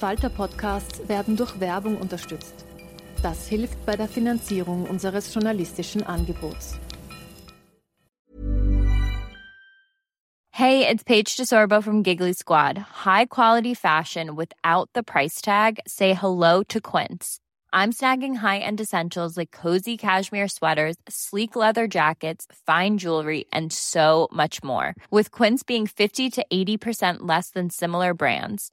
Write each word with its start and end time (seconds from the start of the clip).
slash 0.00 0.18
arena. 0.18 0.30
Falter-Podcasts 0.30 1.08
werden 1.08 1.36
durch 1.36 1.60
Werbung 1.60 1.96
unterstützt. 1.96 2.54
Das 3.22 3.48
hilft 3.48 3.84
bei 3.86 3.96
der 3.96 4.08
Finanzierung 4.08 4.86
unseres 4.88 5.32
journalistischen 5.34 6.02
Angebots. 6.02 6.78
Hey, 10.52 10.86
it's 10.86 11.04
Paige 11.04 11.36
DeSorbo 11.36 11.82
from 11.82 12.02
Giggly 12.02 12.34
Squad. 12.34 12.76
High 13.04 13.26
quality 13.26 13.74
fashion 13.74 14.36
without 14.36 14.90
the 14.94 15.02
price 15.02 15.40
tag. 15.40 15.78
Say 15.86 16.12
hello 16.12 16.62
to 16.64 16.80
Quince. 16.80 17.38
I'm 17.72 17.92
snagging 17.92 18.36
high-end 18.38 18.80
essentials 18.80 19.36
like 19.36 19.52
cozy 19.52 19.96
cashmere 19.96 20.48
sweaters, 20.48 20.96
sleek 21.08 21.54
leather 21.54 21.86
jackets, 21.86 22.46
fine 22.66 22.98
jewelry, 22.98 23.44
and 23.52 23.72
so 23.72 24.28
much 24.32 24.62
more. 24.62 24.94
With 25.10 25.30
Quince 25.30 25.62
being 25.62 25.86
50 25.86 26.30
to 26.30 26.44
80% 26.52 27.18
less 27.20 27.50
than 27.50 27.70
similar 27.70 28.12
brands 28.12 28.72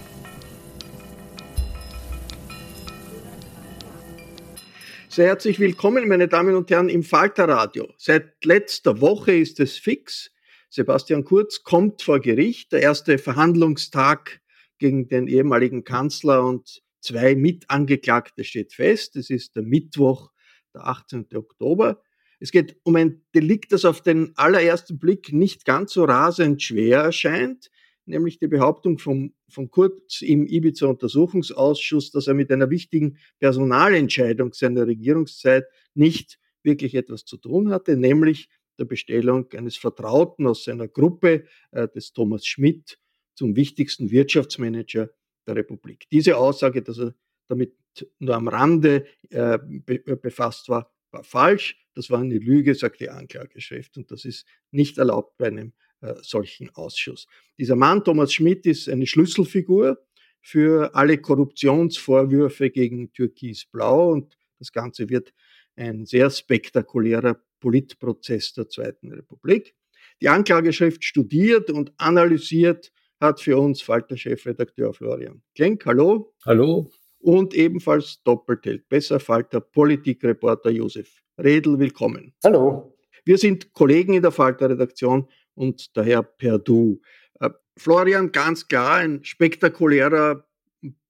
Sehr 5.13 5.27
herzlich 5.27 5.59
willkommen, 5.59 6.07
meine 6.07 6.29
Damen 6.29 6.55
und 6.55 6.71
Herren, 6.71 6.87
im 6.87 7.03
Falterradio. 7.03 7.89
Seit 7.97 8.45
letzter 8.45 9.01
Woche 9.01 9.33
ist 9.33 9.59
es 9.59 9.77
fix. 9.77 10.31
Sebastian 10.69 11.25
Kurz 11.25 11.63
kommt 11.63 12.01
vor 12.01 12.21
Gericht. 12.21 12.71
Der 12.71 12.81
erste 12.81 13.17
Verhandlungstag 13.17 14.39
gegen 14.77 15.09
den 15.09 15.27
ehemaligen 15.27 15.83
Kanzler 15.83 16.45
und 16.45 16.81
zwei 17.01 17.35
Mitangeklagte 17.35 18.45
steht 18.45 18.71
fest. 18.71 19.17
Es 19.17 19.29
ist 19.29 19.57
der 19.57 19.63
Mittwoch, 19.63 20.31
der 20.73 20.87
18. 20.87 21.27
Oktober. 21.35 22.01
Es 22.39 22.53
geht 22.53 22.77
um 22.83 22.95
ein 22.95 23.21
Delikt, 23.35 23.73
das 23.73 23.83
auf 23.83 23.99
den 23.99 24.31
allerersten 24.37 24.97
Blick 24.97 25.33
nicht 25.33 25.65
ganz 25.65 25.91
so 25.91 26.05
rasend 26.05 26.63
schwer 26.63 27.01
erscheint 27.01 27.69
nämlich 28.05 28.39
die 28.39 28.47
Behauptung 28.47 28.97
von, 28.97 29.33
von 29.47 29.69
Kurz 29.69 30.21
im 30.21 30.45
Ibiza-Untersuchungsausschuss, 30.45 32.11
dass 32.11 32.27
er 32.27 32.33
mit 32.33 32.51
einer 32.51 32.69
wichtigen 32.69 33.17
Personalentscheidung 33.39 34.53
seiner 34.53 34.87
Regierungszeit 34.87 35.65
nicht 35.93 36.39
wirklich 36.63 36.95
etwas 36.95 37.25
zu 37.25 37.37
tun 37.37 37.69
hatte, 37.69 37.97
nämlich 37.97 38.49
der 38.79 38.85
Bestellung 38.85 39.51
eines 39.53 39.77
Vertrauten 39.77 40.47
aus 40.47 40.63
seiner 40.63 40.87
Gruppe, 40.87 41.45
äh, 41.71 41.87
des 41.87 42.13
Thomas 42.13 42.45
Schmidt, 42.45 42.99
zum 43.35 43.55
wichtigsten 43.55 44.11
Wirtschaftsmanager 44.11 45.09
der 45.47 45.55
Republik. 45.55 46.07
Diese 46.11 46.37
Aussage, 46.37 46.81
dass 46.81 46.99
er 46.99 47.15
damit 47.47 47.75
nur 48.19 48.35
am 48.35 48.47
Rande 48.47 49.05
äh, 49.29 49.57
be 49.61 49.99
befasst 49.99 50.69
war, 50.69 50.91
war 51.11 51.23
falsch. 51.23 51.77
Das 51.93 52.09
war 52.09 52.19
eine 52.19 52.37
Lüge, 52.37 52.73
sagt 52.73 53.01
die 53.01 53.09
Anklageschrift. 53.09 53.97
Und 53.97 54.11
das 54.11 54.25
ist 54.25 54.47
nicht 54.71 54.97
erlaubt 54.97 55.37
bei 55.37 55.47
einem 55.47 55.73
äh, 56.01 56.15
solchen 56.21 56.69
Ausschuss. 56.75 57.27
Dieser 57.57 57.75
Mann, 57.75 58.03
Thomas 58.03 58.33
Schmidt, 58.33 58.65
ist 58.65 58.89
eine 58.89 59.05
Schlüsselfigur 59.05 59.99
für 60.41 60.95
alle 60.95 61.17
Korruptionsvorwürfe 61.17 62.69
gegen 62.69 63.13
Türkis-Blau 63.13 64.11
und 64.11 64.37
das 64.59 64.71
Ganze 64.71 65.09
wird 65.09 65.33
ein 65.75 66.05
sehr 66.05 66.29
spektakulärer 66.29 67.39
Politprozess 67.59 68.53
der 68.53 68.67
Zweiten 68.67 69.11
Republik. 69.11 69.75
Die 70.21 70.29
Anklageschrift 70.29 71.03
studiert 71.03 71.71
und 71.71 71.93
analysiert 71.97 72.91
hat 73.19 73.39
für 73.39 73.57
uns 73.57 73.81
Falter-Chefredakteur 73.81 74.93
Florian 74.93 75.41
Klenk. 75.55 75.85
Hallo. 75.85 76.33
Hallo. 76.45 76.89
Und 77.19 77.53
ebenfalls 77.53 78.21
doppelt 78.23 78.65
hält 78.65 78.89
besser 78.89 79.19
Falter 79.19 79.61
Politikreporter 79.61 80.71
Josef 80.71 81.21
Redl. 81.37 81.77
Willkommen. 81.77 82.33
Hallo. 82.43 82.97
Wir 83.23 83.37
sind 83.37 83.73
Kollegen 83.73 84.13
in 84.13 84.23
der 84.23 84.31
Falter-Redaktion 84.31 85.27
und 85.55 85.95
daher 85.95 86.23
per 86.23 86.59
Du. 86.59 87.01
Äh, 87.39 87.49
Florian, 87.77 88.31
ganz 88.31 88.67
klar, 88.67 88.97
ein 88.97 89.23
spektakulärer 89.23 90.47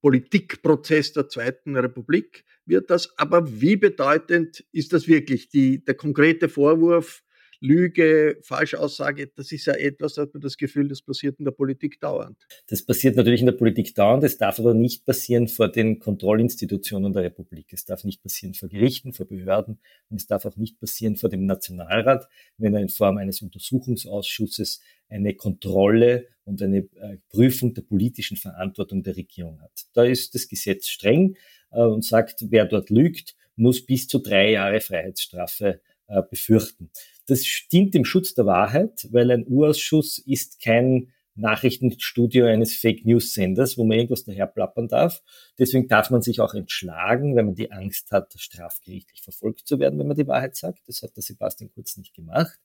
Politikprozess 0.02 1.14
der 1.14 1.30
Zweiten 1.30 1.78
Republik 1.78 2.44
wird 2.66 2.90
das. 2.90 3.18
Aber 3.18 3.62
wie 3.62 3.76
bedeutend 3.76 4.66
ist 4.72 4.94
das 4.94 5.08
wirklich? 5.08 5.50
Die, 5.50 5.84
der 5.84 5.96
konkrete 5.96 6.50
Vorwurf, 6.50 7.24
Lüge, 7.62 8.40
Falschaussage, 8.42 9.28
das 9.36 9.52
ist 9.52 9.68
ja 9.68 9.74
etwas, 9.74 10.16
da 10.16 10.24
hat 10.24 10.34
man 10.34 10.42
das 10.42 10.58
Gefühl, 10.58 10.88
das 10.88 11.04
passiert 11.04 11.38
in 11.38 11.46
der 11.46 11.52
Politik 11.52 12.00
dauernd. 12.00 12.36
Das 12.68 12.84
passiert 12.84 13.16
natürlich 13.16 13.42
in 13.42 13.46
der 13.46 13.54
Politik 13.54 13.94
dauernd, 13.94 14.24
es 14.24 14.38
darf 14.38 14.60
aber 14.60 14.74
nicht 14.74 15.06
passieren 15.06 15.48
vor 15.48 15.68
den 15.68 16.00
Kontrollinstitutionen 16.00 17.14
der 17.14 17.24
Republik. 17.24 17.68
Es 17.72 17.86
darf 17.86 18.04
nicht 18.04 18.24
passieren 18.24 18.56
vor 18.56 18.68
Gerichten, 18.68 19.14
vor 19.14 19.28
Behörden 19.28 19.80
und 20.10 20.20
es 20.20 20.26
darf 20.26 20.46
auch 20.46 20.58
nicht 20.58 20.80
passieren 20.80 21.18
vor 21.18 21.30
dem 21.30 21.46
Nationalrat, 21.46 22.28
wenn 22.58 22.74
er 22.74 22.82
in 22.82 22.90
Form 22.90 23.18
eines 23.18 23.44
Untersuchungsausschusses 23.44 24.82
eine 25.08 25.36
Kontrolle 25.36 26.28
und 26.46 26.64
eine 26.64 26.80
äh, 26.96 27.18
Prüfung 27.30 27.76
der 27.76 27.84
politischen 27.84 28.38
Verantwortung 28.38 29.04
der 29.04 29.16
Regierung 29.16 29.62
hat. 29.62 29.86
Da 29.94 30.04
ist 30.04 30.34
das 30.34 30.48
Gesetz 30.48 30.88
streng 30.88 31.38
äh, 31.72 31.82
und 31.82 32.04
sagt, 32.04 32.46
wer 32.50 32.66
dort 32.66 32.90
lügt, 32.90 33.36
muss 33.56 33.86
bis 33.86 34.08
zu 34.08 34.18
drei 34.18 34.52
Jahre 34.52 34.82
Freiheitsstrafe 34.82 35.82
äh, 36.08 36.22
befürchten. 36.30 36.90
Das 37.32 37.46
stimmt 37.46 37.96
im 37.96 38.04
Schutz 38.04 38.34
der 38.34 38.46
Wahrheit, 38.46 39.08
weil 39.10 39.32
ein 39.32 39.48
Urausschuss 39.48 40.18
ist 40.18 40.62
kein 40.62 41.14
Nachrichtenstudio 41.36 42.46
eines 42.46 42.76
Fake 42.76 43.06
News 43.06 43.32
Senders, 43.32 43.78
wo 43.78 43.86
man 43.86 44.00
irgendwas 44.00 44.26
daher 44.26 44.48
plappern 44.48 44.90
darf. 44.90 45.24
Deswegen 45.58 45.88
darf 45.88 46.10
man 46.10 46.22
sich 46.22 46.42
auch 46.42 46.54
entschlagen, 46.54 47.38
wenn 47.38 47.46
man 47.46 47.56
die 47.56 47.72
Angst 47.72 48.12
hat, 48.12 48.34
strafgerichtlich 48.38 49.22
verfolgt 49.22 49.66
zu 49.66 49.80
werden, 49.80 49.98
wenn 49.98 50.08
man 50.08 50.18
die 50.18 50.28
Wahrheit 50.28 50.58
sagt. 50.58 50.82
Das 50.90 51.04
hat 51.04 51.16
der 51.16 51.24
Sebastian 51.24 51.72
Kurz 51.74 51.96
nicht 51.96 52.14
gemacht. 52.14 52.60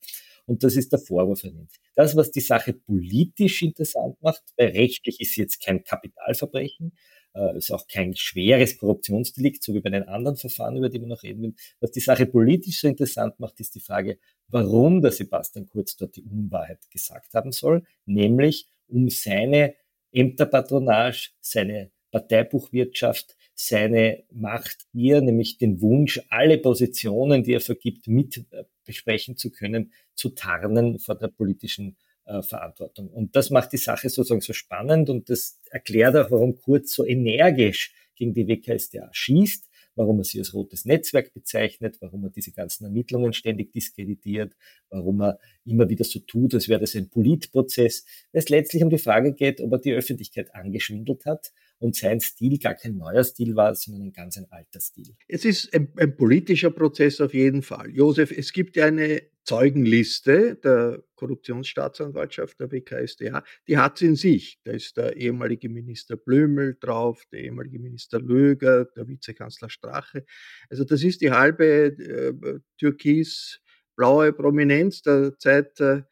Und 0.46 0.64
das 0.64 0.74
ist 0.74 0.90
der 0.90 0.98
Vorwurf 0.98 1.44
an 1.44 1.50
ihn. 1.50 1.68
Das, 1.94 2.16
was 2.16 2.32
die 2.32 2.40
Sache 2.40 2.72
politisch 2.72 3.62
interessant 3.62 4.20
macht, 4.20 4.42
weil 4.56 4.70
rechtlich 4.70 5.20
ist 5.20 5.36
jetzt 5.36 5.64
kein 5.64 5.84
Kapitalverbrechen, 5.84 6.96
äh, 7.36 7.56
ist 7.56 7.70
auch 7.70 7.86
kein 7.86 8.16
schweres 8.16 8.78
Korruptionsdelikt, 8.78 9.62
so 9.62 9.74
wie 9.74 9.80
bei 9.80 9.90
den 9.90 10.04
anderen 10.04 10.36
Verfahren, 10.36 10.76
über 10.76 10.88
die 10.88 11.00
wir 11.00 11.06
noch 11.06 11.22
reden 11.22 11.42
will. 11.42 11.54
Was 11.80 11.90
die 11.90 12.00
Sache 12.00 12.26
politisch 12.26 12.80
so 12.80 12.88
interessant 12.88 13.38
macht, 13.38 13.60
ist 13.60 13.74
die 13.74 13.80
Frage, 13.80 14.18
warum 14.48 15.02
der 15.02 15.12
Sebastian 15.12 15.66
Kurz 15.66 15.96
dort 15.96 16.16
die 16.16 16.22
Unwahrheit 16.22 16.80
gesagt 16.90 17.34
haben 17.34 17.52
soll, 17.52 17.84
nämlich 18.04 18.68
um 18.88 19.08
seine 19.10 19.74
Ämterpatronage, 20.12 21.32
seine 21.40 21.90
Parteibuchwirtschaft, 22.10 23.36
seine 23.54 24.24
Macht 24.30 24.86
hier, 24.92 25.20
nämlich 25.20 25.58
den 25.58 25.80
Wunsch, 25.80 26.20
alle 26.28 26.58
Positionen, 26.58 27.42
die 27.42 27.54
er 27.54 27.60
vergibt, 27.60 28.06
mit 28.06 28.46
äh, 28.50 28.64
besprechen 28.84 29.36
zu 29.36 29.50
können, 29.50 29.92
zu 30.14 30.30
tarnen 30.30 30.98
vor 30.98 31.16
der 31.16 31.28
politischen 31.28 31.96
äh, 32.26 32.42
Verantwortung. 32.42 33.08
Und 33.08 33.36
das 33.36 33.50
macht 33.50 33.72
die 33.72 33.78
Sache 33.78 34.08
sozusagen 34.08 34.40
so 34.40 34.52
spannend 34.52 35.10
und 35.10 35.30
das 35.30 35.60
erklärt 35.70 36.16
auch, 36.16 36.30
warum 36.30 36.56
Kurz 36.56 36.92
so 36.92 37.04
energisch 37.04 37.94
gegen 38.14 38.34
die 38.34 38.48
WKSDA 38.48 39.08
schießt, 39.12 39.68
warum 39.94 40.18
er 40.18 40.24
sie 40.24 40.38
als 40.38 40.52
rotes 40.52 40.84
Netzwerk 40.84 41.32
bezeichnet, 41.32 41.98
warum 42.00 42.24
er 42.24 42.30
diese 42.30 42.52
ganzen 42.52 42.84
Ermittlungen 42.84 43.32
ständig 43.32 43.72
diskreditiert, 43.72 44.54
warum 44.90 45.22
er 45.22 45.38
immer 45.64 45.88
wieder 45.88 46.04
so 46.04 46.18
tut, 46.20 46.54
als 46.54 46.68
wäre 46.68 46.80
das 46.80 46.94
ein 46.94 47.08
Politprozess, 47.08 48.04
weil 48.32 48.40
es 48.40 48.48
letztlich 48.48 48.82
um 48.82 48.90
die 48.90 48.98
Frage 48.98 49.32
geht, 49.32 49.60
ob 49.60 49.72
er 49.72 49.78
die 49.78 49.92
Öffentlichkeit 49.92 50.54
angeschwindelt 50.54 51.24
hat 51.24 51.52
und 51.78 51.96
sein 51.96 52.20
Stil 52.20 52.58
gar 52.58 52.74
kein 52.74 52.96
neuer 52.96 53.24
Stil 53.24 53.54
war, 53.56 53.74
sondern 53.74 54.08
ein 54.08 54.12
ganz 54.12 54.36
ein 54.36 54.46
alter 54.50 54.80
Stil. 54.80 55.14
Es 55.28 55.44
ist 55.44 55.72
ein, 55.74 55.92
ein 55.96 56.16
politischer 56.16 56.70
Prozess 56.70 57.20
auf 57.20 57.34
jeden 57.34 57.62
Fall. 57.62 57.90
Josef, 57.90 58.30
es 58.30 58.52
gibt 58.52 58.76
ja 58.76 58.86
eine 58.86 59.22
Zeugenliste 59.46 60.56
der 60.56 61.02
Korruptionsstaatsanwaltschaft, 61.14 62.58
der 62.58 62.72
WKSDA, 62.72 63.44
die 63.68 63.78
hat 63.78 63.98
sie 63.98 64.06
in 64.06 64.16
sich. 64.16 64.58
Da 64.64 64.72
ist 64.72 64.96
der 64.96 65.16
ehemalige 65.16 65.68
Minister 65.68 66.16
Blömel 66.16 66.76
drauf, 66.80 67.22
der 67.30 67.40
ehemalige 67.44 67.78
Minister 67.78 68.20
Löger, 68.20 68.86
der 68.86 69.06
Vizekanzler 69.06 69.70
Strache. 69.70 70.26
Also 70.68 70.82
das 70.84 71.04
ist 71.04 71.20
die 71.20 71.30
halbe 71.30 71.64
äh, 71.64 72.60
türkis-blaue 72.78 74.32
Prominenz 74.32 75.02
der 75.02 75.38
Zeit 75.38 75.80
äh, 75.80 76.02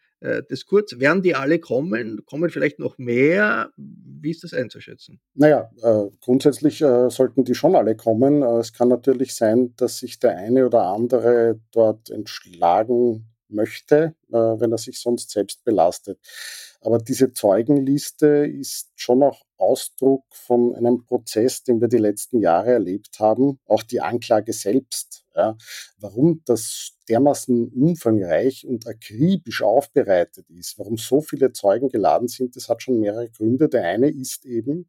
des 0.51 0.67
Kurz. 0.67 0.99
Werden 0.99 1.23
die 1.23 1.35
alle 1.35 1.59
kommen? 1.59 2.25
Kommen 2.25 2.51
vielleicht 2.51 2.79
noch 2.79 2.99
mehr? 2.99 3.71
Wie 3.77 4.31
ist 4.31 4.43
das 4.45 4.55
einzuschätzen? 4.55 5.21
Naja, 5.35 5.71
äh, 5.83 6.11
grundsätzlich 6.21 6.81
äh, 6.81 7.11
sollten 7.11 7.45
die 7.45 7.55
schon 7.55 7.75
alle 7.75 7.95
kommen. 7.95 8.43
Äh, 8.43 8.59
es 8.59 8.73
kann 8.73 8.89
natürlich 8.89 9.35
sein, 9.35 9.75
dass 9.77 9.99
sich 9.99 10.19
der 10.19 10.37
eine 10.37 10.67
oder 10.67 10.85
andere 10.85 11.61
dort 11.73 12.11
entschlagen 12.11 13.34
möchte, 13.55 14.15
äh, 14.29 14.37
wenn 14.37 14.73
er 14.73 14.79
sich 14.79 15.01
sonst 15.01 15.31
selbst 15.31 15.65
belastet. 15.65 16.19
Aber 16.81 16.99
diese 16.99 17.33
Zeugenliste 17.33 18.47
ist 18.47 18.91
schon 18.97 19.23
auch 19.23 19.41
Ausdruck 19.57 20.25
von 20.31 20.75
einem 20.75 21.05
Prozess, 21.07 21.63
den 21.63 21.81
wir 21.81 21.89
die 21.89 21.99
letzten 21.99 22.41
Jahre 22.41 22.73
erlebt 22.73 23.19
haben. 23.21 23.59
Auch 23.67 23.83
die 23.83 24.01
Anklage 24.03 24.53
selbst. 24.53 25.25
Ja. 25.35 25.57
Warum 25.99 26.43
das 26.45 26.93
dermaßen 27.09 27.69
umfangreich 27.69 28.67
und 28.67 28.87
akribisch 28.87 29.63
aufbereitet 29.63 30.49
ist, 30.51 30.79
warum 30.79 30.97
so 30.97 31.21
viele 31.21 31.53
Zeugen 31.53 31.89
geladen 31.89 32.29
sind, 32.29 32.55
das 32.57 32.69
hat 32.69 32.83
schon 32.83 33.01
mehrere 33.01 33.31
Gründe. 33.31 33.69
Der 33.69 33.85
eine 33.85 34.11
ist 34.11 34.45
eben, 34.45 34.89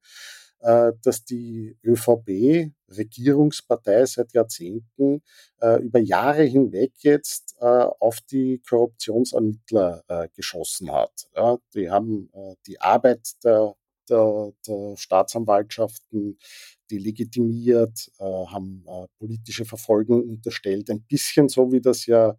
dass 1.04 1.24
die 1.24 1.78
ÖVP, 1.84 2.72
Regierungspartei 2.90 4.06
seit 4.06 4.34
Jahrzehnten, 4.34 5.22
äh, 5.62 5.80
über 5.82 6.00
Jahre 6.00 6.44
hinweg 6.44 6.94
jetzt 7.00 7.56
äh, 7.60 7.66
auf 7.66 8.20
die 8.22 8.62
Korruptionsermittler 8.68 10.04
geschossen 10.36 10.92
hat. 10.92 11.28
Die 11.74 11.90
haben 11.90 12.30
die 12.66 12.80
Arbeit 12.82 13.34
der, 13.44 13.76
der, 14.10 14.54
der 14.68 14.98
Staatsanwaltschaften 14.98 16.38
delegitimiert, 16.92 18.12
haben 18.20 18.86
politische 19.18 19.66
Verfolgung 19.66 20.24
unterstellt, 20.30 20.90
ein 20.90 21.04
bisschen 21.04 21.50
so 21.50 21.72
wie 21.72 21.82
das 21.82 22.06
ja 22.06 22.30
äh, 22.30 22.36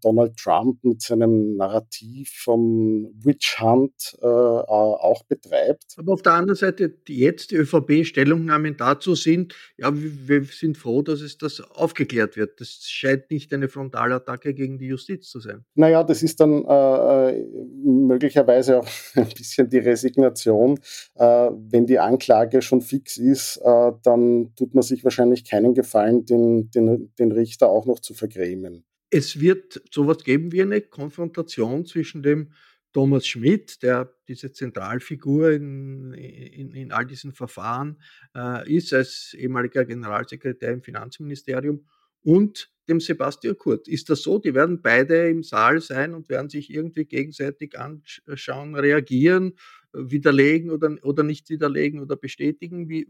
Donald 0.00 0.36
Trump 0.36 0.82
mit 0.82 1.00
seinem 1.02 1.56
Narrativ 1.56 2.32
vom 2.42 3.10
Witch 3.22 3.60
Hunt 3.60 4.16
äh, 4.20 4.26
auch 4.26 5.22
betreibt. 5.24 5.94
Aber 5.96 6.12
auf 6.12 6.22
der 6.22 6.32
anderen 6.32 6.56
Seite, 6.56 6.88
die 6.88 7.18
jetzt 7.18 7.50
die 7.50 7.56
ÖVP-Stellungnahmen 7.56 8.76
dazu 8.76 9.14
sind, 9.14 9.54
ja, 9.76 9.90
wir 9.92 10.44
sind 10.44 10.76
froh, 10.76 11.02
dass 11.02 11.20
es 11.20 11.38
das 11.38 11.60
aufgeklärt 11.60 12.36
wird. 12.36 12.60
Das 12.60 12.80
scheint 12.82 13.30
nicht 13.30 13.52
eine 13.52 13.68
Frontalattacke 13.68 14.54
gegen 14.54 14.78
die 14.78 14.86
Justiz 14.86 15.28
zu 15.28 15.40
sein. 15.40 15.64
Naja, 15.74 16.02
das 16.04 16.22
ist 16.22 16.40
dann 16.40 16.64
äh, 16.64 17.30
äh 17.30 17.46
möglicherweise 17.82 18.80
auch 18.80 18.88
ein 19.14 19.28
bisschen 19.28 19.68
die 19.68 19.78
Resignation. 19.78 20.78
Äh, 21.14 21.24
wenn 21.24 21.86
die 21.86 21.98
Anklage 21.98 22.62
schon 22.62 22.80
fix 22.80 23.16
ist, 23.16 23.58
äh, 23.58 23.92
dann 24.02 24.52
tut 24.56 24.74
man 24.74 24.82
sich 24.82 25.04
wahrscheinlich 25.04 25.44
keinen 25.48 25.74
Gefallen, 25.74 26.24
den, 26.24 26.70
den, 26.70 27.12
den 27.18 27.32
Richter 27.32 27.68
auch 27.68 27.86
noch 27.86 28.00
zu 28.00 28.14
vergrämen 28.14 28.84
es 29.10 29.40
wird 29.40 29.82
sowas 29.90 30.24
geben 30.24 30.52
wie 30.52 30.62
eine 30.62 30.80
Konfrontation 30.80 31.84
zwischen 31.84 32.22
dem 32.22 32.52
Thomas 32.92 33.26
Schmidt, 33.26 33.82
der 33.82 34.12
diese 34.26 34.52
Zentralfigur 34.52 35.52
in, 35.52 36.12
in, 36.12 36.72
in 36.72 36.92
all 36.92 37.06
diesen 37.06 37.32
Verfahren 37.32 38.00
äh, 38.36 38.72
ist, 38.72 38.92
als 38.92 39.34
ehemaliger 39.34 39.84
Generalsekretär 39.84 40.72
im 40.72 40.82
Finanzministerium, 40.82 41.86
und 42.22 42.70
dem 42.88 43.00
Sebastian 43.00 43.56
Kurt. 43.56 43.88
Ist 43.88 44.10
das 44.10 44.22
so? 44.22 44.38
Die 44.38 44.54
werden 44.54 44.82
beide 44.82 45.28
im 45.28 45.42
Saal 45.42 45.80
sein 45.80 46.12
und 46.12 46.28
werden 46.28 46.50
sich 46.50 46.70
irgendwie 46.70 47.04
gegenseitig 47.04 47.78
anschauen, 47.78 48.74
reagieren, 48.74 49.54
widerlegen 49.92 50.70
oder, 50.70 50.96
oder 51.02 51.22
nicht 51.22 51.48
widerlegen 51.50 52.00
oder 52.00 52.16
bestätigen? 52.16 52.88
Wie, 52.88 53.06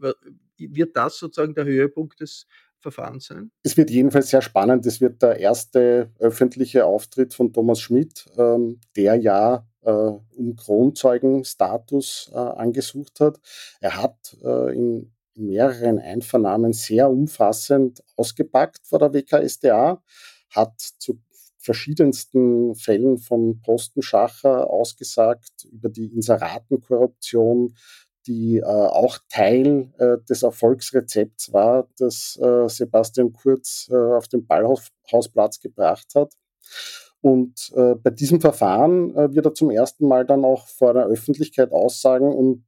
wird 0.57 0.95
das 0.95 1.17
sozusagen 1.17 1.55
der 1.55 1.65
Höhepunkt 1.65 2.21
des 2.21 2.47
Verfahren 2.81 3.19
sein? 3.19 3.51
Es 3.63 3.77
wird 3.77 3.89
jedenfalls 3.89 4.29
sehr 4.29 4.41
spannend. 4.41 4.85
Es 4.85 5.01
wird 5.01 5.21
der 5.21 5.39
erste 5.39 6.11
öffentliche 6.19 6.85
Auftritt 6.85 7.33
von 7.33 7.53
Thomas 7.53 7.79
Schmidt, 7.79 8.25
ähm, 8.37 8.79
der 8.95 9.15
ja 9.15 9.65
äh, 9.81 9.91
um 9.91 10.55
Kronzeugenstatus 10.55 12.31
äh, 12.33 12.37
angesucht 12.37 13.19
hat. 13.19 13.39
Er 13.79 14.01
hat 14.01 14.37
äh, 14.43 14.75
in 14.75 15.13
mehreren 15.35 15.99
Einvernahmen 15.99 16.73
sehr 16.73 17.09
umfassend 17.09 18.03
ausgepackt 18.15 18.85
vor 18.85 18.99
der 18.99 19.13
WKSDA, 19.13 20.01
hat 20.49 20.79
zu 20.79 21.19
verschiedensten 21.57 22.75
Fällen 22.75 23.17
von 23.17 23.61
Postenschacher 23.61 24.69
ausgesagt 24.69 25.65
über 25.71 25.89
die 25.89 26.07
Inseratenkorruption, 26.07 27.75
die 28.27 28.57
äh, 28.57 28.63
auch 28.63 29.17
Teil 29.29 29.91
äh, 29.97 30.17
des 30.29 30.43
Erfolgsrezepts 30.43 31.53
war, 31.53 31.87
das 31.97 32.39
äh, 32.41 32.67
Sebastian 32.69 33.33
Kurz 33.33 33.89
äh, 33.91 33.95
auf 33.95 34.27
den 34.27 34.45
Ballhausplatz 34.45 35.59
gebracht 35.59 36.13
hat. 36.15 36.33
Und 37.21 37.71
äh, 37.75 37.95
bei 37.95 38.09
diesem 38.09 38.41
Verfahren 38.41 39.15
äh, 39.15 39.33
wird 39.33 39.45
er 39.45 39.53
zum 39.53 39.69
ersten 39.69 40.07
Mal 40.07 40.25
dann 40.25 40.43
auch 40.43 40.67
vor 40.67 40.93
der 40.93 41.05
Öffentlichkeit 41.05 41.71
aussagen 41.71 42.33
und 42.33 42.63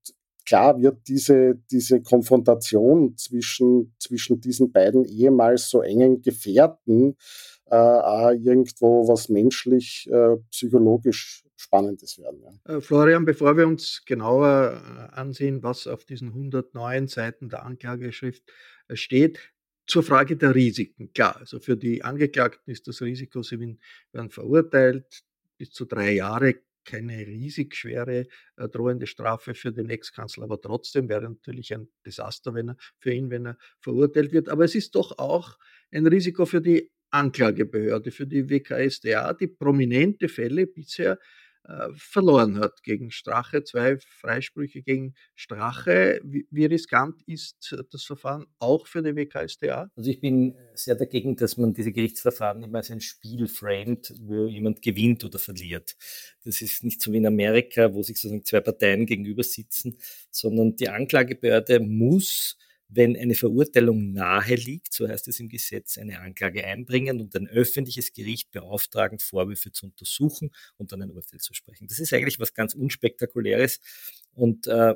klar 0.46 0.80
wird 0.80 1.08
diese, 1.08 1.56
diese 1.72 2.02
Konfrontation 2.02 3.18
zwischen, 3.18 3.96
zwischen 4.00 4.42
diesen 4.42 4.72
beiden 4.72 5.06
ehemals 5.06 5.70
so 5.70 5.82
engen 5.82 6.22
Gefährten 6.22 7.16
äh, 7.72 8.36
irgendwo 8.36 9.08
was 9.08 9.30
menschlich, 9.30 10.08
äh, 10.12 10.38
psychologisch 10.52 11.46
Spannendes 11.64 12.20
werden. 12.20 12.42
Ja. 12.44 12.76
Äh, 12.76 12.82
Florian, 12.82 13.26
bevor 13.26 13.58
wir 13.58 13.68
uns 13.68 14.04
genauer 14.06 14.82
äh, 15.12 15.16
ansehen, 15.16 15.64
was 15.64 15.88
auf 15.88 16.06
diesen 16.06 16.30
109 16.30 17.08
Seiten 17.08 17.50
der 17.50 17.64
Anklageschrift 17.64 18.44
äh, 18.88 18.96
steht, 18.96 19.40
zur 19.88 20.04
Frage 20.04 20.38
der 20.38 20.56
Risiken. 20.56 21.12
Klar, 21.14 21.38
also 21.38 21.60
für 21.60 21.76
die 21.76 22.04
Angeklagten 22.04 22.72
ist 22.72 22.88
das 22.88 23.02
Risiko, 23.02 23.44
sie 23.44 23.60
werden 24.12 24.30
verurteilt, 24.30 25.24
bis 25.58 25.72
zu 25.72 25.86
drei 25.86 26.14
Jahre 26.14 26.56
keine 26.86 27.26
riesig 27.26 27.76
schwere 27.76 28.28
äh, 28.58 28.68
drohende 28.68 29.08
Strafe 29.08 29.54
für 29.54 29.72
den 29.72 29.90
Ex-Kanzler, 29.90 30.44
aber 30.44 30.60
trotzdem 30.60 31.08
wäre 31.08 31.30
natürlich 31.30 31.74
ein 31.74 31.88
Desaster 32.06 32.54
wenn 32.54 32.70
er, 32.70 32.78
für 33.00 33.14
ihn, 33.14 33.30
wenn 33.30 33.48
er 33.48 33.58
verurteilt 33.80 34.34
wird. 34.34 34.50
Aber 34.50 34.66
es 34.66 34.76
ist 34.76 34.96
doch 34.96 35.18
auch 35.18 35.58
ein 35.92 36.08
Risiko 36.08 36.46
für 36.46 36.62
die 36.62 36.92
Anklagebehörde, 37.10 38.12
für 38.12 38.28
die 38.28 38.50
WKSDA, 38.50 39.34
die 39.34 39.48
prominente 39.48 40.28
Fälle 40.28 40.68
bisher 40.68 41.20
verloren 41.96 42.60
hat 42.60 42.84
gegen 42.84 43.10
Strache, 43.12 43.64
zwei 43.64 43.98
Freisprüche 43.98 44.82
gegen 44.82 45.14
Strache. 45.36 46.20
Wie, 46.24 46.46
wie, 46.52 46.66
riskant 46.66 47.22
ist 47.26 47.76
das 47.92 48.04
Verfahren 48.04 48.46
auch 48.60 48.86
für 48.88 49.02
die 49.02 49.16
WKSDA? 49.16 49.90
Also 49.96 50.10
ich 50.10 50.20
bin 50.20 50.56
sehr 50.74 50.96
dagegen, 50.96 51.36
dass 51.36 51.58
man 51.58 51.74
diese 51.74 51.94
Gerichtsverfahren 51.94 52.64
immer 52.64 52.80
als 52.80 52.92
ein 52.92 53.02
Spiel 53.02 53.48
framet, 53.48 54.14
wo 54.20 54.48
jemand 54.48 54.82
gewinnt 54.82 55.24
oder 55.24 55.40
verliert. 55.40 55.96
Das 56.44 56.62
ist 56.62 56.84
nicht 56.84 57.02
so 57.02 57.14
wie 57.14 57.18
in 57.18 57.28
Amerika, 57.28 57.94
wo 57.94 58.04
sich 58.04 58.18
sozusagen 58.18 58.44
zwei 58.44 58.60
Parteien 58.60 59.06
gegenüber 59.06 59.44
sitzen, 59.44 59.98
sondern 60.32 60.76
die 60.76 60.90
Anklagebehörde 60.90 61.80
muss 61.80 62.58
wenn 62.96 63.16
eine 63.16 63.36
Verurteilung 63.36 64.14
nahe 64.14 64.56
liegt, 64.56 64.94
so 64.94 65.08
heißt 65.08 65.28
es 65.28 65.40
im 65.40 65.50
Gesetz, 65.50 65.98
eine 65.98 66.20
Anklage 66.20 66.66
einbringen 66.66 67.22
und 67.22 67.36
ein 67.36 67.48
öffentliches 67.48 68.14
Gericht 68.14 68.52
beauftragen, 68.52 69.20
Vorwürfe 69.20 69.72
zu 69.72 69.88
untersuchen 69.88 70.52
und 70.78 70.92
dann 70.92 71.02
ein 71.02 71.12
Urteil 71.12 71.40
zu 71.40 71.54
sprechen. 71.54 71.88
Das 71.88 72.00
ist 72.00 72.14
eigentlich 72.14 72.40
was 72.40 72.54
ganz 72.54 72.74
Unspektakuläres 72.74 73.80
und 74.34 74.68
äh, 74.68 74.96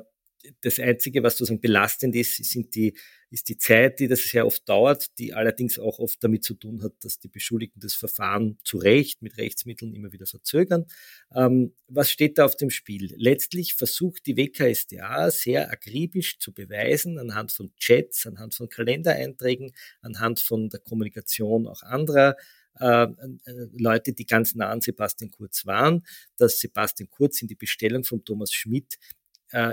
das 0.60 0.78
Einzige, 0.78 1.22
was 1.22 1.36
sozusagen 1.36 1.60
belastend 1.60 2.14
ist, 2.14 2.36
sind 2.44 2.74
die, 2.74 2.94
ist 3.30 3.48
die 3.48 3.58
Zeit, 3.58 4.00
die 4.00 4.08
das 4.08 4.22
sehr 4.22 4.46
oft 4.46 4.68
dauert, 4.68 5.18
die 5.18 5.34
allerdings 5.34 5.78
auch 5.78 5.98
oft 5.98 6.22
damit 6.22 6.44
zu 6.44 6.54
tun 6.54 6.82
hat, 6.82 6.92
dass 7.00 7.18
die 7.18 7.28
Beschuldigten 7.28 7.80
das 7.80 7.94
Verfahren 7.94 8.58
zu 8.64 8.78
Recht 8.78 9.20
mit 9.20 9.36
Rechtsmitteln 9.36 9.92
immer 9.94 10.12
wieder 10.12 10.26
verzögern. 10.26 10.86
Ähm, 11.34 11.74
was 11.88 12.10
steht 12.10 12.38
da 12.38 12.44
auf 12.44 12.56
dem 12.56 12.70
Spiel? 12.70 13.14
Letztlich 13.16 13.74
versucht 13.74 14.26
die 14.26 14.36
WKSDA 14.36 15.30
sehr 15.30 15.70
akribisch 15.70 16.38
zu 16.38 16.52
beweisen, 16.52 17.18
anhand 17.18 17.52
von 17.52 17.72
Chats, 17.76 18.26
anhand 18.26 18.54
von 18.54 18.68
Kalendereinträgen, 18.68 19.72
anhand 20.00 20.40
von 20.40 20.68
der 20.68 20.80
Kommunikation 20.80 21.66
auch 21.66 21.82
anderer 21.82 22.36
äh, 22.80 23.02
äh, 23.04 23.66
Leute, 23.76 24.12
die 24.12 24.26
ganz 24.26 24.54
nah 24.54 24.68
an 24.68 24.80
Sebastian 24.80 25.30
Kurz 25.30 25.66
waren, 25.66 26.04
dass 26.36 26.60
Sebastian 26.60 27.10
Kurz 27.10 27.42
in 27.42 27.48
die 27.48 27.56
Bestellung 27.56 28.04
von 28.04 28.24
Thomas 28.24 28.52
Schmidt 28.52 28.98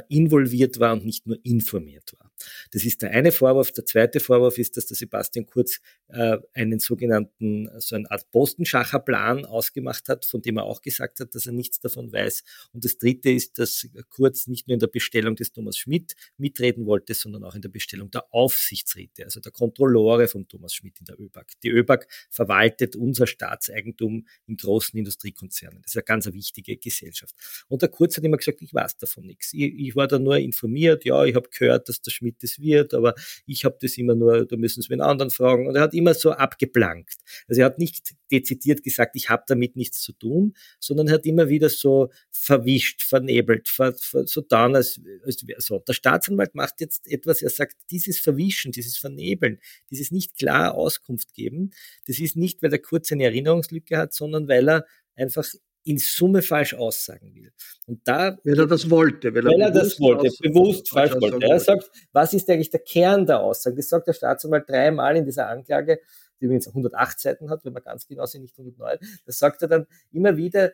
involviert 0.10 0.80
war 0.80 0.94
und 0.94 1.06
nicht 1.06 1.28
nur 1.28 1.38
informiert 1.44 2.16
war. 2.20 2.32
Das 2.72 2.84
ist 2.84 3.02
der 3.02 3.12
eine 3.12 3.32
Vorwurf. 3.32 3.72
Der 3.72 3.86
zweite 3.86 4.20
Vorwurf 4.20 4.58
ist, 4.58 4.78
dass 4.78 4.86
der 4.88 4.98
Sebastian 4.98 5.46
Kurz 5.46 5.80
äh, 6.08 6.38
einen 6.54 6.80
sogenannten, 6.80 7.70
so 7.80 7.96
eine 7.96 8.10
Art 8.12 8.30
Postenschacher-Plan 8.32 9.46
ausgemacht 9.46 10.10
hat, 10.10 10.26
von 10.26 10.42
dem 10.42 10.58
er 10.58 10.64
auch 10.64 10.82
gesagt 10.82 11.20
hat, 11.20 11.34
dass 11.36 11.46
er 11.46 11.54
nichts 11.54 11.80
davon 11.80 12.12
weiß. 12.12 12.44
Und 12.74 12.86
das 12.86 12.98
dritte 12.98 13.32
ist, 13.32 13.58
dass 13.60 13.88
Kurz 14.10 14.48
nicht 14.48 14.68
nur 14.68 14.74
in 14.74 14.80
der 14.80 14.88
Bestellung 14.88 15.36
des 15.36 15.52
Thomas 15.52 15.78
Schmidt 15.78 16.16
mitreden 16.38 16.86
wollte, 16.86 17.14
sondern 17.14 17.44
auch 17.44 17.56
in 17.56 17.62
der 17.62 17.70
Bestellung 17.70 18.12
der 18.12 18.26
Aufsichtsräte, 18.34 19.24
also 19.24 19.40
der 19.40 19.52
Kontrolleure 19.52 20.28
von 20.28 20.48
Thomas 20.48 20.74
Schmidt 20.74 21.00
in 21.00 21.06
der 21.06 21.20
ÖBAG. 21.20 21.48
Die 21.64 21.70
ÖBAG 21.70 22.08
verwaltet 22.30 22.96
unser 22.96 23.28
Staatseigentum 23.28 24.28
in 24.48 24.58
großen 24.58 24.98
Industriekonzernen. 24.98 25.82
Das 25.82 25.92
ist 25.92 25.98
eine 25.98 26.04
ganz 26.04 26.26
wichtige 26.32 26.78
Gesellschaft. 26.78 27.36
Und 27.68 27.82
der 27.82 27.90
Kurz 27.90 28.18
hat 28.18 28.24
immer 28.24 28.38
gesagt, 28.38 28.62
ich 28.62 28.74
weiß 28.74 28.98
davon 28.98 29.26
nichts. 29.26 29.54
Ich, 29.54 29.74
ich 29.74 29.96
war 29.96 30.08
da 30.08 30.20
nur 30.20 30.38
informiert, 30.38 31.06
ja, 31.06 31.24
ich 31.26 31.36
habe 31.36 31.50
gehört, 31.50 31.90
dass 31.90 32.02
der 32.02 32.12
Schmidt 32.12 32.25
Schmidt 32.26 32.42
das 32.42 32.60
wird, 32.60 32.94
aber 32.94 33.14
ich 33.46 33.66
habe 33.66 33.78
das 33.80 33.98
immer 33.98 34.16
nur, 34.16 34.46
da 34.46 34.56
müssen 34.58 34.82
Sie 34.82 34.92
einen 34.92 35.02
anderen 35.02 35.30
fragen. 35.30 35.68
Und 35.68 35.76
er 35.76 35.84
hat 35.84 35.94
immer 35.94 36.14
so 36.14 36.32
abgeplankt. 36.32 37.16
Also 37.48 37.62
er 37.62 37.68
hat 37.68 37.80
nicht 37.80 38.16
dezidiert 38.32 38.84
gesagt, 38.84 39.16
ich 39.16 39.30
habe 39.30 39.44
damit 39.48 39.76
nichts 39.76 40.02
zu 40.02 40.14
tun, 40.14 40.56
sondern 40.80 41.08
er 41.08 41.16
hat 41.16 41.26
immer 41.26 41.50
wieder 41.50 41.70
so 41.70 42.10
verwischt, 42.32 43.04
vernebelt, 43.04 43.70
ver, 43.70 43.94
ver, 43.94 44.26
so 44.26 44.42
dann 44.42 44.76
als, 44.76 45.00
als 45.24 45.46
so. 45.60 45.80
Der 45.80 45.94
Staatsanwalt 45.94 46.56
macht 46.56 46.82
jetzt 46.82 47.08
etwas, 47.08 47.42
er 47.42 47.52
sagt, 47.52 47.76
dieses 47.92 48.20
Verwischen, 48.20 48.72
dieses 48.72 48.98
Vernebeln, 48.98 49.60
dieses 49.92 50.12
nicht 50.12 50.36
klar 50.38 50.74
Auskunft 50.74 51.34
geben, 51.34 51.72
das 52.08 52.20
ist 52.20 52.36
nicht, 52.36 52.64
weil 52.64 52.72
er 52.72 52.80
kurz 52.80 53.12
eine 53.12 53.26
Erinnerungslücke 53.26 53.98
hat, 53.98 54.14
sondern 54.14 54.48
weil 54.48 54.68
er 54.70 54.86
einfach 55.16 55.46
in 55.86 55.98
Summe 56.00 56.42
falsch 56.42 56.74
aussagen 56.74 57.34
will. 57.36 57.52
Und 57.86 58.02
da, 58.08 58.38
weil 58.44 58.60
er 58.60 58.68
das 58.68 58.90
wollte, 58.90 59.34
weil, 59.34 59.46
weil 59.46 59.62
er, 59.62 59.72
das 59.72 60.00
wollte, 60.00 60.30
bewusst 60.42 60.90
falsch 60.90 61.14
wollte. 61.14 61.46
Er 61.46 61.60
sagt, 61.60 61.90
was 62.12 62.34
ist 62.34 62.50
eigentlich 62.50 62.72
der 62.72 62.82
Kern 62.82 63.26
der 63.26 63.40
Aussage? 63.40 63.76
Das 63.76 63.90
sagt 63.90 64.08
der 64.08 64.14
Staatsanwalt 64.14 64.68
dreimal 64.68 65.16
in 65.16 65.26
dieser 65.26 65.48
Anklage, 65.48 66.00
die 66.42 66.46
übrigens 66.46 66.68
108 66.68 67.20
Seiten 67.20 67.50
hat, 67.50 67.64
wenn 67.64 67.74
man 67.74 67.84
ganz 67.84 68.08
genau 68.08 68.26
sind, 68.26 68.42
nicht 68.42 68.58
109. 68.58 68.98
Das 69.26 69.38
sagt 69.38 69.62
er 69.62 69.68
dann 69.68 69.88
immer 70.12 70.36
wieder, 70.38 70.74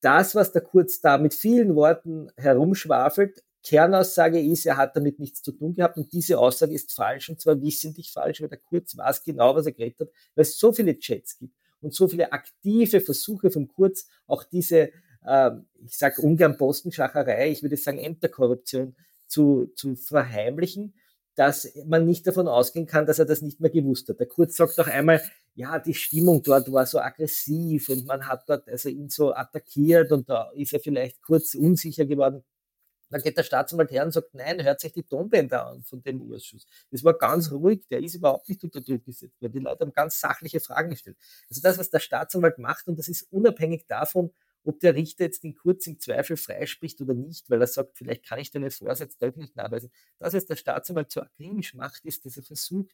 das, 0.00 0.34
was 0.34 0.52
der 0.52 0.62
Kurz 0.62 1.00
da 1.00 1.18
mit 1.18 1.34
vielen 1.34 1.74
Worten 1.74 2.30
herumschwafelt, 2.36 3.42
Kernaussage 3.62 4.40
ist, 4.40 4.64
er 4.64 4.76
hat 4.76 4.96
damit 4.96 5.18
nichts 5.18 5.42
zu 5.42 5.50
tun 5.52 5.74
gehabt 5.74 5.96
und 5.96 6.12
diese 6.12 6.38
Aussage 6.38 6.72
ist 6.72 6.92
falsch 6.92 7.28
und 7.28 7.40
zwar 7.40 7.60
wissentlich 7.60 8.12
falsch, 8.12 8.40
weil 8.40 8.48
der 8.48 8.58
Kurz 8.58 8.96
weiß 8.96 9.24
genau, 9.24 9.56
was 9.56 9.66
er 9.66 9.72
geredet 9.72 10.00
hat, 10.00 10.08
weil 10.36 10.42
es 10.42 10.56
so 10.56 10.72
viele 10.72 10.96
Chats 10.98 11.36
gibt 11.36 11.52
und 11.80 11.94
so 11.94 12.08
viele 12.08 12.32
aktive 12.32 13.00
Versuche 13.00 13.50
von 13.50 13.68
Kurz, 13.68 14.08
auch 14.26 14.44
diese, 14.44 14.90
äh, 15.24 15.50
ich 15.84 15.96
sage 15.96 16.22
ungern 16.22 16.56
Postenschacherei, 16.56 17.50
ich 17.50 17.62
würde 17.62 17.76
sagen 17.76 17.98
Ämterkorruption 17.98 18.96
zu, 19.26 19.72
zu 19.74 19.96
verheimlichen, 19.96 20.94
dass 21.34 21.68
man 21.86 22.06
nicht 22.06 22.26
davon 22.26 22.48
ausgehen 22.48 22.86
kann, 22.86 23.06
dass 23.06 23.18
er 23.18 23.26
das 23.26 23.42
nicht 23.42 23.60
mehr 23.60 23.70
gewusst 23.70 24.08
hat. 24.08 24.18
Der 24.18 24.26
Kurz 24.26 24.56
sagt 24.56 24.78
auch 24.80 24.86
einmal, 24.86 25.22
ja, 25.54 25.78
die 25.78 25.94
Stimmung 25.94 26.42
dort 26.42 26.70
war 26.72 26.86
so 26.86 26.98
aggressiv 26.98 27.88
und 27.88 28.06
man 28.06 28.26
hat 28.26 28.44
dort 28.46 28.68
also 28.68 28.88
ihn 28.88 29.08
so 29.08 29.32
attackiert 29.34 30.12
und 30.12 30.28
da 30.28 30.50
ist 30.54 30.72
er 30.72 30.80
vielleicht 30.80 31.22
kurz 31.22 31.54
unsicher 31.54 32.04
geworden. 32.04 32.42
Dann 33.10 33.22
geht 33.22 33.36
der 33.36 33.42
Staatsanwalt 33.42 33.90
her 33.90 34.04
und 34.04 34.12
sagt, 34.12 34.34
nein, 34.34 34.62
hört 34.64 34.80
sich 34.80 34.92
die 34.92 35.04
Tonbänder 35.04 35.66
an 35.66 35.82
von 35.82 36.02
dem 36.02 36.20
Urschuss. 36.20 36.66
Das 36.90 37.04
war 37.04 37.14
ganz 37.14 37.50
ruhig, 37.52 37.86
der 37.88 38.02
ist 38.02 38.14
überhaupt 38.14 38.48
nicht 38.48 38.62
unter 38.64 38.80
Druck 38.80 39.04
gesetzt, 39.04 39.36
weil 39.40 39.50
die 39.50 39.60
Leute 39.60 39.84
haben 39.84 39.92
ganz 39.92 40.18
sachliche 40.20 40.60
Fragen 40.60 40.90
gestellt. 40.90 41.16
Also 41.48 41.60
das, 41.62 41.78
was 41.78 41.90
der 41.90 42.00
Staatsanwalt 42.00 42.58
macht, 42.58 42.88
und 42.88 42.98
das 42.98 43.08
ist 43.08 43.30
unabhängig 43.30 43.86
davon, 43.86 44.32
ob 44.64 44.80
der 44.80 44.94
Richter 44.96 45.24
jetzt 45.24 45.44
den 45.44 45.54
Kurz 45.54 45.86
im 45.86 46.00
Zweifel 46.00 46.36
freispricht 46.36 47.00
oder 47.00 47.14
nicht, 47.14 47.48
weil 47.48 47.60
er 47.60 47.68
sagt, 47.68 47.96
vielleicht 47.96 48.26
kann 48.26 48.40
ich 48.40 48.50
deine 48.50 48.70
Vorsatz 48.70 49.16
deutlich 49.16 49.46
nicht 49.46 49.56
nachweisen. 49.56 49.92
Das, 50.18 50.34
was 50.34 50.46
der 50.46 50.56
Staatsanwalt 50.56 51.12
so 51.12 51.20
akrimisch 51.20 51.74
macht, 51.74 52.04
ist, 52.04 52.26
dass 52.26 52.36
er 52.36 52.42
versucht, 52.42 52.90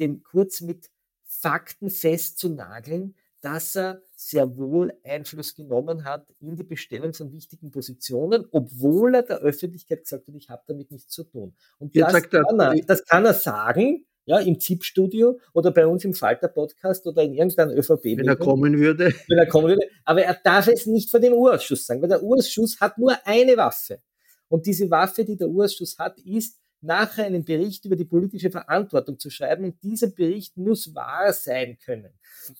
den 0.00 0.22
Kurz 0.22 0.60
mit 0.60 0.90
Fakten 1.24 1.90
festzunageln, 1.90 3.14
dass 3.40 3.76
er 3.76 4.02
sehr 4.16 4.56
wohl 4.56 4.92
Einfluss 5.04 5.54
genommen 5.54 6.04
hat 6.04 6.26
in 6.40 6.56
die 6.56 6.64
Bestellung 6.64 7.12
von 7.12 7.30
wichtigen 7.32 7.70
Positionen, 7.70 8.46
obwohl 8.50 9.14
er 9.14 9.22
der 9.22 9.38
Öffentlichkeit 9.38 10.02
gesagt 10.02 10.26
hat, 10.26 10.34
ich 10.34 10.48
habe 10.48 10.62
damit 10.66 10.90
nichts 10.90 11.12
zu 11.12 11.24
tun. 11.24 11.54
Und 11.78 11.94
das 11.94 12.12
kann, 12.30 12.58
er, 12.58 12.74
das 12.86 13.04
kann 13.04 13.26
er 13.26 13.34
sagen, 13.34 14.06
ja, 14.24 14.38
im 14.38 14.58
ZIP-Studio 14.58 15.38
oder 15.52 15.70
bei 15.70 15.86
uns 15.86 16.04
im 16.04 16.14
Falter-Podcast 16.14 17.06
oder 17.06 17.22
in 17.22 17.34
irgendeinem 17.34 17.76
ÖVP. 17.76 18.04
Wenn 18.16 18.26
er 18.26 18.36
kommen 18.36 18.78
würde. 18.78 19.14
Wenn 19.28 19.38
er 19.38 19.46
kommen 19.46 19.68
würde. 19.68 19.86
Aber 20.04 20.22
er 20.22 20.36
darf 20.42 20.66
es 20.66 20.86
nicht 20.86 21.10
vor 21.10 21.20
dem 21.20 21.34
Urausschuss 21.34 21.86
sagen, 21.86 22.02
weil 22.02 22.08
der 22.08 22.22
Urausschuss 22.22 22.80
hat 22.80 22.98
nur 22.98 23.14
eine 23.24 23.56
Waffe. 23.56 24.00
Und 24.48 24.66
diese 24.66 24.90
Waffe, 24.90 25.24
die 25.24 25.36
der 25.36 25.48
Urausschuss 25.48 25.98
hat, 25.98 26.18
ist, 26.20 26.58
nachher 26.86 27.26
einen 27.26 27.44
Bericht 27.44 27.84
über 27.84 27.96
die 27.96 28.04
politische 28.04 28.50
Verantwortung 28.50 29.18
zu 29.18 29.30
schreiben. 29.30 29.64
Und 29.64 29.82
dieser 29.82 30.08
Bericht 30.08 30.56
muss 30.56 30.94
wahr 30.94 31.32
sein 31.32 31.76
können. 31.84 32.12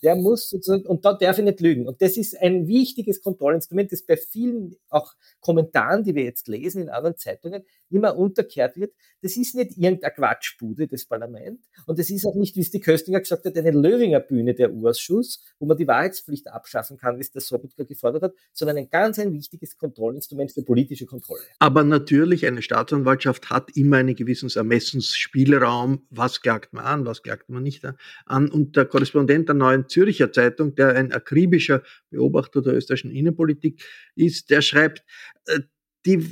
Der 0.02 0.16
muss 0.16 0.50
sozusagen, 0.50 0.86
und 0.86 1.04
da 1.04 1.14
darf 1.14 1.38
ich 1.38 1.44
nicht 1.44 1.60
lügen. 1.60 1.86
Und 1.86 2.02
das 2.02 2.16
ist 2.16 2.36
ein 2.40 2.66
wichtiges 2.66 3.22
Kontrollinstrument, 3.22 3.92
das 3.92 4.02
bei 4.02 4.16
vielen 4.16 4.76
auch 4.88 5.14
Kommentaren, 5.40 6.02
die 6.04 6.14
wir 6.14 6.24
jetzt 6.24 6.48
lesen 6.48 6.82
in 6.82 6.88
anderen 6.88 7.16
Zeitungen, 7.16 7.62
immer 7.90 8.16
unterkehrt 8.16 8.76
wird. 8.76 8.92
Das 9.22 9.36
ist 9.36 9.54
nicht 9.54 9.76
irgendeine 9.76 10.12
Quatschbude, 10.12 10.88
das 10.88 11.04
Parlament. 11.04 11.60
Und 11.86 11.98
das 11.98 12.10
ist 12.10 12.26
auch 12.26 12.34
nicht, 12.34 12.56
wie 12.56 12.60
es 12.60 12.70
die 12.70 12.80
Köstinger 12.80 13.20
gesagt 13.20 13.44
hat, 13.44 13.56
eine 13.56 13.70
Löwinger 13.70 14.20
Bühne, 14.20 14.54
der 14.54 14.72
Urschuss, 14.72 15.44
wo 15.58 15.66
man 15.66 15.76
die 15.76 15.86
Wahrheitspflicht 15.86 16.48
abschaffen 16.48 16.96
kann, 16.96 17.16
wie 17.16 17.22
es 17.22 17.30
der 17.30 17.42
Sobotka 17.42 17.84
gefordert 17.84 18.22
hat, 18.22 18.34
sondern 18.52 18.76
ein 18.76 18.90
ganz 18.90 19.18
ein 19.18 19.32
wichtiges 19.32 19.76
Kontrollinstrument 19.78 20.52
für 20.52 20.62
politische 20.62 21.06
Kontrolle. 21.06 21.42
Aber 21.58 21.84
natürlich, 21.84 22.46
eine 22.46 22.62
Staatsanwaltschaft 22.62 23.50
hat 23.50 23.76
immer 23.76 24.02
einen 24.16 24.26
gewissen 24.26 24.50
Ermessensspielraum. 24.54 26.06
Was 26.10 26.40
klagt 26.40 26.72
man 26.72 26.84
an, 26.84 27.06
was 27.06 27.22
klagt 27.22 27.48
man 27.48 27.62
nicht 27.62 27.84
an? 28.26 28.48
Und 28.48 28.76
der 28.76 28.86
Korrespondent 28.86 29.48
der 29.48 29.54
Neuen 29.54 29.88
Zürcher 29.88 30.32
Zeitung, 30.32 30.74
der 30.74 30.94
ein 30.94 31.12
akribischer 31.12 31.82
Beobachter 32.10 32.62
der 32.62 32.74
österreichischen 32.74 33.10
Innenpolitik 33.10 33.82
ist, 34.14 34.50
der 34.50 34.62
schreibt, 34.62 35.04
äh, 35.46 35.60
die 36.04 36.24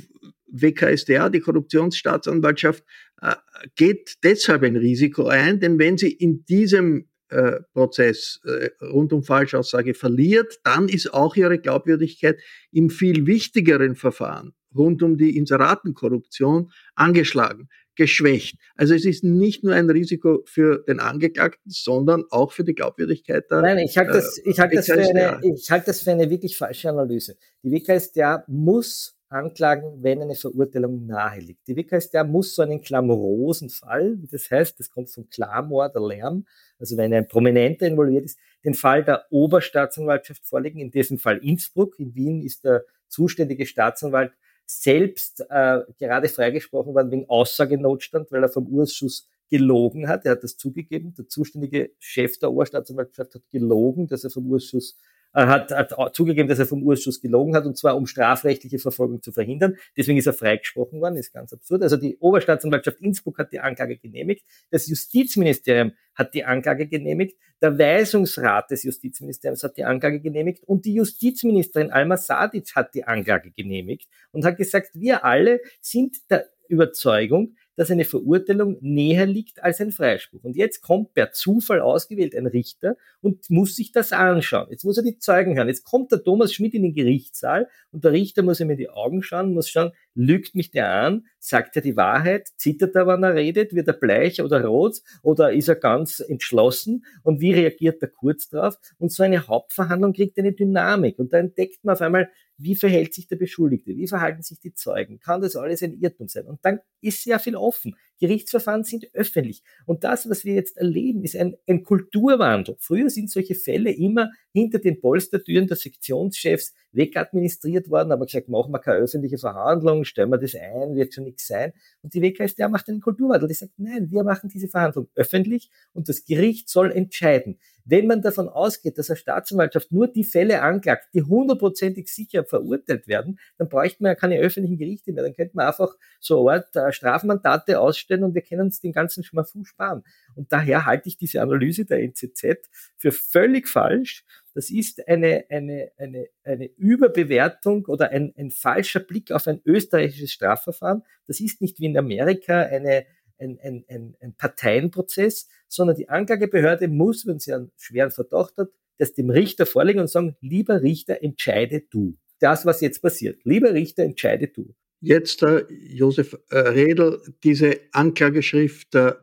WKSDA, 0.47 1.29
die 1.29 1.41
Korruptionsstaatsanwaltschaft, 1.41 2.83
äh, 3.21 3.35
geht 3.75 4.15
deshalb 4.23 4.63
ein 4.63 4.77
Risiko 4.77 5.27
ein, 5.27 5.59
denn 5.59 5.79
wenn 5.79 5.97
sie 5.97 6.11
in 6.11 6.45
diesem 6.45 7.09
äh, 7.29 7.59
Prozess 7.73 8.39
rund 8.81 9.11
um 9.11 9.23
Falschaussage 9.23 9.95
verliert, 9.95 10.59
dann 10.63 10.87
ist 10.87 11.13
auch 11.13 11.35
ihre 11.35 11.59
Glaubwürdigkeit 11.59 12.39
in 12.71 12.89
viel 12.89 13.25
wichtigeren 13.25 13.95
Verfahren 13.95 14.53
rund 14.75 15.01
um 15.03 15.17
die 15.17 15.37
Inseratenkorruption 15.37 16.71
angeschlagen 16.95 17.69
geschwächt. 17.95 18.57
Also 18.75 18.93
es 18.93 19.05
ist 19.05 19.23
nicht 19.23 19.63
nur 19.63 19.73
ein 19.73 19.89
Risiko 19.89 20.41
für 20.45 20.83
den 20.87 20.99
Angeklagten, 20.99 21.71
sondern 21.71 22.23
auch 22.29 22.51
für 22.51 22.63
die 22.63 22.75
Glaubwürdigkeit 22.75 23.49
der 23.49 23.61
Nein, 23.61 23.79
ich 23.79 23.97
halte 23.97 24.13
das, 24.13 24.37
ich 24.43 24.59
halte 24.59 24.75
das, 24.75 24.85
für 24.85 24.93
eine, 24.99 25.39
ich 25.41 25.71
halte 25.71 25.85
das 25.87 26.01
für 26.01 26.11
eine 26.11 26.29
wirklich 26.29 26.57
falsche 26.57 26.89
Analyse. 26.89 27.37
Die 27.63 27.71
WKStA 27.71 28.43
muss 28.47 29.17
anklagen, 29.29 30.03
wenn 30.03 30.21
eine 30.21 30.35
Verurteilung 30.35 31.07
nahe 31.07 31.39
liegt. 31.39 31.67
Die 31.67 31.75
WKStA 31.75 32.23
muss 32.23 32.55
so 32.55 32.61
einen 32.61 32.81
klamorosen 32.81 33.69
Fall, 33.69 34.17
wie 34.21 34.27
das 34.27 34.49
heißt, 34.51 34.79
das 34.79 34.91
kommt 34.91 35.09
vom 35.09 35.29
Klamor, 35.29 35.89
der 35.89 36.01
Lärm, 36.01 36.45
also 36.79 36.95
wenn 36.97 37.13
ein 37.13 37.27
Prominenter 37.27 37.87
involviert 37.87 38.25
ist, 38.25 38.37
den 38.63 38.75
Fall 38.75 39.03
der 39.03 39.25
Oberstaatsanwaltschaft 39.31 40.45
vorlegen, 40.45 40.79
in 40.79 40.91
diesem 40.91 41.17
Fall 41.17 41.37
Innsbruck. 41.37 41.99
In 41.99 42.13
Wien 42.15 42.41
ist 42.41 42.63
der 42.63 42.83
zuständige 43.07 43.65
Staatsanwalt 43.65 44.33
selbst 44.65 45.41
äh, 45.49 45.81
gerade 45.99 46.27
freigesprochen 46.27 46.93
worden 46.93 47.11
wegen 47.11 47.29
Aussagenotstand, 47.29 48.31
weil 48.31 48.43
er 48.43 48.49
vom 48.49 48.67
Urschuss 48.67 49.29
gelogen 49.49 50.07
hat. 50.07 50.25
Er 50.25 50.31
hat 50.31 50.43
das 50.43 50.57
zugegeben. 50.57 51.13
Der 51.15 51.27
zuständige 51.27 51.91
Chef 51.99 52.39
der 52.39 52.51
Oberstaatsanwaltschaft 52.51 53.35
hat 53.35 53.43
gelogen, 53.51 54.07
dass 54.07 54.23
er 54.23 54.29
vom 54.29 54.47
Urschuss 54.47 54.97
hat, 55.35 55.71
hat 55.71 56.15
zugegeben, 56.15 56.47
dass 56.47 56.59
er 56.59 56.65
vom 56.65 56.81
Urschuss 56.83 57.21
gelogen 57.21 57.55
hat, 57.55 57.65
und 57.65 57.77
zwar 57.77 57.97
um 57.97 58.05
strafrechtliche 58.07 58.79
Verfolgung 58.79 59.21
zu 59.21 59.31
verhindern. 59.31 59.75
Deswegen 59.97 60.17
ist 60.17 60.27
er 60.27 60.33
freigesprochen 60.33 61.01
worden, 61.01 61.17
ist 61.17 61.33
ganz 61.33 61.51
absurd. 61.53 61.83
Also 61.83 61.97
die 61.97 62.17
Oberstaatsanwaltschaft 62.17 63.01
Innsbruck 63.01 63.37
hat 63.37 63.51
die 63.51 63.59
Anklage 63.59 63.97
genehmigt, 63.97 64.45
das 64.71 64.87
Justizministerium 64.87 65.91
hat 66.15 66.33
die 66.33 66.45
Anklage 66.45 66.87
genehmigt, 66.87 67.37
der 67.61 67.77
Weisungsrat 67.77 68.71
des 68.71 68.83
Justizministeriums 68.83 69.63
hat 69.63 69.77
die 69.77 69.83
Anklage 69.83 70.21
genehmigt 70.21 70.63
und 70.63 70.85
die 70.85 70.93
Justizministerin 70.93 71.91
Alma 71.91 72.17
Sadic 72.17 72.75
hat 72.75 72.93
die 72.93 73.03
Anklage 73.03 73.51
genehmigt 73.51 74.07
und 74.31 74.45
hat 74.45 74.57
gesagt, 74.57 74.91
wir 74.93 75.25
alle 75.25 75.59
sind 75.81 76.17
der 76.29 76.49
Überzeugung, 76.67 77.55
dass 77.75 77.91
eine 77.91 78.05
Verurteilung 78.05 78.77
näher 78.81 79.25
liegt 79.25 79.63
als 79.63 79.81
ein 79.81 79.91
Freispruch. 79.91 80.43
Und 80.43 80.55
jetzt 80.55 80.81
kommt 80.81 81.13
per 81.13 81.31
Zufall 81.31 81.81
ausgewählt 81.81 82.35
ein 82.35 82.47
Richter 82.47 82.97
und 83.21 83.49
muss 83.49 83.75
sich 83.75 83.91
das 83.91 84.13
anschauen. 84.13 84.67
Jetzt 84.69 84.85
muss 84.85 84.97
er 84.97 85.03
die 85.03 85.17
Zeugen 85.17 85.55
hören. 85.55 85.67
Jetzt 85.67 85.83
kommt 85.83 86.11
der 86.11 86.23
Thomas 86.23 86.53
Schmidt 86.53 86.73
in 86.73 86.83
den 86.83 86.93
Gerichtssaal 86.93 87.67
und 87.91 88.03
der 88.03 88.11
Richter 88.11 88.43
muss 88.43 88.59
ihm 88.59 88.69
in 88.69 88.77
die 88.77 88.89
Augen 88.89 89.23
schauen, 89.23 89.53
muss 89.53 89.69
schauen, 89.69 89.91
lügt 90.13 90.55
mich 90.55 90.71
der 90.71 90.89
an, 90.89 91.25
sagt 91.39 91.75
er 91.75 91.81
die 91.81 91.97
Wahrheit, 91.97 92.47
zittert 92.57 92.95
er, 92.95 93.07
wenn 93.07 93.23
er 93.23 93.35
redet, 93.35 93.73
wird 93.73 93.87
er 93.87 93.93
bleich 93.93 94.41
oder 94.41 94.63
rot 94.63 95.01
oder 95.21 95.51
ist 95.51 95.67
er 95.67 95.75
ganz 95.75 96.19
entschlossen 96.19 97.05
und 97.23 97.41
wie 97.41 97.53
reagiert 97.53 98.01
er 98.01 98.07
kurz 98.07 98.49
drauf? 98.49 98.77
Und 98.97 99.11
so 99.11 99.23
eine 99.23 99.47
Hauptverhandlung 99.47 100.13
kriegt 100.13 100.37
eine 100.37 100.53
Dynamik 100.53 101.19
und 101.19 101.33
da 101.33 101.37
entdeckt 101.37 101.83
man 101.83 101.93
auf 101.93 102.01
einmal, 102.01 102.29
wie 102.57 102.75
verhält 102.75 103.13
sich 103.13 103.27
der 103.27 103.35
Beschuldigte? 103.35 103.95
Wie 103.95 104.07
verhalten 104.07 104.41
sich 104.41 104.59
die 104.59 104.73
Zeugen? 104.73 105.19
Kann 105.19 105.41
das 105.41 105.55
alles 105.55 105.83
ein 105.83 105.93
Irrtum 105.93 106.27
sein? 106.27 106.45
Und 106.45 106.59
dann 106.63 106.79
ist 107.01 107.23
sehr 107.23 107.39
viel 107.39 107.55
offen. 107.55 107.95
Gerichtsverfahren 108.19 108.83
sind 108.83 109.13
öffentlich. 109.13 109.61
Und 109.85 110.03
das, 110.03 110.29
was 110.29 110.45
wir 110.45 110.53
jetzt 110.53 110.77
erleben, 110.77 111.23
ist 111.23 111.35
ein, 111.35 111.55
ein 111.67 111.83
Kulturwandel. 111.83 112.77
Früher 112.79 113.09
sind 113.09 113.29
solche 113.29 113.55
Fälle 113.55 113.91
immer 113.91 114.31
hinter 114.53 114.79
den 114.79 115.01
Polstertüren 115.01 115.67
der 115.67 115.75
Sektionschefs 115.75 116.73
wegadministriert 116.93 117.89
worden, 117.89 118.13
aber 118.13 118.25
gesagt, 118.25 118.47
machen 118.47 118.71
wir 118.71 118.79
keine 118.79 118.99
öffentliche 118.99 119.37
Verhandlung, 119.37 120.05
stellen 120.05 120.29
wir 120.29 120.37
das 120.37 120.55
ein, 120.55 120.95
wird 120.95 121.13
schon 121.13 121.25
nichts 121.25 121.47
sein. 121.47 121.73
Und 122.01 122.13
die 122.13 122.21
WKStA 122.21 122.69
macht 122.69 122.87
einen 122.87 123.01
Kulturwandel. 123.01 123.49
Die 123.49 123.53
sagt, 123.53 123.73
nein, 123.77 124.09
wir 124.09 124.23
machen 124.23 124.49
diese 124.49 124.69
Verhandlung 124.69 125.09
öffentlich 125.15 125.69
und 125.91 126.07
das 126.07 126.23
Gericht 126.23 126.69
soll 126.69 126.91
entscheiden. 126.91 127.59
Wenn 127.87 128.07
man 128.07 128.23
davon 128.23 128.49
ausgeht, 128.49 128.97
dass 128.97 129.11
eine 129.11 129.17
Staatsanwaltschaft 129.17 129.91
nur 129.91 130.07
die 130.07 130.23
Fälle 130.23 130.63
anklagt, 130.63 131.09
die 131.13 131.21
hundertprozentig 131.21 132.07
sicher 132.07 132.43
verurteilt 132.43 133.07
werden, 133.07 133.39
dann 133.57 133.69
bräuchte 133.69 134.01
man 134.01 134.11
ja 134.11 134.15
keine 134.15 134.39
öffentlichen 134.39 134.77
Gerichte 134.77 135.13
mehr. 135.13 135.23
Dann 135.23 135.35
könnte 135.35 135.55
man 135.55 135.67
einfach 135.67 135.95
so 136.19 136.49
Art 136.49 136.75
äh, 136.75 136.91
Strafmandate 136.91 137.79
ausstellen 137.79 138.23
und 138.23 138.33
wir 138.33 138.41
können 138.41 138.61
uns 138.61 138.81
den 138.81 138.91
ganzen 138.91 139.23
Schmafu 139.23 139.63
sparen. 139.65 140.03
Und 140.35 140.51
daher 140.51 140.85
halte 140.87 141.09
ich 141.09 141.17
diese 141.17 141.41
Analyse 141.41 141.85
der 141.85 141.99
NZZ 141.99 142.67
für 142.97 143.11
völlig 143.11 143.67
falsch. 143.67 144.25
Das 144.55 144.71
ist 144.71 145.07
eine, 145.07 145.45
eine, 145.49 145.91
eine, 145.97 146.27
eine 146.43 146.65
Überbewertung 146.77 147.85
oder 147.85 148.09
ein, 148.09 148.33
ein 148.37 148.49
falscher 148.49 149.01
Blick 149.01 149.31
auf 149.31 149.47
ein 149.47 149.61
österreichisches 149.65 150.31
Strafverfahren. 150.31 151.03
Das 151.27 151.39
ist 151.39 151.61
nicht 151.61 151.79
wie 151.79 151.85
in 151.85 151.97
Amerika 151.97 152.61
eine, 152.61 153.05
ein, 153.39 153.59
ein, 153.61 153.85
ein, 153.89 154.15
ein 154.19 154.33
Parteienprozess, 154.35 155.47
sondern 155.67 155.95
die 155.95 156.09
Anklagebehörde 156.09 156.87
muss, 156.87 157.25
wenn 157.25 157.39
sie 157.39 157.53
einen 157.53 157.71
schweren 157.77 158.11
Verdacht 158.11 158.57
hat, 158.57 158.69
das 158.97 159.13
dem 159.13 159.29
Richter 159.29 159.65
vorlegen 159.65 159.99
und 159.99 160.09
sagen, 160.09 160.35
lieber 160.41 160.81
Richter, 160.81 161.21
entscheide 161.21 161.81
du. 161.89 162.17
Das, 162.39 162.65
was 162.65 162.81
jetzt 162.81 163.01
passiert. 163.01 163.41
Lieber 163.43 163.73
Richter, 163.73 164.03
entscheide 164.03 164.47
du. 164.47 164.73
Jetzt, 165.01 165.43
äh, 165.43 165.65
Josef 165.69 166.37
äh, 166.49 166.57
Redl, 166.57 167.21
diese 167.43 167.79
Anklageschrift 167.91 168.95
äh, 168.95 169.13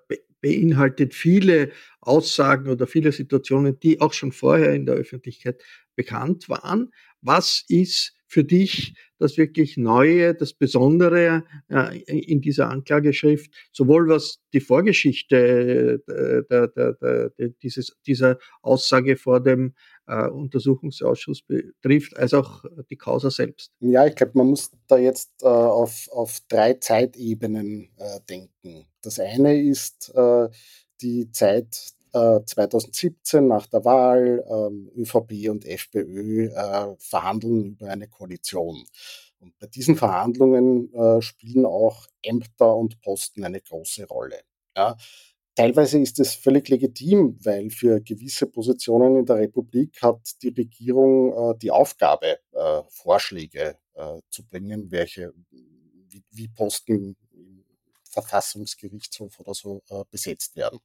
beinhaltet 0.40 1.14
viele 1.14 1.70
Aussagen 2.00 2.68
oder 2.68 2.86
viele 2.86 3.12
Situationen, 3.12 3.78
die 3.80 4.00
auch 4.00 4.12
schon 4.12 4.32
vorher 4.32 4.74
in 4.74 4.86
der 4.86 4.96
Öffentlichkeit 4.96 5.62
bekannt 5.96 6.48
waren. 6.48 6.92
Was 7.20 7.64
ist 7.68 8.14
für 8.32 8.44
dich 8.44 8.94
das 9.18 9.36
wirklich 9.36 9.76
Neue, 9.76 10.34
das 10.34 10.54
Besondere 10.54 11.44
äh, 11.68 11.98
in 12.06 12.40
dieser 12.40 12.70
Anklageschrift, 12.70 13.52
sowohl 13.72 14.08
was 14.08 14.38
die 14.54 14.60
Vorgeschichte 14.60 16.02
äh, 16.08 16.42
der, 16.48 16.68
der, 16.68 16.92
der, 16.94 17.48
dieses, 17.62 17.94
dieser 18.06 18.38
Aussage 18.62 19.18
vor 19.18 19.40
dem 19.40 19.74
äh, 20.06 20.28
Untersuchungsausschuss 20.28 21.42
betrifft, 21.42 22.16
als 22.16 22.32
auch 22.32 22.64
die 22.88 22.96
Causa 22.96 23.30
selbst? 23.30 23.70
Ja, 23.80 24.06
ich 24.06 24.14
glaube, 24.14 24.32
man 24.36 24.46
muss 24.46 24.70
da 24.88 24.96
jetzt 24.96 25.44
auf, 25.44 26.08
auf 26.10 26.40
drei 26.48 26.74
Zeitebenen 26.74 27.90
denken. 28.30 28.86
Das 29.02 29.20
eine 29.20 29.62
ist 29.62 30.12
die 31.02 31.30
Zeit 31.32 31.92
2017 32.12 33.44
äh, 33.44 33.46
nach 33.46 33.66
der 33.66 33.84
Wahl 33.84 34.44
ähm, 34.48 34.90
ÖVP 34.96 35.48
und 35.50 35.64
FPÖ 35.64 36.46
äh, 36.46 36.94
verhandeln 36.98 37.64
über 37.64 37.88
eine 37.88 38.08
Koalition. 38.08 38.84
Und 39.38 39.58
bei 39.58 39.66
diesen 39.66 39.96
Verhandlungen 39.96 40.92
äh, 40.94 41.20
spielen 41.20 41.66
auch 41.66 42.06
Ämter 42.22 42.76
und 42.76 43.00
Posten 43.00 43.44
eine 43.44 43.60
große 43.60 44.06
Rolle. 44.06 44.40
Ja. 44.76 44.96
Teilweise 45.54 45.98
ist 45.98 46.18
es 46.18 46.34
völlig 46.34 46.68
legitim, 46.70 47.38
weil 47.42 47.68
für 47.68 48.00
gewisse 48.00 48.46
Positionen 48.46 49.18
in 49.18 49.26
der 49.26 49.36
Republik 49.36 50.00
hat 50.00 50.20
die 50.42 50.48
Regierung 50.48 51.52
äh, 51.52 51.58
die 51.58 51.70
Aufgabe, 51.70 52.38
äh, 52.52 52.82
Vorschläge 52.88 53.76
äh, 53.94 54.20
zu 54.30 54.46
bringen, 54.46 54.90
welche, 54.90 55.34
wie, 55.50 56.24
wie 56.30 56.48
Posten 56.48 57.16
Verfassungsgerichtshof 58.12 59.40
oder 59.40 59.54
so 59.54 59.82
äh, 59.88 60.04
besetzt 60.10 60.56
werden. 60.56 60.78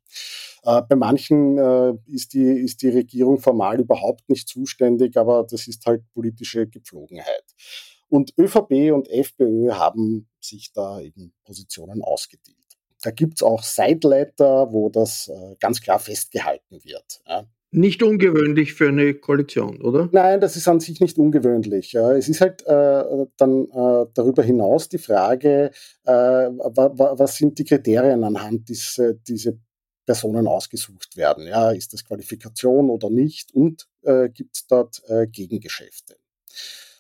Äh, 0.64 0.82
bei 0.84 0.96
manchen 0.96 1.58
äh, 1.58 1.94
ist, 2.08 2.34
die, 2.34 2.44
ist 2.44 2.82
die 2.82 2.90
Regierung 2.90 3.40
formal 3.40 3.80
überhaupt 3.80 4.30
nicht 4.30 4.48
zuständig, 4.48 5.18
aber 5.18 5.46
das 5.50 5.68
ist 5.68 5.86
halt 5.86 6.04
politische 6.14 6.68
Gepflogenheit. 6.68 7.44
Und 8.10 8.34
ÖVP 8.38 8.94
und 8.94 9.10
FPÖ 9.10 9.74
haben 9.74 10.30
sich 10.40 10.72
da 10.72 11.02
eben 11.02 11.34
Positionen 11.44 12.02
ausgedealt. 12.02 12.58
Da 13.02 13.12
gibt's 13.12 13.44
auch 13.44 13.64
Sideletter, 13.64 14.72
wo 14.72 14.90
das 14.90 15.28
äh, 15.28 15.56
ganz 15.60 15.82
klar 15.82 16.00
festgehalten 16.00 16.84
wird. 16.84 17.22
Ja. 17.28 17.46
Nicht 17.72 18.02
ungewöhnlich 18.02 18.74
für 18.74 18.88
eine 18.88 19.14
Koalition, 19.14 19.82
oder? 19.82 20.08
Nein, 20.14 20.40
das 20.40 20.56
ist 20.56 20.68
an 20.70 20.80
sich 20.80 21.02
nicht 21.02 21.18
ungewöhnlich. 21.18 21.94
Es 21.96 22.30
ist 22.30 22.40
halt 22.40 22.66
äh, 22.66 23.26
dann 23.36 23.66
äh, 23.66 24.06
darüber 24.14 24.42
hinaus 24.42 24.88
die 24.88 24.98
Frage, 24.98 25.72
äh, 26.06 26.12
was 26.12 27.36
sind 27.36 27.60
die 27.60 27.66
Kriterien, 27.66 28.24
anhand 28.24 28.70
diese, 28.70 29.16
diese 29.16 29.60
Personen 30.06 30.48
ausgesucht 30.48 31.18
werden. 31.18 31.46
Ja, 31.46 31.72
ist 31.72 31.94
das 31.94 32.06
Qualifikation 32.06 32.90
oder 32.90 33.10
nicht? 33.10 33.54
Und 33.54 33.88
äh, 34.04 34.30
gibt 34.30 34.56
es 34.56 34.66
dort 34.68 35.02
äh, 35.10 35.28
Gegengeschäfte? 35.28 36.16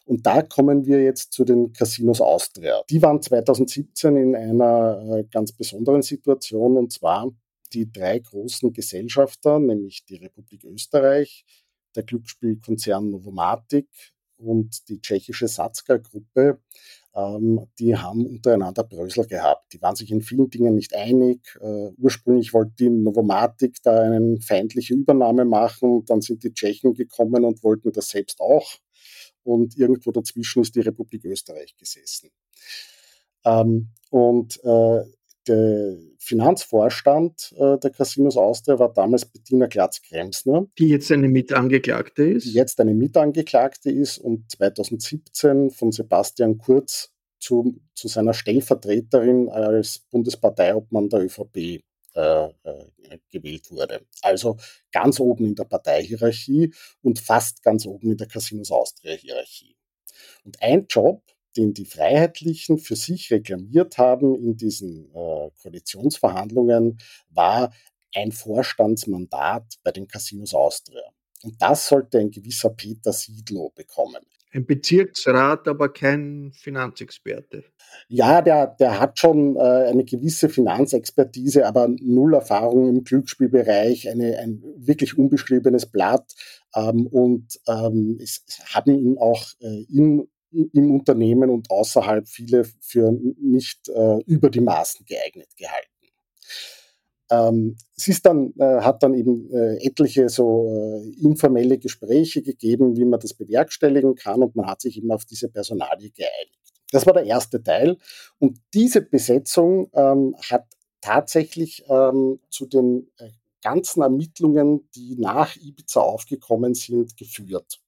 Und 0.06 0.26
da 0.26 0.42
kommen 0.42 0.86
wir 0.86 1.02
jetzt 1.02 1.34
zu 1.34 1.44
den 1.44 1.74
Casinos 1.74 2.22
Austria. 2.22 2.82
Die 2.90 3.02
waren 3.02 3.22
2017 3.22 4.16
in 4.16 4.36
einer 4.36 5.20
äh, 5.20 5.24
ganz 5.24 5.52
besonderen 5.54 6.02
Situation 6.02 6.78
und 6.78 6.92
zwar 6.92 7.32
die 7.74 7.92
drei 7.92 8.20
großen 8.20 8.74
Gesellschafter, 8.74 9.60
nämlich 9.60 10.06
die 10.06 10.16
Republik 10.16 10.64
Österreich, 10.64 11.46
der 11.96 12.04
Glücksspielkonzern 12.04 13.10
Novomatic 13.10 13.88
und 14.38 14.88
die 14.90 15.02
tschechische 15.02 15.48
Satzka-Gruppe, 15.48 16.60
ähm, 17.16 17.68
die 17.80 17.98
haben 17.98 18.26
untereinander 18.26 18.84
Brösel 18.84 19.26
gehabt. 19.26 19.74
Die 19.74 19.82
waren 19.82 19.96
sich 19.96 20.12
in 20.12 20.22
vielen 20.22 20.50
Dingen 20.50 20.76
nicht 20.76 20.96
einig. 20.96 21.58
Äh, 21.60 21.90
ursprünglich 21.98 22.54
wollte 22.54 22.74
die 22.80 22.90
Novomatic 22.90 23.82
da 23.82 24.04
eine 24.04 24.40
feindliche 24.40 24.94
Übernahme 24.94 25.44
machen. 25.44 26.06
Dann 26.06 26.22
sind 26.22 26.44
die 26.44 26.54
Tschechen 26.54 26.94
gekommen 26.94 27.44
und 27.44 27.64
wollten 27.64 27.92
das 27.92 28.10
selbst 28.10 28.40
auch. 28.40 28.78
Und 29.44 29.78
irgendwo 29.78 30.12
dazwischen 30.12 30.62
ist 30.62 30.76
die 30.76 30.82
Republik 30.82 31.26
Österreich 31.26 31.76
gesessen. 31.76 32.30
Ähm, 33.46 33.90
und 34.12 34.64
äh, 34.64 35.04
der 35.48 35.98
Finanzvorstand 36.20 37.54
äh, 37.58 37.78
der 37.78 37.92
Casinos 37.92 38.38
Austria 38.38 38.80
war 38.80 38.94
damals 38.94 39.26
Bettina 39.26 39.68
Glatz-Kremsner. 39.68 40.68
Die 40.78 40.90
jetzt 40.90 41.12
eine 41.12 41.28
Mitangeklagte 41.28 42.24
ist? 42.24 42.46
Die 42.46 42.54
jetzt 42.54 42.80
eine 42.80 42.94
Mitangeklagte 42.94 43.92
ist 43.92 44.18
und 44.18 44.52
2017 44.52 45.72
von 45.72 45.92
Sebastian 45.92 46.58
Kurz 46.58 47.12
zu, 47.40 47.80
zu 47.94 48.08
seiner 48.08 48.34
Stellvertreterin 48.34 49.50
als 49.50 50.00
Bundesparteiobmann 50.10 51.10
der 51.10 51.22
ÖVP 51.22 51.82
äh, 52.18 52.46
äh, 52.46 53.20
gewählt 53.30 53.70
wurde. 53.70 54.02
Also 54.24 54.58
ganz 54.92 55.20
oben 55.20 55.46
in 55.46 55.56
der 55.56 55.66
Parteihierarchie 55.66 56.74
und 57.04 57.20
fast 57.20 57.62
ganz 57.62 57.86
oben 57.86 58.12
in 58.12 58.18
der 58.18 58.28
Casinos 58.28 58.72
Austria-Hierarchie. 58.72 59.78
Und 60.44 60.62
ein 60.62 60.88
Job, 60.90 61.22
den 61.58 61.74
die 61.74 61.86
Freiheitlichen 61.86 62.78
für 62.78 62.96
sich 62.96 63.32
reklamiert 63.32 63.98
haben 63.98 64.36
in 64.36 64.56
diesen 64.56 65.10
äh, 65.14 65.50
Koalitionsverhandlungen, 65.62 67.00
war 67.30 67.74
ein 68.16 68.32
Vorstandsmandat 68.32 69.76
bei 69.84 69.92
den 69.92 70.08
Casinos 70.08 70.54
Austria. 70.54 71.04
Und 71.44 71.62
das 71.62 71.88
sollte 71.88 72.20
ein 72.20 72.32
gewisser 72.32 72.70
Peter 72.70 73.14
Siedlow 73.14 73.72
bekommen. 73.76 74.24
Ein 74.54 74.66
Bezirksrat, 74.66 75.68
aber 75.68 75.90
kein 75.92 76.52
Finanzexperte. 76.54 77.66
Ja, 78.08 78.42
der, 78.42 78.68
der 78.68 79.00
hat 79.00 79.20
schon 79.20 79.56
äh, 79.56 79.60
eine 79.60 80.06
gewisse 80.06 80.50
Finanzexpertise, 80.50 81.66
aber 81.66 81.90
null 82.00 82.34
Erfahrung 82.34 82.90
im 82.90 83.04
Glücksspielbereich, 83.04 84.10
eine, 84.10 84.38
ein 84.40 84.64
wirklich 84.78 85.18
unbeschriebenes 85.18 85.86
Blatt. 85.88 86.34
Ähm, 86.76 87.08
und 87.08 87.60
ähm, 87.68 88.18
es, 88.22 88.44
es 88.48 88.74
haben 88.74 88.92
ihn 88.92 89.18
auch 89.18 89.46
äh, 89.60 89.84
in 89.90 90.28
im 90.52 90.92
Unternehmen 90.92 91.50
und 91.50 91.70
außerhalb 91.70 92.28
viele 92.28 92.64
für 92.80 93.12
nicht 93.12 93.90
äh, 93.90 94.20
über 94.26 94.50
die 94.50 94.62
Maßen 94.62 95.06
geeignet 95.06 95.50
gehalten. 95.58 95.92
Ähm, 97.30 97.76
es 97.96 98.08
ist 98.08 98.26
dann, 98.26 98.54
äh, 98.58 98.82
hat 98.82 99.04
dann 99.04 99.14
eben 99.14 99.52
äh, 99.52 99.86
etliche 99.86 100.30
so 100.30 100.68
äh, 100.70 101.10
informelle 101.22 101.78
Gespräche 101.78 102.42
gegeben, 102.42 102.96
wie 102.96 103.06
man 103.06 103.20
das 103.20 103.34
bewerkstelligen 103.34 104.16
kann 104.16 104.42
und 104.42 104.56
man 104.56 104.68
hat 104.68 104.82
sich 104.82 104.98
eben 104.98 105.12
auf 105.12 105.26
diese 105.26 105.50
Personalie 105.50 106.12
geeinigt. 106.12 106.58
Das 106.92 107.06
war 107.06 107.14
der 107.14 107.26
erste 107.26 107.62
Teil. 107.62 107.98
Und 108.40 108.60
diese 108.74 109.02
Besetzung 109.02 109.90
ähm, 109.94 110.36
hat 110.50 110.66
tatsächlich 111.02 111.84
ähm, 111.90 112.40
zu 112.50 112.66
den 112.66 113.12
äh, 113.18 113.30
ganzen 113.62 114.02
Ermittlungen, 114.02 114.88
die 114.96 115.18
nach 115.18 115.58
Ibiza 115.58 116.00
aufgekommen 116.00 116.76
sind, 116.76 117.18
geführt. 117.18 117.82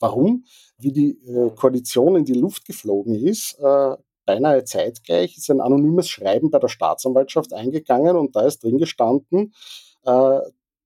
Warum? 0.00 0.44
Wie 0.78 0.92
die 0.92 1.10
äh, 1.26 1.50
Koalition 1.54 2.16
in 2.16 2.24
die 2.24 2.34
Luft 2.34 2.66
geflogen 2.66 3.14
ist, 3.14 3.58
äh, 3.60 3.96
beinahe 4.26 4.64
zeitgleich 4.64 5.36
ist 5.36 5.50
ein 5.50 5.60
anonymes 5.60 6.08
Schreiben 6.08 6.50
bei 6.50 6.58
der 6.58 6.68
Staatsanwaltschaft 6.68 7.52
eingegangen 7.52 8.16
und 8.16 8.34
da 8.36 8.46
ist 8.46 8.62
drin 8.62 8.78
gestanden, 8.78 9.54
äh, 10.02 10.40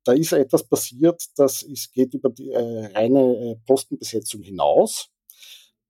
da 0.05 0.13
ist 0.13 0.33
etwas 0.33 0.65
passiert, 0.65 1.23
das 1.37 1.63
ist, 1.63 1.93
geht 1.93 2.15
über 2.15 2.31
die 2.31 2.51
äh, 2.51 2.87
reine 2.95 3.37
äh, 3.37 3.57
Postenbesetzung 3.67 4.43
hinaus. 4.43 5.11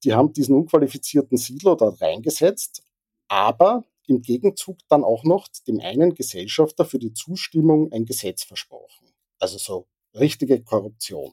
Die 0.05 0.13
haben 0.13 0.33
diesen 0.33 0.57
unqualifizierten 0.57 1.39
Siedler 1.39 1.77
dort 1.77 2.01
reingesetzt, 2.01 2.83
aber 3.29 3.85
im 4.07 4.23
Gegenzug 4.23 4.79
dann 4.89 5.05
auch 5.05 5.25
noch 5.25 5.49
dem 5.67 5.81
einen 5.81 6.15
Gesellschafter 6.15 6.85
für 6.85 6.99
die 6.99 7.13
Zustimmung 7.13 7.93
ein 7.93 8.07
Gesetz 8.07 8.45
versprochen. 8.45 9.13
Also 9.39 9.59
so 9.59 9.87
richtige 10.15 10.63
Korruption. 10.63 11.33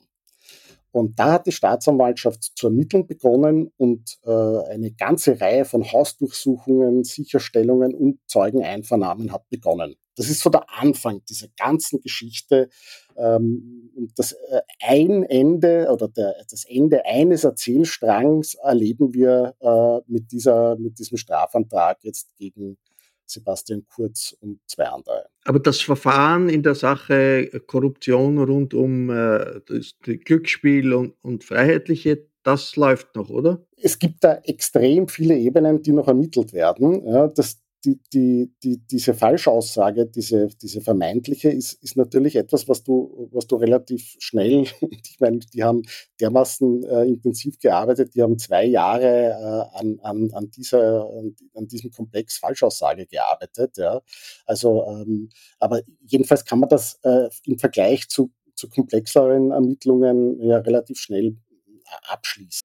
Und 0.95 1.19
da 1.19 1.33
hat 1.33 1.45
die 1.45 1.51
Staatsanwaltschaft 1.51 2.53
zu 2.55 2.67
ermitteln 2.67 3.05
begonnen 3.05 3.69
und 3.75 4.17
äh, 4.23 4.29
eine 4.29 4.91
ganze 4.91 5.41
Reihe 5.41 5.65
von 5.65 5.83
Hausdurchsuchungen, 5.91 7.03
Sicherstellungen 7.03 7.93
und 7.93 8.19
Zeugeneinvernahmen 8.27 9.33
hat 9.33 9.49
begonnen. 9.49 9.97
Das 10.15 10.29
ist 10.29 10.39
so 10.39 10.49
der 10.49 10.63
Anfang 10.69 11.21
dieser 11.25 11.47
ganzen 11.57 11.99
Geschichte. 11.99 12.69
Ähm, 13.17 13.91
und 13.93 14.17
das 14.17 14.31
äh, 14.31 14.61
ein 14.79 15.23
Ende 15.23 15.89
oder 15.91 16.07
der, 16.07 16.33
das 16.49 16.63
Ende 16.63 17.05
eines 17.05 17.43
Erzählstrangs 17.43 18.53
erleben 18.53 19.13
wir 19.13 19.53
äh, 19.59 19.99
mit, 20.09 20.31
dieser, 20.31 20.77
mit 20.77 20.97
diesem 20.97 21.17
Strafantrag 21.17 21.97
jetzt 22.03 22.37
gegen 22.37 22.77
Sebastian 23.25 23.85
Kurz 23.87 24.35
und 24.39 24.59
zwei 24.67 24.85
andere. 24.85 25.25
Aber 25.43 25.59
das 25.59 25.81
Verfahren 25.81 26.49
in 26.49 26.63
der 26.63 26.75
Sache 26.75 27.49
Korruption 27.67 28.37
rund 28.39 28.73
um 28.73 29.09
äh, 29.09 29.61
das, 29.67 29.95
Glücksspiel 30.01 30.93
und, 30.93 31.13
und 31.21 31.43
Freiheitliche, 31.43 32.27
das 32.43 32.75
läuft 32.75 33.15
noch, 33.15 33.29
oder? 33.29 33.65
Es 33.75 33.97
gibt 33.97 34.23
da 34.23 34.35
extrem 34.43 35.07
viele 35.07 35.35
Ebenen, 35.35 35.81
die 35.81 35.91
noch 35.91 36.07
ermittelt 36.07 36.53
werden. 36.53 37.03
Ja, 37.05 37.27
das, 37.27 37.61
die, 37.85 37.99
die, 38.11 38.51
die, 38.63 38.77
diese 38.87 39.13
Falschaussage, 39.13 40.07
diese, 40.07 40.47
diese 40.61 40.81
vermeintliche, 40.81 41.49
ist, 41.49 41.73
ist 41.83 41.95
natürlich 41.95 42.35
etwas, 42.35 42.67
was 42.67 42.83
du, 42.83 43.29
was 43.31 43.47
du 43.47 43.57
relativ 43.57 44.15
schnell, 44.19 44.63
ich 44.81 45.19
meine, 45.19 45.39
die 45.39 45.63
haben 45.63 45.83
dermaßen 46.19 46.83
äh, 46.83 47.03
intensiv 47.03 47.59
gearbeitet, 47.59 48.15
die 48.15 48.23
haben 48.23 48.39
zwei 48.39 48.65
Jahre 48.65 49.05
äh, 49.05 49.77
an, 49.77 49.99
an, 50.01 50.31
an, 50.33 50.51
dieser, 50.51 51.07
an 51.53 51.67
diesem 51.67 51.91
Komplex 51.91 52.37
Falschaussage 52.37 53.05
gearbeitet. 53.05 53.77
Ja. 53.77 54.01
Also, 54.45 54.85
ähm, 54.87 55.29
aber 55.59 55.81
jedenfalls 56.05 56.45
kann 56.45 56.59
man 56.59 56.69
das 56.69 56.99
äh, 57.03 57.29
im 57.45 57.59
Vergleich 57.59 58.09
zu, 58.09 58.31
zu 58.55 58.69
komplexeren 58.69 59.51
Ermittlungen 59.51 60.41
ja 60.41 60.57
relativ 60.57 60.97
schnell 60.97 61.27
äh, 61.27 62.11
abschließen. 62.11 62.64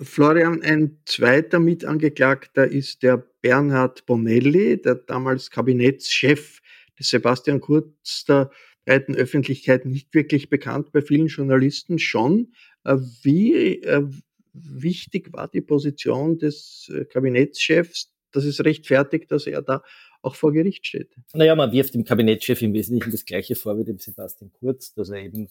Florian, 0.00 0.62
ein 0.62 0.98
zweiter 1.06 1.58
Mitangeklagter 1.58 2.68
ist 2.68 3.02
der 3.02 3.16
Bernhard 3.42 4.06
Bonelli, 4.06 4.80
der 4.80 4.94
damals 4.94 5.50
Kabinettschef 5.50 6.60
des 6.98 7.10
Sebastian 7.10 7.60
Kurz 7.60 8.24
der 8.24 8.50
breiten 8.84 9.16
Öffentlichkeit 9.16 9.84
nicht 9.86 10.14
wirklich 10.14 10.48
bekannt, 10.48 10.92
bei 10.92 11.02
vielen 11.02 11.26
Journalisten 11.26 11.98
schon. 11.98 12.52
Äh, 12.84 12.96
wie 13.22 13.82
äh, 13.82 14.08
wichtig 14.52 15.32
war 15.32 15.48
die 15.48 15.60
Position 15.60 16.38
des 16.38 16.90
äh, 16.94 17.04
Kabinettschefs, 17.04 18.12
dass 18.30 18.44
es 18.44 18.64
rechtfertigt, 18.64 19.30
dass 19.32 19.46
er 19.46 19.62
da 19.62 19.82
auch 20.22 20.36
vor 20.36 20.52
Gericht 20.52 20.86
steht? 20.86 21.10
Naja, 21.34 21.56
man 21.56 21.72
wirft 21.72 21.94
dem 21.94 22.04
Kabinettschef 22.04 22.62
im 22.62 22.72
Wesentlichen 22.72 23.10
das 23.10 23.24
Gleiche 23.24 23.56
vor 23.56 23.76
wie 23.78 23.84
dem 23.84 23.98
Sebastian 23.98 24.52
Kurz, 24.52 24.94
dass 24.94 25.10
er 25.10 25.22
eben 25.22 25.48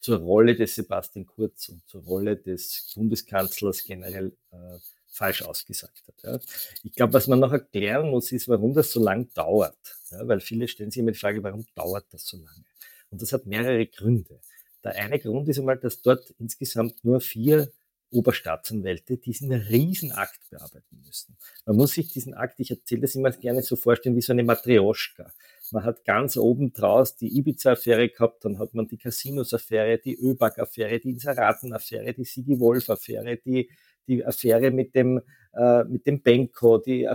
zur 0.00 0.18
Rolle 0.18 0.54
des 0.56 0.74
Sebastian 0.74 1.26
Kurz 1.26 1.68
und 1.68 1.86
zur 1.86 2.02
Rolle 2.02 2.36
des 2.36 2.92
Bundeskanzlers 2.94 3.84
generell 3.84 4.32
äh, 4.50 4.78
falsch 5.08 5.42
ausgesagt 5.42 6.02
hat. 6.08 6.22
Ja. 6.22 6.40
Ich 6.82 6.92
glaube, 6.92 7.12
was 7.12 7.26
man 7.26 7.40
noch 7.40 7.52
erklären 7.52 8.10
muss, 8.10 8.32
ist, 8.32 8.48
warum 8.48 8.74
das 8.74 8.92
so 8.92 9.02
lang 9.02 9.28
dauert. 9.34 9.96
Ja, 10.10 10.26
weil 10.26 10.40
viele 10.40 10.68
stellen 10.68 10.90
sich 10.90 11.00
immer 11.00 11.12
die 11.12 11.18
Frage, 11.18 11.42
warum 11.42 11.66
dauert 11.74 12.06
das 12.10 12.26
so 12.26 12.36
lange? 12.36 12.64
Und 13.10 13.20
das 13.20 13.32
hat 13.32 13.46
mehrere 13.46 13.86
Gründe. 13.86 14.40
Der 14.82 14.94
eine 14.94 15.18
Grund 15.18 15.48
ist 15.48 15.58
einmal, 15.58 15.78
dass 15.78 16.00
dort 16.00 16.30
insgesamt 16.38 17.04
nur 17.04 17.20
vier 17.20 17.70
Oberstaatsanwälte 18.10 19.18
diesen 19.18 19.52
Riesenakt 19.52 20.40
bearbeiten 20.50 21.02
müssen. 21.04 21.36
Man 21.64 21.76
muss 21.76 21.92
sich 21.92 22.12
diesen 22.12 22.34
Akt, 22.34 22.58
ich 22.58 22.70
erzähle 22.70 23.02
das 23.02 23.14
immer 23.14 23.30
gerne 23.30 23.62
so 23.62 23.76
vorstellen, 23.76 24.16
wie 24.16 24.22
so 24.22 24.32
eine 24.32 24.42
Matrioschka. 24.42 25.32
Man 25.72 25.84
hat 25.84 26.04
ganz 26.04 26.36
oben 26.36 26.72
draus 26.72 27.16
die 27.16 27.36
Ibiza-Affäre 27.38 28.08
gehabt, 28.08 28.44
dann 28.44 28.58
hat 28.58 28.74
man 28.74 28.88
die 28.88 28.98
Casinos-Affäre, 28.98 29.98
die 29.98 30.16
ÖBAG-Affäre, 30.18 31.00
die 31.00 31.10
Inseraten-Affäre, 31.10 32.12
die 32.14 32.24
Sigi 32.24 32.58
Wolf-Affäre, 32.58 33.36
die, 33.36 33.70
die 34.08 34.24
Affäre 34.24 34.70
mit 34.70 34.94
dem, 34.94 35.20
äh, 35.54 35.84
mit 35.84 36.06
dem 36.06 36.22
Benko, 36.22 36.78
die, 36.78 37.08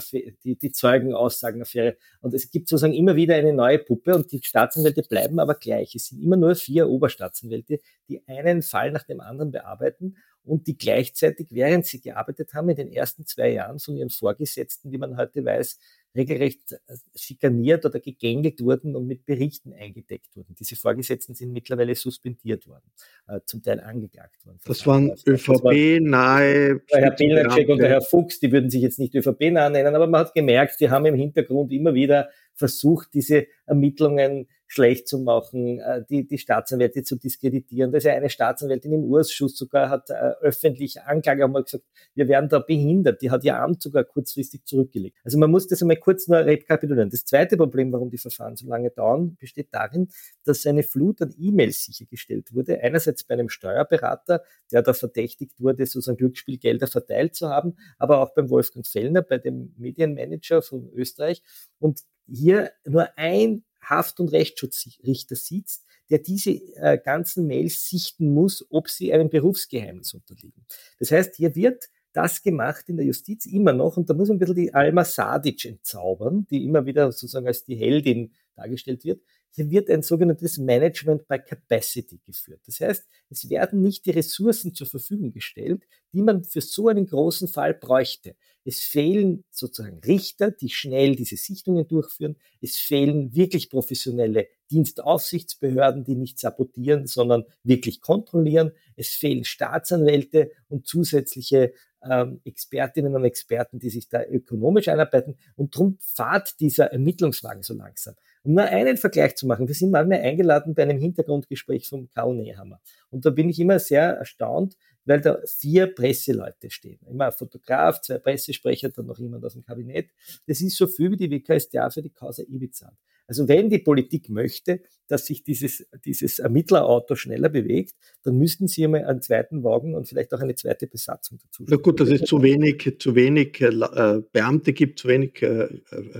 die, 0.44 0.58
die 0.58 0.72
Zeugenaussagen-Affäre. 0.72 1.98
Und 2.22 2.34
es 2.34 2.50
gibt 2.50 2.70
sozusagen 2.70 2.94
immer 2.94 3.15
wieder 3.15 3.36
eine 3.36 3.54
neue 3.54 3.80
Puppe 3.80 4.15
und 4.15 4.32
die 4.32 4.41
Staatsanwälte 4.41 5.04
bleiben 5.04 5.39
aber 5.39 5.56
gleich. 5.56 5.96
Es 5.96 6.08
sind 6.08 6.22
immer 6.22 6.38
nur 6.38 6.56
vier 6.56 6.88
Oberstaatsanwälte, 6.88 7.80
die 8.08 8.26
einen 8.28 8.62
Fall 8.62 8.91
nach 8.91 9.04
dem 9.04 9.20
anderen 9.20 9.52
bearbeiten 9.52 10.15
und 10.46 10.68
die 10.68 10.78
gleichzeitig, 10.78 11.48
während 11.52 11.86
sie 11.86 12.00
gearbeitet 12.00 12.54
haben, 12.54 12.70
in 12.70 12.76
den 12.76 12.91
ersten 12.91 13.26
zwei 13.26 13.50
Jahren 13.50 13.80
von 13.80 13.96
ihren 13.96 14.10
Vorgesetzten, 14.10 14.91
wie 14.91 14.98
man 14.98 15.18
heute 15.18 15.44
weiß, 15.44 15.80
regelrecht 16.15 16.71
äh, 16.71 16.95
schikaniert 17.15 17.86
oder 17.86 17.99
gegängelt 17.99 18.62
wurden 18.62 18.95
und 18.95 19.08
mit 19.08 19.25
Berichten 19.25 19.73
eingedeckt 19.73 20.36
wurden. 20.36 20.56
Diese 20.58 20.75
Vorgesetzten 20.75 21.36
sind 21.36 21.51
mittlerweile 21.51 21.95
suspendiert 21.95 22.67
worden, 22.67 22.86
äh, 23.28 23.39
zum 23.45 23.62
Teil 23.62 23.80
angeklagt 23.82 24.45
worden. 24.45 24.60
Das 24.65 24.86
waren 24.88 25.12
ÖVP-nahe. 25.28 26.82
Der 26.91 27.01
Herr 27.01 27.12
Pilnacek 27.12 27.69
und 27.69 27.80
der 27.80 27.89
Herr 27.89 28.01
Fuchs, 28.01 28.39
die 28.39 28.51
würden 28.51 28.69
sich 28.69 28.82
jetzt 28.82 28.99
nicht 28.99 29.13
ÖVP-nah 29.15 29.69
nennen, 29.69 29.95
aber 29.95 30.08
man 30.08 30.21
hat 30.21 30.34
gemerkt, 30.34 30.80
die 30.80 30.89
haben 30.89 31.06
im 31.06 31.15
Hintergrund 31.15 31.71
immer 31.71 31.93
wieder 31.93 32.30
versucht, 32.54 33.10
diese 33.13 33.47
Ermittlungen 33.65 34.47
schlecht 34.67 35.08
zu 35.08 35.19
machen, 35.19 35.80
äh, 35.80 36.04
die, 36.10 36.28
die 36.28 36.38
Staatsanwälte 36.38 37.04
zu 37.04 37.17
diskreditieren. 37.17 37.91
Da 37.91 37.97
ist 37.97 38.06
ja 38.06 38.13
eine 38.13 38.30
Staatsanwältin 38.30 38.93
im 38.93 39.04
Urschuss 39.04 39.58
sogar 39.58 39.89
hat 39.89 40.10
äh, 40.10 40.13
öffentlich 40.41 41.01
Anklage 41.01 41.43
haben 41.43 41.54
gesagt, 41.54 41.84
wir 42.13 42.28
werden 42.28 42.49
da 42.49 42.60
behindert. 42.60 43.21
Die 43.21 43.32
hat 43.32 43.43
ihr 43.43 43.60
Amt 43.60 43.82
sogar 43.82 44.04
kurzfristig 44.04 44.65
zurückgelegt. 44.65 45.17
Also 45.23 45.38
man 45.38 45.51
muss 45.51 45.67
das 45.67 45.82
einmal 45.82 45.97
kurz 45.97 46.28
nur 46.28 46.39
rekapitulieren. 46.39 47.10
Das 47.10 47.25
zweite 47.25 47.58
Problem, 47.58 47.91
warum 47.91 48.10
die 48.10 48.17
Verfahren 48.17 48.56
so 48.56 48.67
lange 48.67 48.89
dauern, 48.89 49.36
besteht 49.39 49.69
darin, 49.71 50.10
dass 50.43 50.65
eine 50.65 50.84
Flut 50.84 51.21
an 51.21 51.34
E-Mails 51.38 51.86
sichergestellt 51.86 52.54
wurde. 52.54 52.82
Einerseits 52.82 53.23
bei 53.23 53.36
einem 53.36 53.49
Steuerberater, 53.49 54.43
der 54.71 54.82
da 54.82 54.93
verdächtigt 54.93 55.60
wurde, 55.60 55.86
sozusagen 55.86 56.17
Glücksspielgelder 56.17 56.88
verteilt 56.88 57.36
zu 57.36 57.49
haben, 57.49 57.78
aber 57.97 58.19
auch 58.19 58.34
beim 58.34 58.49
Wolfgang 58.49 58.86
Fellner, 58.86 59.21
bei 59.21 59.38
dem 59.38 59.73
Medienmanager 59.78 60.62
von 60.62 60.89
Österreich. 60.93 61.41
Und 61.80 62.01
hier 62.28 62.71
nur 62.86 63.10
ein 63.17 63.63
Haft- 63.89 64.19
und 64.19 64.32
Rechtsschutzrichter 64.32 65.36
sitzt, 65.36 65.86
der 66.10 66.19
diese 66.19 66.52
äh, 66.52 67.00
ganzen 67.04 67.48
Mails 67.48 67.89
sichten 67.89 68.34
muss, 68.34 68.65
ob 68.69 68.89
sie 68.89 69.13
einem 69.13 69.30
Berufsgeheimnis 69.30 70.13
unterliegen. 70.13 70.65
Das 71.00 71.12
heißt, 71.12 71.36
hier 71.36 71.56
wird 71.56 71.89
das 72.13 72.41
gemacht 72.43 72.86
in 72.88 72.98
der 72.98 73.06
Justiz 73.06 73.45
immer 73.45 73.74
noch 73.74 73.98
und 73.98 74.10
da 74.10 74.13
muss 74.13 74.30
man 74.30 74.38
ein 74.38 74.39
bisschen 74.39 74.56
die 74.56 74.74
Alma 74.74 75.04
Sadic 75.04 75.65
entzaubern, 75.65 76.48
die 76.50 76.63
immer 76.63 76.86
wieder 76.86 77.12
sozusagen 77.12 77.48
als 77.48 77.65
die 77.65 77.76
Heldin 77.76 78.32
dargestellt 78.56 79.04
wird. 79.04 79.21
Hier 79.56 79.70
wird 79.70 79.89
ein 79.89 80.02
sogenanntes 80.02 80.58
Management 80.58 81.28
by 81.30 81.39
Capacity 81.39 82.20
geführt. 82.26 82.60
Das 82.65 82.82
heißt, 82.82 83.06
es 83.30 83.50
werden 83.50 83.82
nicht 83.82 84.06
die 84.06 84.12
Ressourcen 84.12 84.74
zur 84.74 84.86
Verfügung 84.86 85.32
gestellt, 85.32 85.84
die 86.12 86.22
man 86.22 86.44
für 86.44 86.60
so 86.60 86.89
einen 86.89 87.06
großen 87.08 87.48
Fall 87.48 87.74
bräuchte. 87.74 88.36
Es 88.65 88.82
fehlen 88.82 89.46
sozusagen 89.52 90.00
Richter, 90.00 90.52
die 90.52 90.70
schnell 90.70 91.15
diese 91.15 91.38
Sichtungen 91.38 91.88
durchführen. 91.88 92.36
Es 92.60 92.76
fehlen 92.76 93.34
wirklich 93.34 93.70
professionelle 93.70 94.48
Dienstaufsichtsbehörden, 94.72 96.04
die 96.04 96.15
nicht 96.15 96.38
sabotieren, 96.39 97.08
sondern 97.08 97.46
wirklich 97.63 98.02
kontrollieren. 98.02 98.72
Es 98.98 99.10
fehlen 99.12 99.46
Staatsanwälte 99.46 100.52
und 100.68 100.86
zusätzliche 100.86 101.74
ähm, 102.10 102.41
Expertinnen 102.46 103.15
und 103.15 103.26
Experten, 103.26 103.80
die 103.80 103.89
sich 103.89 104.08
da 104.10 104.24
ökonomisch 104.24 104.88
einarbeiten. 104.88 105.38
Und 105.56 105.76
darum 105.76 105.98
fahrt 106.00 106.60
dieser 106.60 106.91
Ermittlungswagen 106.91 107.63
so 107.63 107.74
langsam. 107.74 108.15
Um 108.44 108.54
nur 108.54 108.65
einen 108.65 108.98
Vergleich 108.98 109.36
zu 109.36 109.48
machen, 109.48 109.68
wir 109.68 109.74
sind 109.74 109.91
manchmal 109.91 110.20
eingeladen 110.20 110.76
bei 110.76 110.84
einem 110.84 111.00
Hintergrundgespräch 111.00 111.88
von 111.88 112.10
Karl 112.13 112.36
Nehammer. 112.36 112.80
Und 113.10 113.26
da 113.26 113.32
bin 113.32 113.50
ich 113.50 113.60
immer 113.60 113.80
sehr 113.80 114.18
erstaunt, 114.18 114.78
weil 115.06 115.22
da 115.22 115.39
vier 115.46 115.88
Presseleute 115.88 116.70
stehen. 116.70 117.00
Immer 117.08 117.28
ein 117.28 117.32
Fotograf, 117.32 118.02
zwei 118.02 118.20
Pressesprecher, 118.20 118.89
dann 118.89 119.08
noch 119.08 119.18
jemand 119.18 119.44
aus 119.46 119.54
dem 119.54 119.63
Kabinett. 119.63 120.12
Das 120.48 120.62
ist 120.62 120.78
so 120.78 120.88
viel 120.88 121.12
wie 121.12 121.18
die 121.18 121.32
WKStA 121.32 121.89
für 121.89 122.02
die 122.02 122.12
Causa 122.12 122.44
Ibiza. 122.44 122.91
Also 123.28 123.48
wenn 123.48 123.70
die 123.70 123.80
Politik 123.80 124.30
möchte, 124.30 124.82
dass 125.08 125.28
sich 125.28 125.44
dieses, 125.44 125.88
dieses 126.04 126.40
Ermittlerauto 126.40 127.16
schneller 127.16 127.50
bewegt, 127.50 127.94
dann 128.24 128.38
müssten 128.38 128.68
sie 128.68 128.86
einmal 128.86 129.06
einen 129.06 129.22
zweiten 129.22 129.64
Wagen 129.64 129.94
und 129.94 130.08
vielleicht 130.08 130.34
auch 130.34 130.40
eine 130.40 130.56
zweite 130.56 130.88
Besatzung 130.88 131.40
dazu. 131.44 131.64
Na 131.68 131.78
gut, 131.78 132.00
dass 132.00 132.10
es 132.10 132.22
zu 132.22 132.42
wenig, 132.42 132.96
zu 133.00 133.16
wenig 133.16 133.62
äh, 133.62 134.22
Beamte 134.32 134.74
gibt, 134.74 135.00
zu 135.00 135.08
wenig 135.08 135.42
äh, 135.42 135.66
äh, 135.66 135.70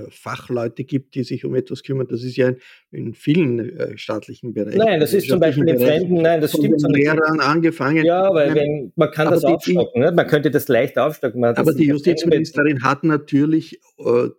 Fachleute 0.10 0.84
gibt, 0.84 1.16
die 1.16 1.24
sich 1.24 1.46
um 1.46 1.56
etwas 1.56 1.84
kümmern. 1.84 2.08
Das 2.08 2.24
ist 2.24 2.36
ja 2.36 2.50
in, 2.50 2.58
in 2.92 3.14
vielen 3.14 3.78
äh, 3.78 3.98
staatlichen 3.98 4.54
Bereichen. 4.54 4.78
Nein, 4.78 5.00
das 5.00 5.14
ist 5.14 5.28
zum 5.28 5.40
Beispiel 5.40 5.68
in 5.68 5.80
Fremden, 5.80 6.22
nein, 6.22 6.42
das 6.42 6.52
stimmt. 6.52 6.82
Von 6.82 6.94
Lehrern 6.94 7.40
angefangen. 7.40 8.06
Ja, 8.06 8.32
weil 8.34 8.54
wenn, 8.54 8.92
man 8.96 9.12
kann 9.12 9.32
das 9.32 9.44
aufstocken, 9.44 10.02
ne? 10.02 10.12
man 10.12 10.28
könnte 10.28 10.52
das 10.52 10.68
leicht 10.68 10.98
aufstocken. 10.98 11.44
aber 11.44 11.74
die 11.74 11.86
Justizministerin 11.86 12.84
hat 12.84 13.04
natürlich 13.04 13.80
äh, 13.98 14.30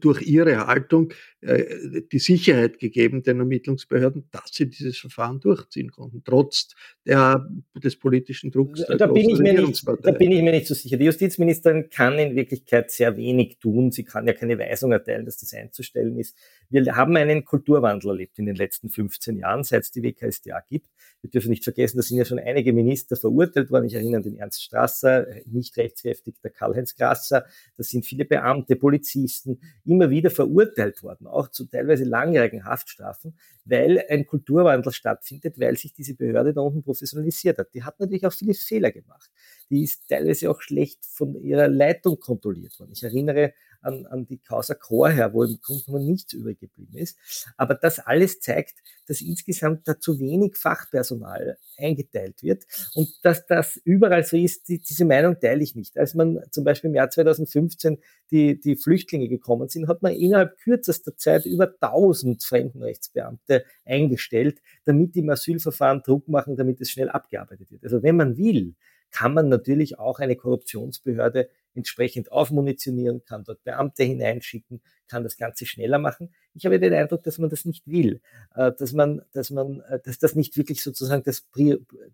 durch 0.00 0.22
ihre 0.22 0.66
Haltung 0.66 1.10
äh, 1.10 1.14
die 1.42 2.18
Sicherheit 2.20 2.78
gegeben 2.78 3.22
den 3.24 3.40
Ermittlungsbehörden, 3.40 4.28
dass 4.30 4.50
sie 4.52 4.68
dieses 4.68 4.98
Verfahren 4.98 5.40
durchziehen 5.40 5.90
konnten, 5.90 6.22
trotz 6.24 6.68
der, 7.04 7.48
des 7.74 7.96
politischen 7.96 8.52
Drucks. 8.52 8.84
Da 8.86 9.08
bin, 9.08 9.28
ich 9.28 9.38
mir 9.40 9.60
nicht, 9.60 9.84
da 9.86 10.12
bin 10.12 10.30
ich 10.30 10.42
mir 10.42 10.52
nicht 10.52 10.68
so 10.68 10.74
sicher. 10.74 10.96
Die 10.96 11.04
Justizministerin 11.04 11.90
kann 11.90 12.16
in 12.18 12.36
Wirklichkeit 12.36 12.92
sehr 12.92 13.16
wenig 13.16 13.58
tun. 13.58 13.90
Sie 13.90 14.04
kann 14.04 14.26
ja 14.26 14.34
keine 14.34 14.56
Weisung 14.56 14.92
erteilen, 14.92 15.26
dass 15.26 15.38
das 15.38 15.52
einzustellen 15.52 16.16
ist. 16.16 16.36
Wir 16.70 16.94
haben 16.94 17.16
einen 17.16 17.44
Kulturwandel 17.44 18.10
erlebt 18.10 18.38
in 18.38 18.46
den 18.46 18.56
letzten 18.56 18.88
15 18.88 19.36
Jahren, 19.36 19.64
seit 19.64 19.82
es 19.82 19.90
die 19.90 20.02
WKStA 20.02 20.60
gibt. 20.68 20.88
Wir 21.22 21.30
dürfen 21.30 21.50
nicht 21.50 21.64
vergessen, 21.64 21.98
da 21.98 22.02
sind 22.02 22.18
ja 22.18 22.24
schon 22.24 22.38
einige 22.38 22.72
Minister 22.72 23.16
verurteilt 23.16 23.70
worden. 23.70 23.86
Ich 23.86 23.94
erinnere 23.94 24.18
an 24.18 24.22
den 24.22 24.36
Ernst 24.36 24.62
Strasser, 24.62 25.26
nicht 25.46 25.76
rechtskräftig 25.76 26.34
der 26.42 26.50
Karl-Heinz 26.50 26.96
Grasser. 26.96 27.46
Da 27.76 27.82
sind 27.82 28.04
viele 28.06 28.24
Beamte, 28.24 28.76
Polizisten 28.76 29.60
immer 29.84 30.10
wieder 30.10 30.30
verurteilt 30.30 31.02
worden, 31.02 31.26
auch 31.32 31.48
zu 31.48 31.66
teilweise 31.66 32.04
langjährigen 32.04 32.64
Haftstrafen, 32.64 33.36
weil 33.64 34.04
ein 34.08 34.26
Kulturwandel 34.26 34.92
stattfindet, 34.92 35.58
weil 35.58 35.76
sich 35.76 35.92
diese 35.92 36.14
Behörde 36.14 36.54
da 36.54 36.60
unten 36.60 36.82
professionalisiert 36.82 37.58
hat. 37.58 37.74
Die 37.74 37.82
hat 37.84 37.98
natürlich 38.00 38.26
auch 38.26 38.32
viele 38.32 38.54
Fehler 38.54 38.90
gemacht. 38.90 39.30
Die 39.70 39.82
ist 39.82 40.08
teilweise 40.08 40.50
auch 40.50 40.60
schlecht 40.60 41.04
von 41.06 41.34
ihrer 41.42 41.68
Leitung 41.68 42.18
kontrolliert 42.20 42.78
worden. 42.78 42.92
Ich 42.92 43.02
erinnere 43.02 43.52
an, 43.82 44.06
an 44.06 44.26
die 44.26 44.38
Causa 44.38 44.74
Chorherr, 44.74 45.32
wo 45.32 45.44
im 45.44 45.58
Grunde 45.60 45.84
genommen 45.84 46.06
nichts 46.06 46.32
übrig 46.32 46.60
geblieben 46.60 46.96
ist. 46.96 47.18
Aber 47.56 47.74
das 47.74 47.98
alles 47.98 48.40
zeigt, 48.40 48.74
dass 49.06 49.20
insgesamt 49.20 49.86
da 49.86 49.98
zu 49.98 50.18
wenig 50.18 50.56
Fachpersonal 50.56 51.58
eingeteilt 51.76 52.42
wird 52.42 52.64
und 52.94 53.08
dass 53.22 53.46
das 53.46 53.76
überall 53.84 54.24
so 54.24 54.36
ist, 54.36 54.68
die, 54.68 54.78
diese 54.78 55.04
Meinung 55.04 55.38
teile 55.40 55.62
ich 55.62 55.74
nicht. 55.74 55.98
Als 55.98 56.14
man 56.14 56.40
zum 56.50 56.64
Beispiel 56.64 56.90
im 56.90 56.96
Jahr 56.96 57.10
2015 57.10 57.98
die, 58.30 58.58
die 58.60 58.76
Flüchtlinge 58.76 59.28
gekommen 59.28 59.68
sind, 59.68 59.88
hat 59.88 60.02
man 60.02 60.12
innerhalb 60.12 60.56
kürzester 60.58 61.16
Zeit 61.16 61.44
über 61.46 61.74
1000 61.80 62.42
Fremdenrechtsbeamte 62.42 63.64
eingestellt, 63.84 64.60
damit 64.84 65.16
im 65.16 65.30
Asylverfahren 65.30 66.02
Druck 66.02 66.28
machen, 66.28 66.56
damit 66.56 66.80
es 66.80 66.90
schnell 66.90 67.10
abgearbeitet 67.10 67.70
wird. 67.70 67.84
Also 67.84 68.02
wenn 68.02 68.16
man 68.16 68.36
will, 68.36 68.74
kann 69.10 69.34
man 69.34 69.48
natürlich 69.48 69.98
auch 69.98 70.18
eine 70.18 70.36
Korruptionsbehörde 70.36 71.48
entsprechend 71.74 72.30
aufmunitionieren, 72.30 73.24
kann 73.24 73.44
dort 73.44 73.62
Beamte 73.64 74.04
hineinschicken, 74.04 74.80
kann 75.08 75.24
das 75.24 75.36
Ganze 75.36 75.66
schneller 75.66 75.98
machen. 75.98 76.34
Ich 76.54 76.64
habe 76.64 76.78
den 76.78 76.94
Eindruck, 76.94 77.22
dass 77.22 77.38
man 77.38 77.50
das 77.50 77.64
nicht 77.64 77.86
will, 77.86 78.20
äh, 78.54 78.72
dass 78.72 78.92
man, 78.92 79.22
dass 79.32 79.50
man, 79.50 79.80
äh, 79.80 80.00
dass 80.02 80.18
das 80.18 80.34
nicht 80.34 80.56
wirklich 80.56 80.82
sozusagen 80.82 81.22
das, 81.22 81.46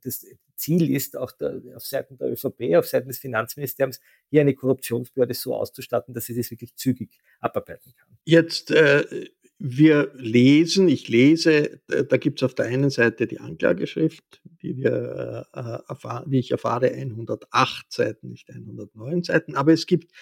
das 0.03 0.27
Ziel 0.57 0.91
ist, 0.91 1.17
auch 1.17 1.33
der, 1.33 1.61
auf 1.77 1.87
Seiten 1.87 2.19
der 2.19 2.33
ÖVP, 2.33 2.77
auf 2.77 2.87
Seiten 2.87 3.09
des 3.09 3.19
Finanzministeriums, 3.19 4.01
hier 4.31 4.41
eine 4.41 4.55
Korruptionsbehörde 4.55 5.35
so 5.35 5.55
auszustatten, 5.55 6.15
dass 6.15 6.27
sie 6.27 6.37
das 6.37 6.51
wirklich 6.51 6.75
zügig 6.75 7.19
abarbeiten 7.41 7.95
kann. 7.97 8.09
Jetzt 8.25 8.71
äh, 8.71 9.29
wir 9.59 10.13
lesen, 10.15 10.89
ich 10.89 11.09
lese, 11.09 11.81
da 11.89 12.17
gibt 12.17 12.41
es 12.41 12.45
auf 12.45 12.55
der 12.55 12.67
einen 12.67 12.91
Seite 12.91 13.27
die 13.27 13.41
Anklageschrift, 13.41 14.41
die, 14.63 14.77
wir, 14.77 15.47
äh, 15.53 15.89
erfahren, 15.89 16.31
wie 16.31 16.39
ich 16.39 16.53
erfahre, 16.53 16.93
108 16.93 17.93
Seiten, 17.93 18.29
nicht 18.29 18.49
109 18.51 19.25
Seiten, 19.25 19.57
aber 19.57 19.73
es 19.73 19.87
gibt 19.87 20.13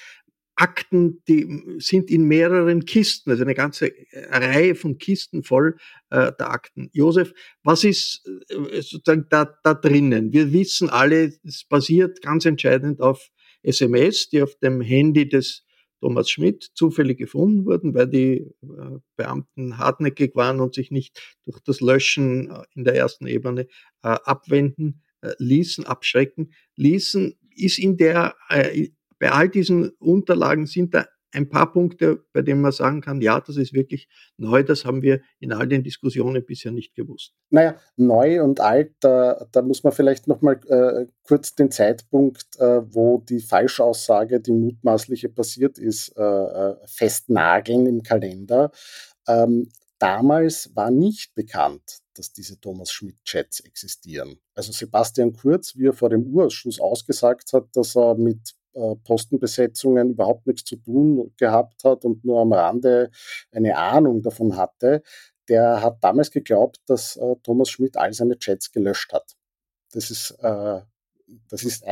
Akten, 0.56 1.22
die 1.28 1.76
sind 1.78 2.10
in 2.10 2.24
mehreren 2.24 2.86
Kisten, 2.86 3.30
also 3.30 3.42
eine 3.42 3.54
ganze 3.54 3.92
Reihe 4.30 4.74
von 4.74 4.96
Kisten 4.96 5.42
voll 5.42 5.76
äh, 6.08 6.32
der 6.38 6.50
Akten. 6.50 6.88
Josef, 6.94 7.34
was 7.62 7.84
ist 7.84 8.26
äh, 8.48 8.80
sozusagen 8.80 9.26
da, 9.28 9.54
da 9.62 9.74
drinnen? 9.74 10.32
Wir 10.32 10.54
wissen 10.54 10.88
alle, 10.88 11.34
es 11.44 11.64
basiert 11.64 12.22
ganz 12.22 12.46
entscheidend 12.46 13.02
auf 13.02 13.28
SMS, 13.62 14.30
die 14.30 14.40
auf 14.40 14.54
dem 14.56 14.80
Handy 14.80 15.28
des 15.28 15.65
Thomas 16.00 16.30
Schmidt 16.30 16.70
zufällig 16.74 17.18
gefunden 17.18 17.64
wurden, 17.64 17.94
weil 17.94 18.08
die 18.08 18.52
äh, 18.62 18.98
Beamten 19.16 19.78
hartnäckig 19.78 20.34
waren 20.34 20.60
und 20.60 20.74
sich 20.74 20.90
nicht 20.90 21.38
durch 21.44 21.60
das 21.60 21.80
Löschen 21.80 22.50
äh, 22.50 22.62
in 22.74 22.84
der 22.84 22.94
ersten 22.94 23.26
Ebene 23.26 23.62
äh, 24.02 24.16
abwenden 24.24 25.02
ließen, 25.38 25.86
abschrecken. 25.86 26.52
Ließen, 26.76 27.34
ist 27.56 27.78
in 27.78 27.96
der, 27.96 28.36
bei 29.18 29.32
all 29.32 29.48
diesen 29.48 29.88
Unterlagen 29.98 30.66
sind 30.66 30.94
da 30.94 31.06
ein 31.32 31.48
paar 31.48 31.72
Punkte, 31.72 32.24
bei 32.32 32.42
denen 32.42 32.60
man 32.60 32.72
sagen 32.72 33.00
kann, 33.00 33.20
ja, 33.20 33.40
das 33.40 33.56
ist 33.56 33.72
wirklich 33.72 34.08
neu, 34.36 34.62
das 34.62 34.84
haben 34.84 35.02
wir 35.02 35.20
in 35.38 35.52
all 35.52 35.66
den 35.66 35.82
Diskussionen 35.82 36.44
bisher 36.44 36.72
nicht 36.72 36.94
gewusst. 36.94 37.34
Naja, 37.50 37.76
neu 37.96 38.42
und 38.42 38.60
alt, 38.60 38.94
da, 39.00 39.46
da 39.52 39.62
muss 39.62 39.84
man 39.84 39.92
vielleicht 39.92 40.28
nochmal 40.28 40.60
äh, 40.68 41.06
kurz 41.22 41.54
den 41.54 41.70
Zeitpunkt, 41.70 42.58
äh, 42.58 42.82
wo 42.94 43.18
die 43.18 43.40
Falschaussage, 43.40 44.40
die 44.40 44.52
mutmaßliche 44.52 45.28
passiert 45.28 45.78
ist, 45.78 46.16
äh, 46.16 46.22
äh 46.22 46.76
festnageln 46.86 47.86
im 47.86 48.02
Kalender. 48.02 48.70
Ähm, 49.28 49.68
damals 49.98 50.74
war 50.74 50.90
nicht 50.90 51.34
bekannt, 51.34 51.98
dass 52.14 52.32
diese 52.32 52.58
Thomas 52.60 52.90
Schmidt-Chats 52.92 53.60
existieren. 53.60 54.38
Also 54.54 54.72
Sebastian 54.72 55.34
Kurz, 55.34 55.76
wie 55.76 55.86
er 55.86 55.92
vor 55.92 56.08
dem 56.08 56.26
Urausschuss 56.26 56.80
ausgesagt 56.80 57.52
hat, 57.52 57.68
dass 57.74 57.96
er 57.96 58.16
mit 58.16 58.54
Postenbesetzungen 59.04 60.10
überhaupt 60.10 60.46
nichts 60.46 60.64
zu 60.64 60.76
tun 60.76 61.32
gehabt 61.38 61.84
hat 61.84 62.04
und 62.04 62.24
nur 62.24 62.40
am 62.40 62.52
Rande 62.52 63.10
eine 63.52 63.76
Ahnung 63.76 64.22
davon 64.22 64.56
hatte, 64.56 65.02
der 65.48 65.82
hat 65.82 66.02
damals 66.02 66.30
geglaubt, 66.30 66.80
dass 66.86 67.16
äh, 67.16 67.36
Thomas 67.42 67.70
Schmidt 67.70 67.96
all 67.96 68.12
seine 68.12 68.38
Chats 68.38 68.72
gelöscht 68.72 69.12
hat. 69.12 69.36
Das 69.92 70.10
ist, 70.10 70.32
äh, 70.42 70.80
das 71.48 71.62
ist 71.62 71.84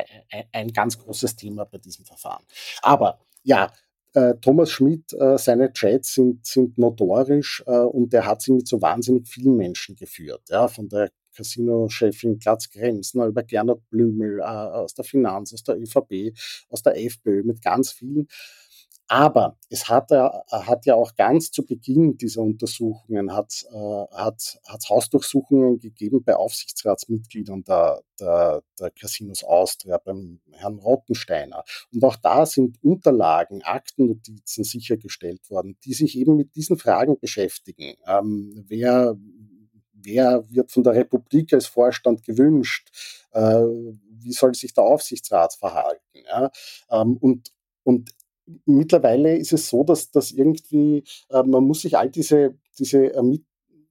ein, 0.53 0.73
ganz 0.73 0.99
großes 0.99 1.37
Thema 1.37 1.65
bei 1.65 1.79
diesem 1.79 2.05
Verfahren. 2.05 2.45
Aber 2.83 3.21
ja, 3.43 3.73
äh, 4.15 4.35
Thomas 4.41 4.71
Schmidt, 4.71 5.13
äh, 5.13 5.39
seine 5.39 5.73
Chats 5.73 6.15
sind, 6.15 6.47
sind 6.47 6.79
notorisch 6.79 7.65
äh, 7.67 7.79
und 7.79 8.15
er 8.15 8.27
hat 8.27 8.43
sie 8.43 8.53
mit 8.53 8.69
so 8.69 8.81
wahnsinnig 8.81 9.29
vielen 9.29 9.57
Menschen 9.57 9.97
geführt. 9.97 10.43
Ja, 10.49 10.69
von 10.69 10.89
der 10.89 11.11
Casino-Chefin 11.35 12.39
Glatz 12.39 12.71
Gremsner, 12.71 13.27
über 13.27 13.43
Gernot 13.43 13.89
Blümel 13.91 14.41
äh, 14.41 14.43
aus 14.43 14.95
der 14.95 15.05
Finanz, 15.05 15.53
aus 15.53 15.63
der 15.63 15.77
ÖVP, 15.79 16.33
aus 16.69 16.83
der 16.83 16.97
FPÖ, 16.97 17.43
mit 17.43 17.63
ganz 17.63 17.93
vielen. 17.93 18.29
Aber 19.07 19.59
es 19.69 19.89
hat, 19.89 20.11
äh, 20.13 20.29
hat 20.51 20.87
ja 20.87 20.95
auch 20.95 21.15
ganz 21.15 21.51
zu 21.51 21.65
Beginn 21.67 22.17
dieser 22.17 22.41
Untersuchungen 22.41 23.33
hat, 23.35 23.67
äh, 23.71 24.17
hat, 24.17 24.59
hat 24.67 24.89
Hausdurchsuchungen 24.89 25.79
gegeben 25.79 26.25
bei 26.25 26.35
Aufsichtsratsmitgliedern 26.35 27.65
der, 27.65 28.03
der, 28.19 28.63
der 28.81 28.91
Casinos 28.91 29.45
Austria, 29.45 29.99
beim 29.99 30.41
Herrn 30.53 30.79
Rottensteiner. 30.79 31.65
Und 31.93 32.03
auch 32.03 32.17
da 32.17 32.47
sind 32.47 32.83
Unterlagen, 32.83 33.63
Aktennotizen 33.63 34.65
sichergestellt 34.65 35.51
worden, 35.51 35.77
die 35.85 35.93
sich 35.93 36.17
eben 36.17 36.37
mit 36.37 36.57
diesen 36.57 36.79
Fragen 36.79 37.19
beschäftigen. 37.21 37.95
Ähm, 38.07 38.65
wer, 38.69 39.17
wer 40.05 40.45
wird 40.51 40.71
von 40.71 40.83
der 40.83 40.95
Republik 40.95 41.53
als 41.53 41.67
Vorstand 41.67 42.25
gewünscht, 42.25 42.89
äh, 43.33 43.65
wie 44.25 44.33
soll 44.33 44.55
sich 44.55 44.75
der 44.75 44.85
Aufsichtsrat 44.85 45.55
verhalten. 45.55 46.25
Ja? 46.27 46.51
Ähm, 46.91 47.17
und, 47.19 47.53
und 47.83 48.11
mittlerweile 48.67 49.37
ist 49.37 49.53
es 49.53 49.69
so, 49.69 49.85
dass, 49.85 50.11
dass 50.11 50.33
irgendwie, 50.33 51.05
äh, 51.31 51.43
man 51.43 51.65
muss 51.65 51.83
sich 51.83 51.97
all 51.97 52.11
diese, 52.11 52.57
diese 52.79 53.13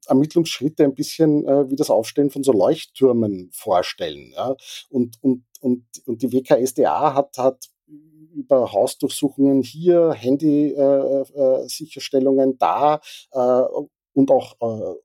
Ermittlungsschritte 0.08 0.84
ein 0.84 0.96
bisschen 0.96 1.48
äh, 1.48 1.70
wie 1.70 1.76
das 1.76 1.90
Aufstellen 1.90 2.30
von 2.30 2.44
so 2.44 2.52
Leuchttürmen 2.52 3.50
vorstellen. 3.52 4.32
Ja? 4.36 4.56
Und, 4.90 5.18
und, 5.22 5.46
und, 5.62 5.86
und 6.06 6.22
die 6.22 6.32
WKSDA 6.32 7.14
hat, 7.14 7.38
hat 7.38 7.70
über 8.34 8.72
Hausdurchsuchungen 8.72 9.62
hier, 9.62 10.14
Handy-Sicherstellungen 10.14 12.50
äh, 12.50 12.54
äh, 12.54 12.58
da 12.58 13.02
äh, 13.32 13.64
und 14.14 14.32
auch 14.32 14.56
äh, 14.62 14.96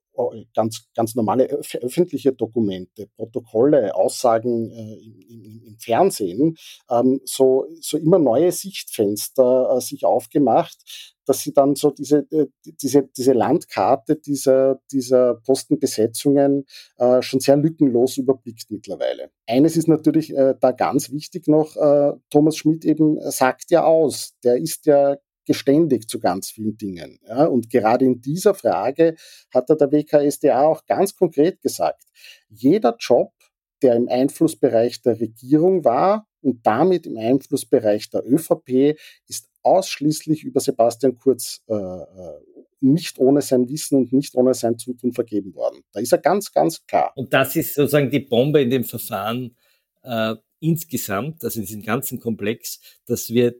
ganz, 0.53 0.87
ganz 0.95 1.15
normale 1.15 1.45
öffentliche 1.45 2.33
Dokumente, 2.33 3.07
Protokolle, 3.15 3.95
Aussagen 3.95 4.69
äh, 4.71 4.95
im, 4.95 5.63
im, 5.65 5.77
Fernsehen, 5.79 6.57
ähm, 6.89 7.21
so, 7.25 7.65
so 7.79 7.97
immer 7.97 8.19
neue 8.19 8.51
Sichtfenster 8.51 9.75
äh, 9.77 9.81
sich 9.81 10.05
aufgemacht, 10.05 10.77
dass 11.25 11.41
sie 11.41 11.53
dann 11.53 11.75
so 11.75 11.91
diese, 11.91 12.25
äh, 12.31 12.47
diese, 12.63 13.07
diese 13.15 13.33
Landkarte 13.33 14.15
dieser, 14.15 14.81
dieser 14.91 15.35
Postenbesetzungen 15.35 16.65
äh, 16.97 17.21
schon 17.21 17.39
sehr 17.39 17.55
lückenlos 17.55 18.17
überblickt 18.17 18.65
mittlerweile. 18.69 19.31
Eines 19.47 19.77
ist 19.77 19.87
natürlich 19.87 20.35
äh, 20.35 20.55
da 20.59 20.71
ganz 20.71 21.11
wichtig 21.11 21.47
noch, 21.47 21.75
äh, 21.75 22.13
Thomas 22.29 22.57
Schmidt 22.57 22.83
eben 22.83 23.19
sagt 23.31 23.71
ja 23.71 23.83
aus, 23.83 24.33
der 24.43 24.57
ist 24.57 24.85
ja 24.85 25.17
geständig 25.49 26.07
zu 26.07 26.19
ganz 26.19 26.51
vielen 26.51 26.77
Dingen. 26.77 27.19
Ja, 27.27 27.45
und 27.45 27.71
gerade 27.71 28.05
in 28.05 28.21
dieser 28.21 28.53
Frage 28.53 29.15
hat 29.51 29.67
er 29.71 29.77
der 29.77 29.91
WKSDA 29.91 30.61
auch 30.61 30.85
ganz 30.85 31.15
konkret 31.15 31.59
gesagt, 31.63 32.03
jeder 32.49 32.95
Job, 32.99 33.33
der 33.81 33.95
im 33.95 34.07
Einflussbereich 34.07 35.01
der 35.01 35.19
Regierung 35.19 35.83
war 35.83 36.27
und 36.41 36.63
damit 36.67 37.07
im 37.07 37.17
Einflussbereich 37.17 38.11
der 38.11 38.23
ÖVP, 38.23 38.95
ist 39.27 39.49
ausschließlich 39.63 40.43
über 40.43 40.59
Sebastian 40.59 41.17
Kurz 41.17 41.63
äh, 41.67 41.73
äh, 41.73 42.05
nicht 42.79 43.17
ohne 43.17 43.41
sein 43.41 43.67
Wissen 43.69 43.97
und 43.97 44.13
nicht 44.13 44.35
ohne 44.35 44.53
sein 44.53 44.77
Zutun 44.77 45.13
vergeben 45.13 45.55
worden. 45.55 45.81
Da 45.93 45.99
ist 45.99 46.11
er 46.11 46.19
ganz, 46.19 46.51
ganz 46.51 46.85
klar. 46.85 47.11
Und 47.15 47.33
das 47.33 47.55
ist 47.55 47.73
sozusagen 47.73 48.11
die 48.11 48.19
Bombe 48.19 48.61
in 48.61 48.69
dem 48.69 48.83
Verfahren 48.83 49.57
äh, 50.03 50.35
insgesamt, 50.59 51.43
also 51.43 51.59
in 51.59 51.65
diesem 51.65 51.81
ganzen 51.81 52.19
Komplex, 52.19 52.79
dass 53.07 53.31
wir 53.31 53.55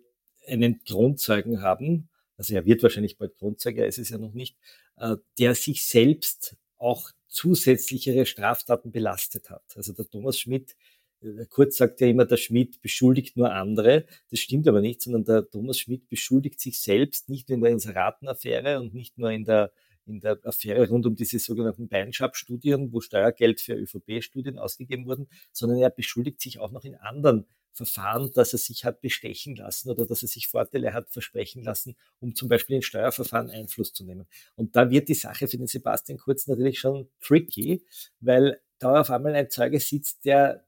einen 0.49 0.81
Grundzeugen 0.85 1.61
haben, 1.61 2.09
also 2.37 2.53
er 2.53 2.65
wird 2.65 2.83
wahrscheinlich 2.83 3.17
bald 3.17 3.37
Grundzeuge, 3.37 3.81
er 3.81 3.87
ist 3.87 3.97
es 3.97 4.09
ja 4.09 4.17
noch 4.17 4.33
nicht, 4.33 4.57
äh, 4.97 5.17
der 5.37 5.55
sich 5.55 5.83
selbst 5.83 6.55
auch 6.77 7.11
zusätzlichere 7.27 8.25
Straftaten 8.25 8.91
belastet 8.91 9.49
hat. 9.49 9.63
Also 9.75 9.93
der 9.93 10.09
Thomas 10.09 10.39
Schmidt 10.39 10.75
äh, 11.21 11.45
Kurz 11.49 11.77
sagt 11.77 12.01
ja 12.01 12.07
immer, 12.07 12.25
der 12.25 12.37
Schmidt 12.37 12.81
beschuldigt 12.81 13.37
nur 13.37 13.51
andere. 13.51 14.05
Das 14.29 14.39
stimmt 14.39 14.67
aber 14.67 14.81
nicht, 14.81 15.01
sondern 15.01 15.25
der 15.25 15.49
Thomas 15.49 15.79
Schmidt 15.79 16.07
beschuldigt 16.09 16.59
sich 16.59 16.79
selbst 16.79 17.29
nicht 17.29 17.49
nur 17.49 17.57
in 17.57 17.63
der 17.63 17.71
Inseratenaffäre 17.71 18.79
und 18.79 18.93
nicht 18.93 19.17
nur 19.17 19.31
in 19.31 19.45
der, 19.45 19.71
in 20.05 20.19
der 20.19 20.39
Affäre 20.43 20.87
rund 20.87 21.05
um 21.05 21.15
diese 21.15 21.39
sogenannten 21.39 21.87
Beinschab-Studien, 21.87 22.91
wo 22.93 23.01
Steuergeld 23.01 23.61
für 23.61 23.73
ÖVP-Studien 23.73 24.57
ausgegeben 24.57 25.05
wurden, 25.05 25.27
sondern 25.51 25.79
er 25.79 25.89
beschuldigt 25.89 26.41
sich 26.41 26.59
auch 26.59 26.71
noch 26.71 26.83
in 26.83 26.95
anderen 26.95 27.45
Verfahren, 27.85 28.31
dass 28.33 28.51
er 28.51 28.59
sich 28.59 28.83
hat 28.83 28.99
bestechen 28.99 29.55
lassen 29.55 29.89
oder 29.89 30.05
dass 30.05 30.21
er 30.21 30.27
sich 30.27 30.49
Vorteile 30.49 30.93
hat 30.93 31.09
versprechen 31.09 31.63
lassen, 31.63 31.95
um 32.19 32.35
zum 32.35 32.49
Beispiel 32.49 32.75
in 32.75 32.81
Steuerverfahren 32.81 33.49
Einfluss 33.49 33.93
zu 33.93 34.03
nehmen. 34.03 34.27
Und 34.55 34.75
da 34.75 34.89
wird 34.89 35.07
die 35.07 35.13
Sache 35.13 35.47
für 35.47 35.57
den 35.57 35.67
Sebastian 35.67 36.17
Kurz 36.17 36.47
natürlich 36.47 36.77
schon 36.79 37.09
tricky, 37.21 37.81
weil 38.19 38.59
da 38.79 38.99
auf 38.99 39.11
einmal 39.11 39.33
ein 39.33 39.49
Zeuge 39.49 39.79
sitzt, 39.79 40.25
der 40.25 40.65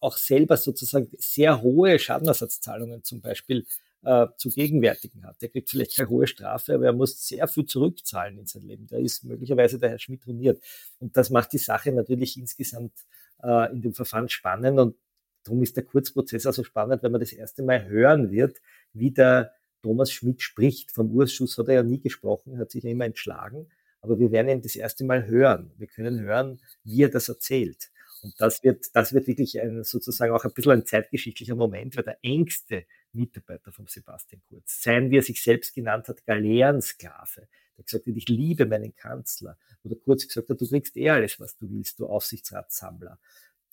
auch 0.00 0.16
selber 0.16 0.56
sozusagen 0.56 1.10
sehr 1.18 1.60
hohe 1.60 1.98
Schadenersatzzahlungen 1.98 3.04
zum 3.04 3.20
Beispiel 3.20 3.66
äh, 4.02 4.26
zu 4.38 4.48
gegenwärtigen 4.48 5.24
hat. 5.26 5.40
Der 5.42 5.50
kriegt 5.50 5.68
vielleicht 5.68 5.96
keine 5.96 6.08
hohe 6.08 6.26
Strafe, 6.26 6.74
aber 6.74 6.86
er 6.86 6.92
muss 6.94 7.28
sehr 7.28 7.46
viel 7.46 7.66
zurückzahlen 7.66 8.38
in 8.38 8.46
sein 8.46 8.62
Leben. 8.62 8.86
Da 8.86 8.96
ist 8.96 9.22
möglicherweise 9.24 9.78
der 9.78 9.90
Herr 9.90 9.98
Schmidt 9.98 10.26
ruiniert. 10.26 10.62
Und 10.98 11.16
das 11.16 11.28
macht 11.28 11.52
die 11.52 11.58
Sache 11.58 11.92
natürlich 11.92 12.38
insgesamt 12.38 12.94
äh, 13.42 13.70
in 13.70 13.82
dem 13.82 13.92
Verfahren 13.92 14.30
spannend. 14.30 14.78
Und 14.78 14.96
darum 15.44 15.62
ist 15.62 15.76
der 15.76 15.84
Kurzprozess 15.84 16.46
also 16.46 16.64
spannend, 16.64 17.02
weil 17.02 17.10
man 17.10 17.20
das 17.20 17.32
erste 17.32 17.62
Mal 17.62 17.86
hören 17.86 18.30
wird, 18.30 18.60
wie 18.92 19.10
der 19.10 19.52
Thomas 19.82 20.12
Schmidt 20.12 20.42
spricht. 20.42 20.92
Vom 20.92 21.10
Urschuss 21.10 21.58
hat 21.58 21.68
er 21.68 21.74
ja 21.74 21.82
nie 21.82 22.00
gesprochen, 22.00 22.58
hat 22.58 22.70
sich 22.70 22.84
ja 22.84 22.90
immer 22.90 23.04
entschlagen. 23.04 23.68
Aber 24.00 24.18
wir 24.18 24.32
werden 24.32 24.48
ihn 24.48 24.62
das 24.62 24.76
erste 24.76 25.04
Mal 25.04 25.26
hören. 25.26 25.72
Wir 25.76 25.86
können 25.86 26.20
hören, 26.20 26.60
wie 26.84 27.02
er 27.02 27.08
das 27.08 27.28
erzählt. 27.28 27.90
Und 28.22 28.40
das 28.40 28.62
wird, 28.62 28.94
das 28.94 29.12
wird 29.12 29.26
wirklich 29.26 29.60
ein, 29.60 29.82
sozusagen 29.82 30.32
auch 30.32 30.44
ein 30.44 30.52
bisschen 30.52 30.72
ein 30.72 30.86
zeitgeschichtlicher 30.86 31.56
Moment, 31.56 31.96
weil 31.96 32.04
der 32.04 32.18
engste 32.22 32.84
Mitarbeiter 33.12 33.72
von 33.72 33.86
Sebastian 33.86 34.42
Kurz, 34.48 34.80
sein, 34.82 35.10
wie 35.10 35.18
er 35.18 35.22
sich 35.22 35.42
selbst 35.42 35.74
genannt 35.74 36.08
hat, 36.08 36.24
Galeerensklave, 36.24 37.48
der 37.76 37.84
gesagt 37.84 38.06
hat, 38.06 38.16
ich 38.16 38.28
liebe 38.28 38.66
meinen 38.66 38.94
Kanzler, 38.94 39.58
oder 39.82 39.96
Kurz 39.96 40.26
gesagt 40.26 40.48
hat, 40.48 40.60
du 40.60 40.68
kriegst 40.68 40.96
eh 40.96 41.10
alles, 41.10 41.40
was 41.40 41.56
du 41.56 41.68
willst, 41.68 41.98
du 41.98 42.06
Aufsichtsratssammler, 42.06 43.18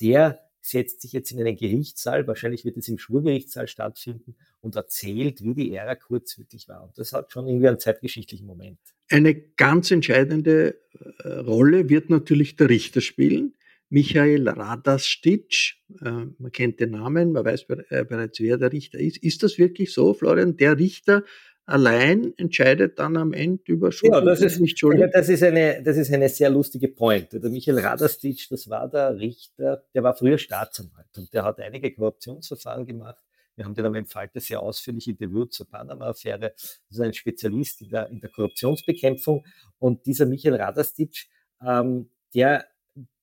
der 0.01 0.49
setzt 0.62 1.02
sich 1.02 1.13
jetzt 1.13 1.32
in 1.32 1.39
einen 1.39 1.56
Gerichtssaal, 1.56 2.28
wahrscheinlich 2.28 2.65
wird 2.65 2.78
es 2.78 2.88
im 2.88 2.98
Schwurgerichtssaal 2.98 3.67
stattfinden 3.67 4.36
und 4.62 4.76
erzählt, 4.76 5.43
wie 5.43 5.54
die 5.54 5.74
Ära 5.74 5.95
Kurz 5.95 6.38
wirklich 6.38 6.67
war. 6.67 6.84
Und 6.84 6.98
das 6.98 7.13
hat 7.13 7.32
schon 7.32 7.48
irgendwie 7.48 7.67
einen 7.67 7.80
zeitgeschichtlichen 7.80 8.45
Moment. 8.45 8.80
Eine 9.10 9.36
ganz 9.36 9.91
entscheidende 9.91 10.80
äh, 11.24 11.28
Rolle 11.28 11.89
wird 11.89 12.10
natürlich 12.10 12.56
der 12.56 12.69
Richter 12.69 13.02
spielen. 13.02 13.54
Michael 13.89 14.48
Radastic, 14.48 15.78
äh, 16.02 16.26
man 16.38 16.52
kennt 16.52 16.80
den 16.80 16.91
Namen, 16.91 17.32
man 17.32 17.43
weiß 17.43 17.65
äh, 17.89 18.06
bereits, 18.06 18.39
wer 18.39 18.58
der 18.58 18.72
Richter 18.72 19.00
ist. 19.00 19.17
Ist 19.17 19.41
das 19.41 19.58
wirklich 19.58 19.93
so, 19.93 20.13
Florian? 20.13 20.58
Der 20.58 20.78
Richter 20.78 21.24
allein 21.69 22.34
entscheidet 22.38 22.99
dann 22.99 23.15
am 23.15 23.34
Ende 23.34 23.63
über 23.67 23.91
Schuld 23.91 24.12
ja, 24.12 24.21
das 24.21 24.41
ist, 24.41 24.60
nicht 24.60 24.79
Schuld. 24.79 24.99
Das 25.13 25.29
ist 25.29 25.43
eine, 25.43 25.82
das 25.84 25.97
ist 25.97 26.12
eine 26.12 26.27
sehr 26.29 26.49
lustige 26.49 26.88
Point. 26.88 27.32
Der 27.32 27.49
Michael 27.49 27.79
Radastic, 27.79 28.47
das 28.49 28.69
war 28.69 28.89
der 28.89 29.17
Richter, 29.17 29.84
der 29.93 30.03
war 30.03 30.15
früher 30.15 30.38
Staatsanwalt 30.38 31.17
und 31.17 31.34
der 31.34 31.43
hat 31.43 31.60
einige 31.60 31.91
Korruptionsverfahren 31.93 32.86
gemacht. 32.86 33.23
Wir 33.55 33.65
haben 33.65 33.75
den 33.75 33.86
aber 33.86 33.97
im 33.97 34.05
Falter 34.05 34.39
sehr 34.39 34.62
ausführlich 34.62 35.08
interviewt 35.08 35.53
zur 35.53 35.69
Panama-Affäre. 35.69 36.53
Das 36.55 36.79
ist 36.89 37.01
ein 37.01 37.13
Spezialist 37.13 37.82
in 37.82 37.89
der, 37.89 38.08
in 38.08 38.19
der 38.19 38.29
Korruptionsbekämpfung. 38.29 39.45
Und 39.79 40.05
dieser 40.05 40.25
Michael 40.25 40.55
Radastic, 40.55 41.27
ähm, 41.62 42.10
der 42.34 42.65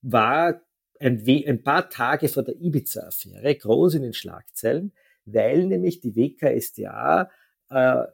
war 0.02 0.60
ein, 1.00 1.24
ein 1.26 1.62
paar 1.62 1.88
Tage 1.88 2.28
vor 2.28 2.42
der 2.42 2.54
Ibiza-Affäre 2.60 3.54
groß 3.54 3.94
in 3.94 4.02
den 4.02 4.12
Schlagzeilen, 4.12 4.92
weil 5.24 5.64
nämlich 5.64 6.00
die 6.00 6.14
WKSDA 6.14 7.30
äh, 7.70 8.04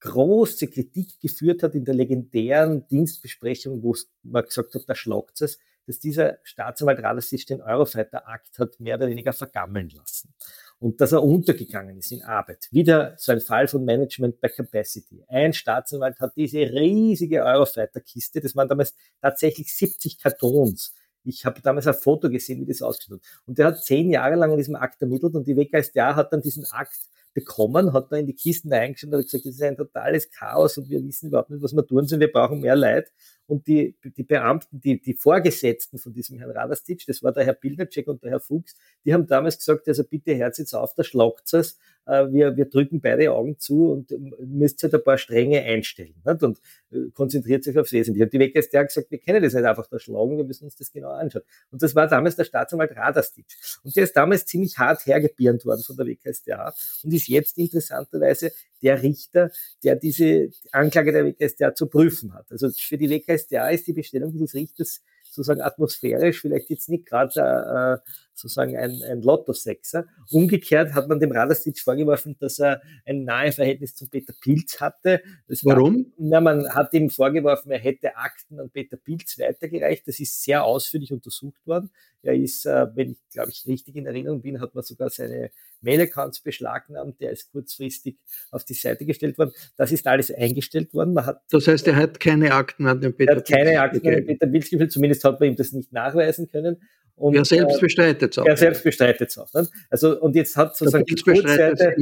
große 0.00 0.68
Kritik 0.68 1.20
geführt 1.20 1.62
hat 1.62 1.74
in 1.74 1.84
der 1.84 1.94
legendären 1.94 2.86
Dienstbesprechung, 2.88 3.82
wo 3.82 3.94
man 4.22 4.44
gesagt 4.44 4.74
hat, 4.74 4.82
da 4.86 4.94
schlagt 4.94 5.40
es, 5.40 5.58
dass 5.86 5.98
dieser 6.00 6.38
Staatsanwalt 6.42 7.02
Radasic 7.02 7.46
den 7.46 7.62
Eurofighter-Akt 7.62 8.58
hat 8.58 8.80
mehr 8.80 8.96
oder 8.96 9.06
weniger 9.06 9.32
vergammeln 9.32 9.88
lassen 9.90 10.34
und 10.78 11.00
dass 11.00 11.12
er 11.12 11.22
untergegangen 11.22 11.96
ist 11.96 12.12
in 12.12 12.22
Arbeit. 12.22 12.68
Wieder 12.72 13.14
so 13.18 13.32
ein 13.32 13.40
Fall 13.40 13.68
von 13.68 13.84
Management 13.84 14.40
by 14.40 14.48
Capacity. 14.48 15.24
Ein 15.28 15.52
Staatsanwalt 15.52 16.18
hat 16.18 16.32
diese 16.36 16.58
riesige 16.58 17.44
Eurofighter-Kiste, 17.44 18.40
das 18.40 18.56
waren 18.56 18.68
damals 18.68 18.94
tatsächlich 19.20 19.74
70 19.74 20.18
Kartons, 20.18 20.92
ich 21.26 21.44
habe 21.44 21.60
damals 21.60 21.86
ein 21.86 21.94
Foto 21.94 22.30
gesehen, 22.30 22.60
wie 22.60 22.66
das 22.66 22.82
ausgeschaut. 22.82 23.20
Und 23.46 23.58
der 23.58 23.66
hat 23.66 23.82
zehn 23.82 24.10
Jahre 24.10 24.36
lang 24.36 24.52
an 24.52 24.58
diesem 24.58 24.76
Akt 24.76 25.02
ermittelt 25.02 25.34
und 25.34 25.46
die 25.46 25.56
WKStA 25.56 26.14
hat 26.14 26.32
dann 26.32 26.40
diesen 26.40 26.64
Akt 26.70 27.00
bekommen, 27.36 27.92
hat 27.92 28.10
da 28.10 28.16
in 28.16 28.26
die 28.26 28.34
Kisten 28.34 28.72
eingeschaut 28.72 29.12
und 29.12 29.18
hat 29.18 29.26
gesagt, 29.26 29.44
das 29.44 29.54
ist 29.54 29.62
ein 29.62 29.76
totales 29.76 30.30
Chaos 30.30 30.78
und 30.78 30.88
wir 30.88 31.04
wissen 31.04 31.28
überhaupt 31.28 31.50
nicht, 31.50 31.62
was 31.62 31.76
wir 31.76 31.86
tun 31.86 32.08
sollen, 32.08 32.20
wir 32.20 32.32
brauchen 32.32 32.60
mehr 32.60 32.74
Leid. 32.74 33.12
Und 33.46 33.66
die, 33.66 33.96
die 34.04 34.24
Beamten, 34.24 34.80
die, 34.80 35.00
die 35.00 35.14
Vorgesetzten 35.14 35.98
von 35.98 36.12
diesem 36.12 36.38
Herrn 36.38 36.50
Radastitsch, 36.50 37.08
das 37.08 37.22
war 37.22 37.32
der 37.32 37.44
Herr 37.44 37.54
Bildercheck 37.54 38.08
und 38.08 38.22
der 38.22 38.32
Herr 38.32 38.40
Fuchs, 38.40 38.74
die 39.04 39.14
haben 39.14 39.26
damals 39.26 39.58
gesagt, 39.58 39.86
also 39.88 40.04
bitte 40.04 40.34
Herz 40.34 40.58
jetzt 40.58 40.74
auf, 40.74 40.94
da 40.94 41.04
schlagt 41.04 41.52
es, 41.54 41.78
äh, 42.06 42.26
wir, 42.32 42.56
wir 42.56 42.66
drücken 42.66 43.00
beide 43.00 43.32
Augen 43.32 43.58
zu 43.58 43.92
und 43.92 44.12
müsst 44.40 44.82
halt 44.82 44.94
ein 44.94 45.02
paar 45.02 45.18
Stränge 45.18 45.62
einstellen 45.62 46.14
nicht? 46.24 46.42
und 46.42 46.60
äh, 46.90 47.10
konzentriert 47.14 47.64
sich 47.64 47.78
aufs 47.78 47.92
Wesentliche. 47.92 48.24
Und 48.24 48.32
die 48.32 48.40
WKStA 48.40 48.80
hat 48.80 48.88
gesagt, 48.88 49.10
wir 49.10 49.18
kennen 49.18 49.42
das 49.42 49.54
nicht 49.54 49.64
einfach 49.64 49.86
da 49.88 49.98
schlagen, 49.98 50.36
wir 50.36 50.44
müssen 50.44 50.64
uns 50.64 50.76
das 50.76 50.90
genau 50.90 51.10
anschauen. 51.10 51.42
Und 51.70 51.82
das 51.82 51.94
war 51.94 52.08
damals 52.08 52.36
der 52.36 52.44
Staatsanwalt 52.44 52.96
Radastitsch. 52.96 53.78
Und 53.82 53.94
der 53.96 54.04
ist 54.04 54.16
damals 54.16 54.46
ziemlich 54.46 54.78
hart 54.78 55.04
hergebirnt 55.06 55.64
worden 55.64 55.82
von 55.82 55.96
der 55.96 56.06
WKStA 56.06 56.74
und 57.02 57.12
ist 57.12 57.28
jetzt 57.28 57.58
interessanterweise 57.58 58.52
der 58.86 59.02
Richter, 59.02 59.50
der 59.82 59.96
diese 59.96 60.50
Anklage 60.70 61.10
der 61.10 61.24
WKStA 61.24 61.74
zu 61.74 61.88
prüfen 61.88 62.32
hat. 62.34 62.46
Also 62.50 62.70
für 62.70 62.96
die 62.96 63.10
WKStA 63.10 63.68
ist 63.70 63.88
die 63.88 63.92
Bestellung 63.92 64.30
dieses 64.30 64.54
Richters 64.54 65.02
sozusagen 65.24 65.60
atmosphärisch 65.60 66.40
vielleicht 66.40 66.70
jetzt 66.70 66.88
nicht 66.88 67.04
gerade 67.04 68.00
sozusagen 68.32 68.76
ein, 68.76 69.02
ein 69.02 69.22
Lotto-Sechser. 69.22 70.06
Umgekehrt 70.30 70.94
hat 70.94 71.08
man 71.08 71.18
dem 71.18 71.32
Radastitsch 71.32 71.82
vorgeworfen, 71.82 72.36
dass 72.38 72.60
er 72.60 72.80
ein 73.04 73.24
nahe 73.24 73.50
Verhältnis 73.50 73.94
zum 73.94 74.08
Peter 74.08 74.34
Pilz 74.40 74.80
hatte. 74.80 75.20
Das 75.48 75.64
Warum? 75.64 75.96
War, 75.96 76.12
na, 76.18 76.40
man 76.40 76.68
hat 76.68 76.92
ihm 76.94 77.10
vorgeworfen, 77.10 77.72
er 77.72 77.78
hätte 77.78 78.16
Akten 78.16 78.60
an 78.60 78.70
Peter 78.70 78.96
Pilz 78.96 79.38
weitergereicht. 79.38 80.06
Das 80.06 80.20
ist 80.20 80.42
sehr 80.42 80.64
ausführlich 80.64 81.12
untersucht 81.12 81.66
worden. 81.66 81.90
Er 82.22 82.34
ist, 82.34 82.66
äh, 82.66 82.86
wenn 82.94 83.12
ich 83.12 83.18
glaube 83.30 83.50
ich 83.50 83.66
richtig 83.66 83.96
in 83.96 84.06
Erinnerung 84.06 84.42
bin, 84.42 84.60
hat 84.60 84.74
man 84.74 84.84
sogar 84.84 85.10
seine 85.10 85.50
Mail-Accounts 85.80 86.40
beschlagnahmt, 86.40 87.20
der 87.20 87.32
ist 87.32 87.50
kurzfristig 87.52 88.16
auf 88.50 88.64
die 88.64 88.74
Seite 88.74 89.04
gestellt 89.04 89.38
worden. 89.38 89.52
Das 89.76 89.92
ist 89.92 90.06
alles 90.06 90.32
eingestellt 90.32 90.92
worden. 90.94 91.14
Man 91.14 91.26
hat, 91.26 91.42
das 91.50 91.66
heißt, 91.66 91.86
er 91.88 91.96
hat 91.96 92.20
keine 92.20 92.52
Akten 92.52 92.86
an 92.86 93.00
den 93.00 93.16
Peter 93.16 93.32
Er 93.32 93.36
hat 93.38 93.48
keine 93.48 93.80
Akten 93.80 94.06
an 94.06 94.14
den 94.14 94.26
Peter 94.26 94.46
Pilz 94.46 94.70
geführt, 94.70 94.92
zumindest 94.92 95.24
hat 95.24 95.40
man 95.40 95.50
ihm 95.50 95.56
das 95.56 95.72
nicht 95.72 95.92
nachweisen 95.92 96.50
können. 96.50 96.80
Und, 97.16 97.34
er 97.34 97.46
selbst 97.46 97.78
äh, 97.78 97.80
bestreitet 97.80 98.32
es 98.32 98.38
auch. 98.38 98.46
Er 98.46 98.58
selbst 98.58 98.84
bestreitet 98.84 99.30
es 99.30 99.38
auch. 99.38 99.52
Ne? 99.54 99.66
Also, 99.88 100.20
und 100.20 100.36
jetzt 100.36 100.54
hat 100.54 100.76
sozusagen 100.76 101.06
die 101.06 101.14
Kurzseite, 101.14 101.96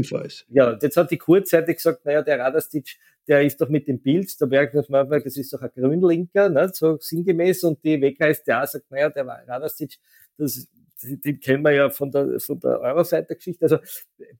ja, 0.48 0.76
jetzt 0.80 0.96
hat 0.96 1.10
die 1.10 1.18
Kurzseite 1.18 1.72
gesagt, 1.72 2.04
naja, 2.04 2.20
der 2.20 2.40
Radastic, 2.40 2.96
der 3.28 3.42
ist 3.42 3.60
doch 3.60 3.68
mit 3.68 3.86
dem 3.86 4.00
Bild, 4.00 4.38
der 4.40 4.46
Bergner 4.46 4.84
Marburg, 4.88 5.22
das 5.22 5.36
ist 5.36 5.52
doch 5.52 5.62
ein 5.62 5.70
Grünlinker, 5.72 6.48
ne? 6.48 6.68
so 6.74 6.98
sinngemäß, 6.98 7.62
und 7.62 7.82
die 7.84 8.00
WKStA 8.02 8.66
sagt, 8.66 8.90
naja, 8.90 9.08
der 9.08 9.24
Radastic, 9.24 9.98
das 10.36 10.66
den 11.04 11.40
kennen 11.40 11.62
wir 11.62 11.72
ja 11.72 11.90
von 11.90 12.10
der, 12.10 12.40
von 12.40 12.58
der 12.60 12.80
Eurofighter-Geschichte. 12.80 13.64
Also 13.64 13.78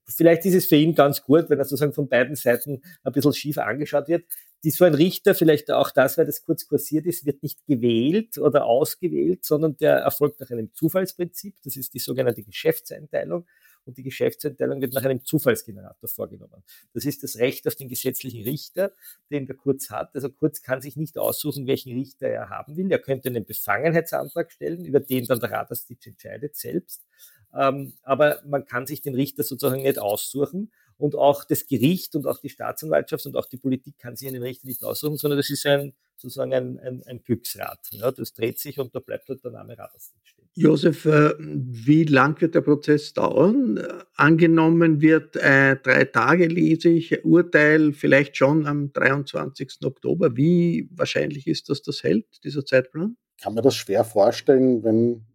vielleicht 0.05 0.45
ist 0.45 0.55
es 0.55 0.65
für 0.65 0.75
ihn 0.75 0.95
ganz 0.95 1.23
gut, 1.23 1.49
wenn 1.49 1.59
er 1.59 1.65
sozusagen 1.65 1.93
von 1.93 2.07
beiden 2.07 2.35
Seiten 2.35 2.81
ein 3.03 3.13
bisschen 3.13 3.33
schief 3.33 3.57
angeschaut 3.57 4.07
wird. 4.07 4.25
Die, 4.63 4.71
so 4.71 4.85
ein 4.85 4.95
Richter, 4.95 5.35
vielleicht 5.35 5.71
auch 5.71 5.91
das, 5.91 6.17
weil 6.17 6.25
das 6.25 6.43
kurz 6.43 6.67
kursiert 6.67 7.05
ist, 7.05 7.25
wird 7.25 7.43
nicht 7.43 7.65
gewählt 7.67 8.37
oder 8.37 8.65
ausgewählt, 8.65 9.45
sondern 9.45 9.77
der 9.77 9.97
erfolgt 9.97 10.39
nach 10.39 10.49
einem 10.49 10.73
Zufallsprinzip. 10.73 11.55
Das 11.63 11.77
ist 11.77 11.93
die 11.93 11.99
sogenannte 11.99 12.43
Geschäftseinteilung 12.43 13.45
und 13.85 13.97
die 13.97 14.03
Geschäftseinteilung 14.03 14.81
wird 14.81 14.93
nach 14.93 15.03
einem 15.03 15.23
Zufallsgenerator 15.23 16.09
vorgenommen. 16.09 16.63
Das 16.93 17.05
ist 17.05 17.23
das 17.23 17.37
Recht 17.37 17.67
auf 17.67 17.75
den 17.75 17.87
gesetzlichen 17.87 18.43
Richter, 18.43 18.91
den 19.31 19.45
der 19.45 19.55
Kurz 19.55 19.89
hat. 19.89 20.15
Also 20.15 20.29
Kurz 20.29 20.61
kann 20.61 20.81
sich 20.81 20.95
nicht 20.95 21.17
aussuchen, 21.17 21.67
welchen 21.67 21.93
Richter 21.93 22.27
er 22.27 22.49
haben 22.49 22.77
will. 22.77 22.91
Er 22.91 22.99
könnte 22.99 23.29
einen 23.29 23.45
Befangenheitsantrag 23.45 24.51
stellen, 24.51 24.85
über 24.85 24.99
den 24.99 25.25
dann 25.25 25.39
der 25.39 25.51
Ratersitz 25.51 26.05
entscheidet 26.05 26.55
selbst. 26.55 27.05
Ähm, 27.53 27.93
aber 28.03 28.41
man 28.45 28.65
kann 28.65 28.85
sich 28.85 29.01
den 29.01 29.15
Richter 29.15 29.43
sozusagen 29.43 29.81
nicht 29.81 29.99
aussuchen 29.99 30.71
und 30.97 31.15
auch 31.15 31.45
das 31.45 31.67
Gericht 31.67 32.15
und 32.15 32.27
auch 32.27 32.39
die 32.39 32.49
Staatsanwaltschaft 32.49 33.25
und 33.25 33.35
auch 33.35 33.45
die 33.45 33.57
Politik 33.57 33.97
kann 33.97 34.15
sich 34.15 34.27
einen 34.27 34.43
Richter 34.43 34.67
nicht 34.67 34.83
aussuchen, 34.83 35.17
sondern 35.17 35.37
das 35.37 35.49
ist 35.49 35.65
ein, 35.65 35.93
sozusagen 36.17 36.53
ein, 36.53 36.79
ein, 36.79 37.03
ein 37.03 37.23
Glücksrad. 37.23 37.79
Ja, 37.91 38.11
das 38.11 38.33
dreht 38.33 38.59
sich 38.59 38.79
und 38.79 38.93
da 38.93 38.99
bleibt 38.99 39.29
halt 39.29 39.43
der 39.43 39.51
Name 39.51 39.77
Radersitz 39.77 40.15
stehen. 40.23 40.34
Josef, 40.57 41.03
äh, 41.03 41.33
wie 41.37 42.05
lang 42.05 42.39
wird 42.39 42.55
der 42.55 42.61
Prozess 42.61 43.11
dauern? 43.11 43.77
Angenommen 44.15 45.01
wird 45.01 45.35
äh, 45.35 45.75
drei 45.75 46.05
Tage, 46.05 46.47
lese 46.47 46.89
ich, 46.89 47.25
Urteil 47.25 47.91
vielleicht 47.91 48.37
schon 48.37 48.65
am 48.65 48.93
23. 48.93 49.79
Oktober. 49.83 50.37
Wie 50.37 50.89
wahrscheinlich 50.93 51.47
ist, 51.47 51.69
dass 51.69 51.81
das 51.81 52.03
hält, 52.03 52.25
dieser 52.45 52.65
Zeitplan? 52.65 53.17
Ich 53.35 53.43
kann 53.43 53.53
mir 53.53 53.61
das 53.61 53.75
schwer 53.75 54.05
vorstellen, 54.05 54.81
wenn 54.85 55.25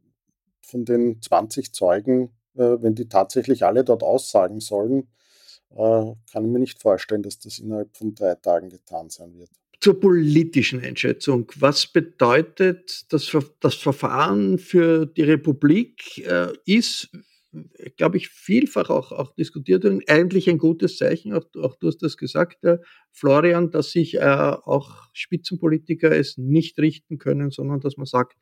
von 0.62 0.86
den 0.86 1.20
20 1.20 1.74
Zeugen, 1.74 2.30
äh, 2.54 2.78
wenn 2.80 2.94
die 2.94 3.08
tatsächlich 3.08 3.64
alle 3.66 3.84
dort 3.84 4.02
aussagen 4.02 4.60
sollen, 4.60 5.08
äh, 5.72 6.14
kann 6.32 6.44
ich 6.44 6.50
mir 6.50 6.60
nicht 6.60 6.80
vorstellen, 6.80 7.22
dass 7.22 7.38
das 7.38 7.58
innerhalb 7.58 7.94
von 7.94 8.14
drei 8.14 8.36
Tagen 8.36 8.70
getan 8.70 9.10
sein 9.10 9.36
wird. 9.36 9.50
Zur 9.80 9.98
politischen 9.98 10.80
Einschätzung. 10.80 11.50
Was 11.56 11.86
bedeutet 11.86 13.10
das, 13.12 13.34
das 13.60 13.74
Verfahren 13.74 14.58
für 14.58 15.06
die 15.06 15.22
Republik? 15.22 16.18
Äh, 16.18 16.52
ist, 16.66 17.08
glaube 17.96 18.18
ich, 18.18 18.28
vielfach 18.28 18.90
auch, 18.90 19.10
auch 19.10 19.34
diskutiert 19.34 19.86
und 19.86 20.08
eigentlich 20.08 20.50
ein 20.50 20.58
gutes 20.58 20.98
Zeichen, 20.98 21.32
auch, 21.32 21.46
auch 21.56 21.76
du 21.76 21.88
hast 21.88 22.02
das 22.02 22.18
gesagt, 22.18 22.62
äh, 22.64 22.78
Florian, 23.10 23.70
dass 23.70 23.92
sich 23.92 24.16
äh, 24.16 24.20
auch 24.20 25.08
Spitzenpolitiker 25.14 26.12
es 26.12 26.36
nicht 26.36 26.78
richten 26.78 27.18
können, 27.18 27.50
sondern 27.50 27.80
dass 27.80 27.96
man 27.96 28.06
sagt, 28.06 28.36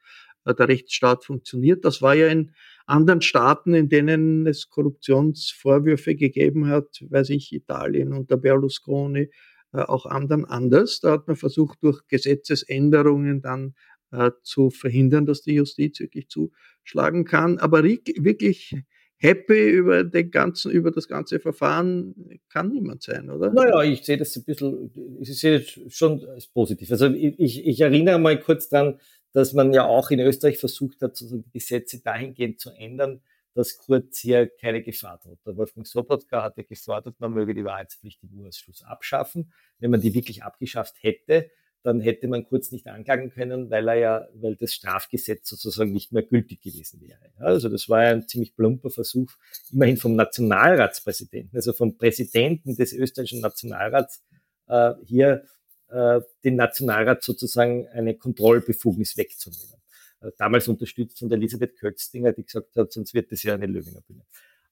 äh, 0.44 0.54
der 0.54 0.68
Rechtsstaat 0.68 1.24
funktioniert. 1.24 1.84
Das 1.84 2.02
war 2.02 2.14
ja 2.14 2.28
in 2.28 2.52
anderen 2.86 3.20
Staaten, 3.20 3.74
in 3.74 3.88
denen 3.88 4.46
es 4.46 4.68
Korruptionsvorwürfe 4.70 6.16
gegeben 6.16 6.66
hat, 6.66 7.04
weiß 7.08 7.30
ich, 7.30 7.52
Italien 7.52 8.12
unter 8.12 8.36
Berlusconi, 8.36 9.30
auch 9.72 10.06
anderen 10.06 10.44
anders. 10.44 11.00
Da 11.00 11.12
hat 11.12 11.26
man 11.26 11.36
versucht, 11.36 11.78
durch 11.82 12.06
Gesetzesänderungen 12.08 13.42
dann 13.42 13.74
äh, 14.12 14.30
zu 14.42 14.70
verhindern, 14.70 15.26
dass 15.26 15.42
die 15.42 15.54
Justiz 15.54 16.00
wirklich 16.00 16.28
zuschlagen 16.28 17.24
kann. 17.24 17.58
Aber 17.58 17.84
wirklich 17.84 18.74
happy 19.18 19.68
über 19.70 20.04
den 20.04 20.30
ganzen, 20.30 20.70
über 20.70 20.90
das 20.90 21.08
ganze 21.08 21.40
Verfahren 21.40 22.14
kann 22.48 22.70
niemand 22.70 23.02
sein, 23.02 23.30
oder? 23.30 23.52
Naja, 23.52 23.82
ich 23.82 24.04
sehe 24.04 24.16
das 24.16 24.36
ein 24.36 24.44
bisschen, 24.44 24.90
ich 25.20 25.38
sehe 25.38 25.58
das 25.58 25.94
schon 25.94 26.24
als 26.24 26.46
positiv. 26.46 26.90
Also 26.92 27.06
ich, 27.12 27.66
ich 27.66 27.80
erinnere 27.80 28.18
mal 28.18 28.38
kurz 28.40 28.68
dran, 28.68 29.00
dass 29.32 29.52
man 29.52 29.72
ja 29.72 29.86
auch 29.86 30.10
in 30.10 30.20
Österreich 30.20 30.58
versucht 30.58 31.02
hat, 31.02 31.16
sozusagen 31.16 31.42
die 31.42 31.58
Gesetze 31.58 32.00
dahingehend 32.02 32.60
zu 32.60 32.70
ändern, 32.70 33.20
dass 33.58 33.76
Kurz 33.76 34.20
hier 34.20 34.48
keine 34.60 34.82
Gefahr 34.82 35.18
droht. 35.18 35.40
Der 35.44 35.56
Wolfgang 35.56 35.84
Sobotka 35.84 36.44
hat 36.44 36.56
ja 36.58 36.62
gefordert, 36.62 37.16
man 37.18 37.32
möge 37.32 37.54
die 37.54 37.64
Wahrheitspflicht 37.64 38.22
im 38.22 38.38
Urausschuss 38.38 38.84
abschaffen. 38.84 39.52
Wenn 39.80 39.90
man 39.90 40.00
die 40.00 40.14
wirklich 40.14 40.44
abgeschafft 40.44 40.94
hätte, 41.02 41.50
dann 41.82 42.00
hätte 42.00 42.28
man 42.28 42.44
Kurz 42.44 42.70
nicht 42.70 42.86
anklagen 42.86 43.30
können, 43.30 43.68
weil 43.68 43.88
er 43.88 43.94
ja, 43.96 44.28
weil 44.34 44.54
das 44.54 44.74
Strafgesetz 44.74 45.48
sozusagen 45.48 45.92
nicht 45.92 46.12
mehr 46.12 46.22
gültig 46.22 46.60
gewesen 46.60 47.00
wäre. 47.00 47.32
Also 47.38 47.68
das 47.68 47.88
war 47.88 48.04
ja 48.04 48.10
ein 48.10 48.28
ziemlich 48.28 48.54
plumper 48.54 48.90
Versuch, 48.90 49.32
immerhin 49.72 49.96
vom 49.96 50.14
Nationalratspräsidenten, 50.14 51.56
also 51.56 51.72
vom 51.72 51.98
Präsidenten 51.98 52.76
des 52.76 52.92
österreichischen 52.92 53.40
Nationalrats, 53.40 54.22
äh, 54.68 54.92
hier 55.04 55.42
äh, 55.88 56.20
den 56.44 56.54
Nationalrat 56.54 57.24
sozusagen 57.24 57.88
eine 57.88 58.14
Kontrollbefugnis 58.14 59.16
wegzunehmen. 59.16 59.77
Äh, 60.20 60.30
damals 60.38 60.68
unterstützt 60.68 61.18
von 61.18 61.30
Elisabeth 61.30 61.76
Kötzinger, 61.76 62.32
die 62.32 62.44
gesagt 62.44 62.76
hat, 62.76 62.92
sonst 62.92 63.14
wird 63.14 63.32
das 63.32 63.42
ja 63.42 63.54
eine 63.54 63.66
Löwinger 63.66 64.00
Bühne. 64.02 64.24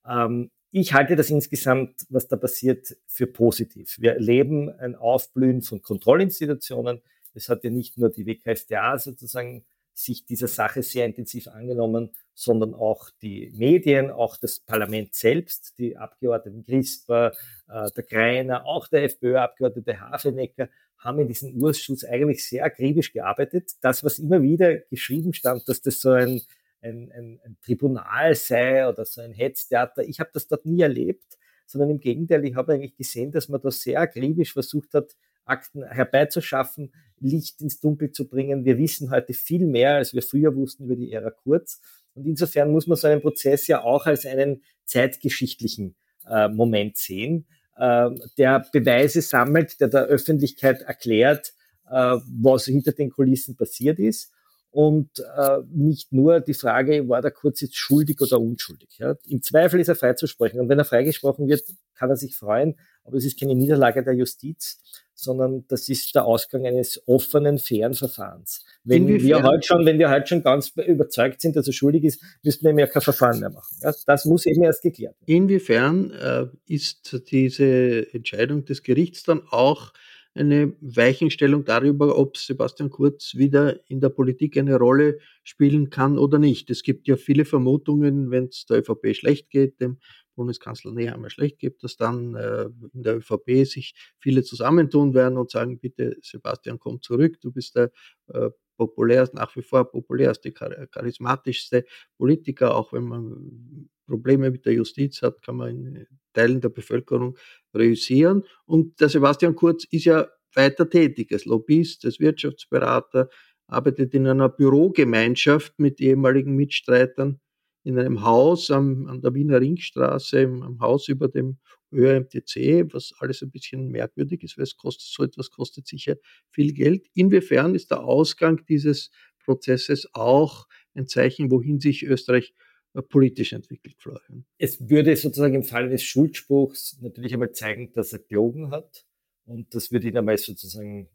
Ähm, 0.07 0.51
ich 0.73 0.93
halte 0.93 1.17
das 1.17 1.31
insgesamt, 1.31 2.03
was 2.09 2.29
da 2.29 2.37
passiert, 2.37 2.97
für 3.07 3.27
positiv. 3.27 3.97
Wir 3.99 4.15
erleben 4.15 4.71
ein 4.71 4.95
Aufblühen 4.95 5.63
von 5.63 5.81
Kontrollinstitutionen. 5.81 7.01
Es 7.35 7.49
hat 7.49 7.65
ja 7.65 7.71
nicht 7.71 7.97
nur 7.99 8.11
die 8.11 8.27
WKStA 8.27 8.99
sozusagen 8.99 9.65
sich 9.95 10.27
dieser 10.27 10.49
Sache 10.49 10.83
sehr 10.83 11.07
intensiv 11.07 11.49
angenommen, 11.49 12.11
sondern 12.35 12.75
auch 12.75 13.09
die 13.23 13.51
Medien, 13.57 14.11
auch 14.11 14.37
das 14.37 14.61
Parlament 14.61 15.15
selbst, 15.15 15.79
die 15.79 15.97
Abgeordneten 15.97 16.65
Christper, 16.65 17.33
äh, 17.69 17.91
der 17.97 18.05
Greiner, 18.05 18.67
auch 18.67 18.89
der 18.89 19.05
FPÖ-Abgeordnete 19.05 19.99
Hafenecker 19.99 20.69
haben 20.99 21.19
in 21.21 21.29
diesem 21.29 21.55
Urschuss 21.63 22.05
eigentlich 22.05 22.45
sehr 22.45 22.65
akribisch 22.65 23.13
gearbeitet. 23.13 23.73
Das, 23.81 24.03
was 24.05 24.19
immer 24.19 24.43
wieder 24.43 24.79
geschrieben 24.91 25.35
stand, 25.35 25.69
dass 25.69 25.83
das 25.83 26.01
so 26.01 26.11
ein, 26.11 26.41
ein, 26.81 27.11
ein, 27.13 27.41
ein 27.45 27.57
Tribunal 27.63 28.35
sei 28.35 28.89
oder 28.89 29.05
so 29.05 29.21
ein 29.21 29.33
Hetztheater, 29.33 30.03
ich 30.03 30.21
habe 30.21 30.31
das 30.33 30.49
dort 30.49 30.67
nie 30.67 30.81
erlebt, 30.81 31.37
sondern 31.67 31.91
im 31.91 32.01
Gegenteil, 32.01 32.45
ich 32.45 32.55
habe 32.55 32.75
eigentlich 32.75 32.97
gesehen, 32.97 33.33
dass 33.33 33.49
man 33.49 33.61
da 33.61 33.71
sehr 33.71 34.01
akribisch 34.01 34.53
versucht 34.53 34.95
hat, 34.95 35.17
Akten 35.45 35.85
herbeizuschaffen, 35.85 36.93
Licht 37.19 37.61
ins 37.61 37.81
Dunkel 37.81 38.11
zu 38.11 38.29
bringen. 38.29 38.65
Wir 38.65 38.79
wissen 38.79 39.11
heute 39.11 39.33
viel 39.33 39.67
mehr, 39.67 39.95
als 39.95 40.13
wir 40.13 40.23
früher 40.23 40.55
wussten 40.55 40.85
über 40.85 40.97
die 40.97 41.13
Ära 41.13 41.31
Kurz. 41.31 41.81
Und 42.15 42.27
insofern 42.27 42.71
muss 42.71 42.87
man 42.87 42.97
so 42.97 43.07
einen 43.07 43.21
Prozess 43.21 43.67
ja 43.67 43.83
auch 43.83 44.07
als 44.07 44.27
einen 44.27 44.63
zeitgeschichtlichen 44.85 45.97
äh, 46.27 46.49
Moment 46.49 46.97
sehen. 46.97 47.47
Ähm, 47.79 48.21
der 48.39 48.65
Beweise 48.73 49.23
sammelt, 49.23 49.81
der 49.81 49.89
der 49.89 50.05
Öffentlichkeit 50.05 50.83
erklärt, 50.83 51.53
äh, 51.91 52.17
was 52.41 52.65
hinter 52.65 52.93
den 52.93 53.11
Kulissen 53.11 53.57
passiert 53.57 53.99
ist. 53.99 54.33
Und 54.77 55.21
äh, 55.21 55.61
nicht 55.73 56.13
nur 56.13 56.41
die 56.41 56.53
Frage, 56.53 57.09
war 57.09 57.23
der 57.23 57.31
Kurz 57.31 57.63
jetzt 57.63 57.79
schuldig 57.79 58.21
oder 58.21 58.39
unschuldig. 58.39 58.99
Ja? 58.99 59.15
Im 59.27 59.41
Zweifel 59.41 59.81
ist 59.81 59.89
er 59.89 59.95
freizusprechen. 59.95 60.61
Und 60.61 60.69
wenn 60.69 60.79
er 60.79 60.85
freigesprochen 60.85 61.49
wird, 61.49 61.63
kann 61.95 62.11
er 62.11 62.17
sich 62.17 62.37
freuen. 62.37 62.77
Aber 63.03 63.17
es 63.17 63.25
ist 63.25 63.41
keine 63.41 63.55
Niederlage 63.55 64.05
der 64.05 64.13
Justiz, 64.13 64.83
sondern 65.15 65.65
das 65.69 65.89
ist 65.89 66.15
der 66.15 66.27
Ausgang 66.27 66.67
eines 66.67 67.03
offenen, 67.07 67.59
fairen 67.59 67.95
Verfahrens. 67.95 68.67
Wenn 68.85 69.09
wir 69.09 69.43
heute 69.43 69.67
schon, 69.67 69.87
wenn 69.87 69.99
wir 69.99 70.11
heute 70.11 70.27
schon 70.27 70.43
ganz 70.43 70.75
überzeugt 70.77 71.41
sind, 71.41 71.57
dass 71.57 71.67
er 71.67 71.73
schuldig 71.73 72.05
ist, 72.05 72.23
müssten 72.43 72.67
wir 72.67 72.75
mehr 72.75 72.87
kein 72.87 73.01
Verfahren 73.01 73.41
mehr 73.41 73.49
machen. 73.49 73.79
Ja, 73.81 73.95
das 74.05 74.27
muss 74.27 74.45
eben 74.45 74.63
erst 74.63 74.83
geklärt 74.83 75.15
werden. 75.21 75.25
Inwiefern 75.43 76.11
äh, 76.11 76.49
ist 76.67 77.23
diese 77.31 78.13
Entscheidung 78.13 78.67
des 78.67 78.83
Gerichts 78.83 79.23
dann 79.23 79.41
auch 79.49 79.95
eine 80.37 80.75
Weichenstellung 80.81 81.65
darüber, 81.65 82.19
ob 82.19 82.37
Sebastian 82.37 82.91
Kurz 82.91 83.35
wieder 83.35 83.81
in 83.89 84.01
der 84.01 84.11
Politik 84.11 84.57
eine 84.57 84.77
Rolle 84.77 85.19
spielen 85.43 85.91
kann 85.91 86.19
oder 86.19 86.39
nicht. 86.39 86.71
Es 86.71 86.83
gibt 86.83 87.09
ja 87.09 87.17
viele 87.17 87.45
Vermutungen, 87.45 88.31
wenn 88.31 88.45
es 88.47 88.67
der 88.67 88.79
ÖVP 88.79 89.15
schlecht 89.15 89.51
geht, 89.51 89.81
dem 89.81 89.99
Bundeskanzler 90.35 90.93
Nehammer 90.93 91.31
schlecht 91.31 91.59
gibt, 91.59 91.83
dass 91.83 91.97
dann 91.97 92.35
äh, 92.35 92.69
in 92.93 93.03
der 93.03 93.17
ÖVP 93.17 93.67
sich 93.67 93.95
viele 94.19 94.43
zusammentun 94.43 95.15
werden 95.15 95.39
und 95.39 95.51
sagen, 95.51 95.79
bitte 95.79 96.17
Sebastian, 96.23 96.79
komm 96.79 97.03
zurück, 97.03 97.41
du 97.41 97.51
bist 97.51 97.75
der 97.75 97.91
äh, 98.29 98.51
populär, 98.77 99.29
nach 99.33 99.55
wie 99.57 99.63
vor 99.63 99.91
populärste, 99.91 100.53
charismatischste 100.53 101.85
Politiker, 102.17 102.75
auch 102.75 102.93
wenn 102.93 103.05
man 103.05 103.89
Probleme 104.07 104.51
mit 104.51 104.65
der 104.67 104.75
Justiz 104.75 105.23
hat, 105.23 105.43
kann 105.43 105.57
man 105.57 105.69
in 105.69 106.07
Teilen 106.33 106.61
der 106.61 106.69
Bevölkerung 106.69 107.37
reüssieren. 107.75 108.45
Und 108.65 109.01
der 109.01 109.09
Sebastian 109.09 109.55
Kurz 109.55 109.85
ist 109.91 110.05
ja 110.05 110.29
weiter 110.55 110.89
tätig 110.89 111.33
als 111.33 111.45
Lobbyist, 111.45 112.05
als 112.05 112.21
Wirtschaftsberater, 112.21 113.29
arbeitet 113.67 114.15
in 114.15 114.27
einer 114.27 114.49
Bürogemeinschaft 114.49 115.79
mit 115.79 116.01
ehemaligen 116.01 116.55
Mitstreitern 116.55 117.41
in 117.85 117.99
einem 117.99 118.25
Haus 118.25 118.71
am, 118.71 119.07
an 119.07 119.23
der 119.23 119.35
Wiener 119.35 119.61
Ringstraße, 119.61 120.41
im, 120.41 120.63
am 120.63 120.81
Haus 120.81 121.09
über 121.09 121.29
dem 121.29 121.59
ÖMTC, 121.97 122.93
was 122.93 123.13
alles 123.19 123.43
ein 123.43 123.51
bisschen 123.51 123.89
merkwürdig 123.89 124.43
ist, 124.43 124.59
weil 124.59 124.65
es 124.65 124.77
kostet, 124.77 125.09
so 125.09 125.25
etwas 125.25 125.51
kostet 125.51 125.87
sicher 125.87 126.17
viel 126.51 126.73
Geld. 126.73 127.09
Inwiefern 127.15 127.75
ist 127.75 127.91
der 127.91 128.05
Ausgang 128.05 128.65
dieses 128.69 129.11
Prozesses 129.45 130.09
auch 130.13 130.69
ein 130.95 131.07
Zeichen, 131.07 131.51
wohin 131.51 131.81
sich 131.81 132.05
Österreich 132.05 132.55
äh, 132.95 133.03
politisch 133.03 133.53
entwickelt, 133.53 133.97
Florian? 133.99 134.45
Es 134.59 134.89
würde 134.89 135.17
sozusagen 135.17 135.55
im 135.55 135.65
Fall 135.65 135.89
des 135.89 136.03
Schuldspruchs 136.03 136.99
natürlich 137.01 137.33
einmal 137.33 137.53
zeigen, 137.53 137.93
dass 137.93 138.13
er 138.13 138.19
gelogen 138.19 138.71
hat. 138.71 139.07
Und 139.45 139.75
das 139.75 139.93
würde 139.93 140.09
ihn 140.09 140.19
einmal 140.19 140.39
sozusagen 140.39 141.09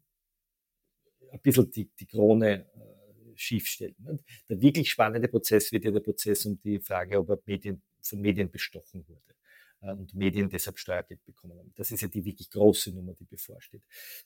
ein 1.31 1.39
bisschen 1.41 1.69
die, 1.69 1.89
die 1.99 2.05
Krone 2.07 2.65
äh, 2.73 3.35
schiefstellen. 3.35 4.23
Der 4.49 4.61
wirklich 4.61 4.89
spannende 4.89 5.27
Prozess 5.27 5.71
wird 5.71 5.85
ja 5.85 5.91
der 5.91 5.99
Prozess 5.99 6.45
um 6.45 6.59
die 6.61 6.79
Frage, 6.79 7.19
ob 7.19 7.29
er 7.29 7.39
Medien, 7.45 7.81
von 8.01 8.21
Medien 8.21 8.49
bestochen 8.49 9.05
wurde 9.07 9.35
und 9.81 10.13
Medien 10.13 10.49
deshalb 10.49 10.77
Steuergeld 10.77 11.23
bekommen 11.25 11.57
haben. 11.57 11.73
Das 11.75 11.91
ist 11.91 12.01
ja 12.01 12.07
die 12.07 12.23
wirklich 12.23 12.49
große 12.49 12.93
Nummer, 12.93 13.13
die 13.13 13.25
bevorsteht. 13.25 13.81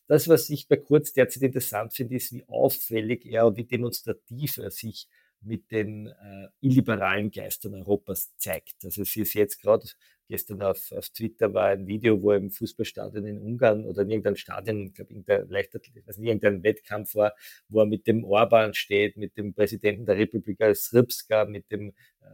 Das, 0.08 0.28
was 0.28 0.50
ich 0.50 0.68
bei 0.68 0.78
Kurz 0.78 1.14
derzeit 1.14 1.44
interessant 1.44 1.94
finde, 1.94 2.16
ist, 2.16 2.34
wie 2.34 2.46
auffällig 2.48 3.26
er 3.26 3.48
und 3.48 3.58
wie 3.58 3.66
demonstrativ 3.66 4.58
er 4.58 4.72
sich 4.72 5.08
mit 5.42 5.72
den 5.72 6.08
äh, 6.08 6.48
illiberalen 6.62 7.32
Geistern 7.32 7.76
Europas 7.76 8.36
zeigt. 8.38 8.84
Also 8.84 9.04
es 9.04 9.16
ist 9.16 9.34
jetzt 9.34 9.62
gerade, 9.62 9.86
gestern 10.28 10.62
auf, 10.62 10.92
auf 10.92 11.10
Twitter 11.10 11.54
war 11.54 11.68
ein 11.68 11.88
Video, 11.88 12.22
wo 12.22 12.32
er 12.32 12.38
im 12.38 12.50
Fußballstadion 12.50 13.26
in 13.26 13.40
Ungarn 13.40 13.86
oder 13.86 14.02
in 14.02 14.10
irgendeinem 14.10 14.38
Stadion, 14.38 14.88
ich 14.88 14.94
glaube, 14.94 15.14
irgendein, 15.14 16.04
also 16.08 16.22
irgendein 16.22 16.64
Wettkampf 16.64 17.16
war, 17.16 17.34
wo 17.70 17.82
er 17.82 17.86
mit 17.86 18.08
dem 18.08 18.24
Orban 18.24 18.74
steht, 18.74 19.18
mit 19.18 19.38
dem 19.38 19.54
Präsidenten 19.54 20.06
der 20.06 20.18
Republika 20.18 20.74
Srpska, 20.74 21.46
mit 21.46 21.72
dem 21.72 21.94
äh, 22.22 22.26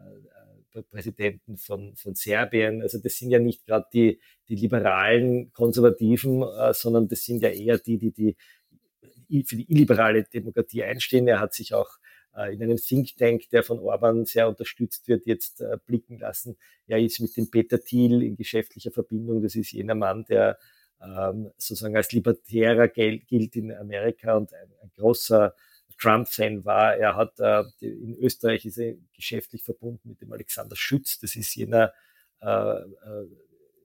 Präsidenten 0.90 1.58
von, 1.58 1.96
von 1.96 2.16
Serbien. 2.16 2.82
Also 2.82 3.00
das 3.00 3.18
sind 3.18 3.32
ja 3.32 3.40
nicht 3.40 3.66
gerade 3.66 3.86
die, 3.94 4.20
die 4.48 4.56
liberalen 4.56 5.52
Konservativen, 5.54 6.44
äh, 6.44 6.74
sondern 6.74 7.08
das 7.08 7.24
sind 7.24 7.42
ja 7.42 7.50
eher 7.50 7.78
die, 7.78 7.98
die, 7.98 8.12
die 8.12 8.36
für 9.46 9.56
die 9.56 9.72
illiberale 9.72 10.24
Demokratie 10.24 10.84
einstehen. 10.84 11.28
Er 11.28 11.40
hat 11.40 11.54
sich 11.54 11.74
auch 11.74 11.90
äh, 12.36 12.54
in 12.54 12.62
einem 12.64 12.78
Think 12.78 13.16
Tank, 13.18 13.50
der 13.50 13.64
von 13.64 13.80
Orban 13.80 14.26
sehr 14.26 14.48
unterstützt 14.48 15.08
wird, 15.08 15.26
jetzt 15.26 15.62
äh, 15.62 15.78
blicken 15.86 16.20
lassen. 16.20 16.58
Er 16.88 17.00
ist 17.00 17.20
mit 17.20 17.36
dem 17.38 17.50
Peter 17.50 17.80
Thiel 17.80 18.22
in 18.24 18.36
geschäftlicher 18.36 18.92
Verbindung. 18.92 19.42
Das 19.42 19.56
ist 19.56 19.72
jener 19.72 19.96
Mann, 19.96 20.26
der 20.30 20.58
ähm, 21.02 21.52
sozusagen 21.58 21.96
als 21.96 22.12
Libertärer 22.12 22.88
gilt 22.88 23.56
in 23.56 23.72
Amerika 23.74 24.38
und 24.38 24.54
ein, 24.54 24.72
ein 24.82 24.92
großer 24.96 25.56
Trump-Fan 26.02 26.66
war. 26.66 26.96
Er 26.96 27.16
hat 27.16 27.40
äh, 27.40 27.64
in 27.80 28.18
Österreich 28.18 28.66
ist 28.66 28.78
er 28.78 28.96
geschäftlich 29.16 29.64
verbunden 29.64 30.10
mit 30.10 30.22
dem 30.22 30.34
Alexander 30.34 30.76
Schütz. 30.76 31.20
Das 31.20 31.36
ist 31.36 31.56
jener 31.56 31.94
äh, 32.42 32.48
äh, 32.48 33.28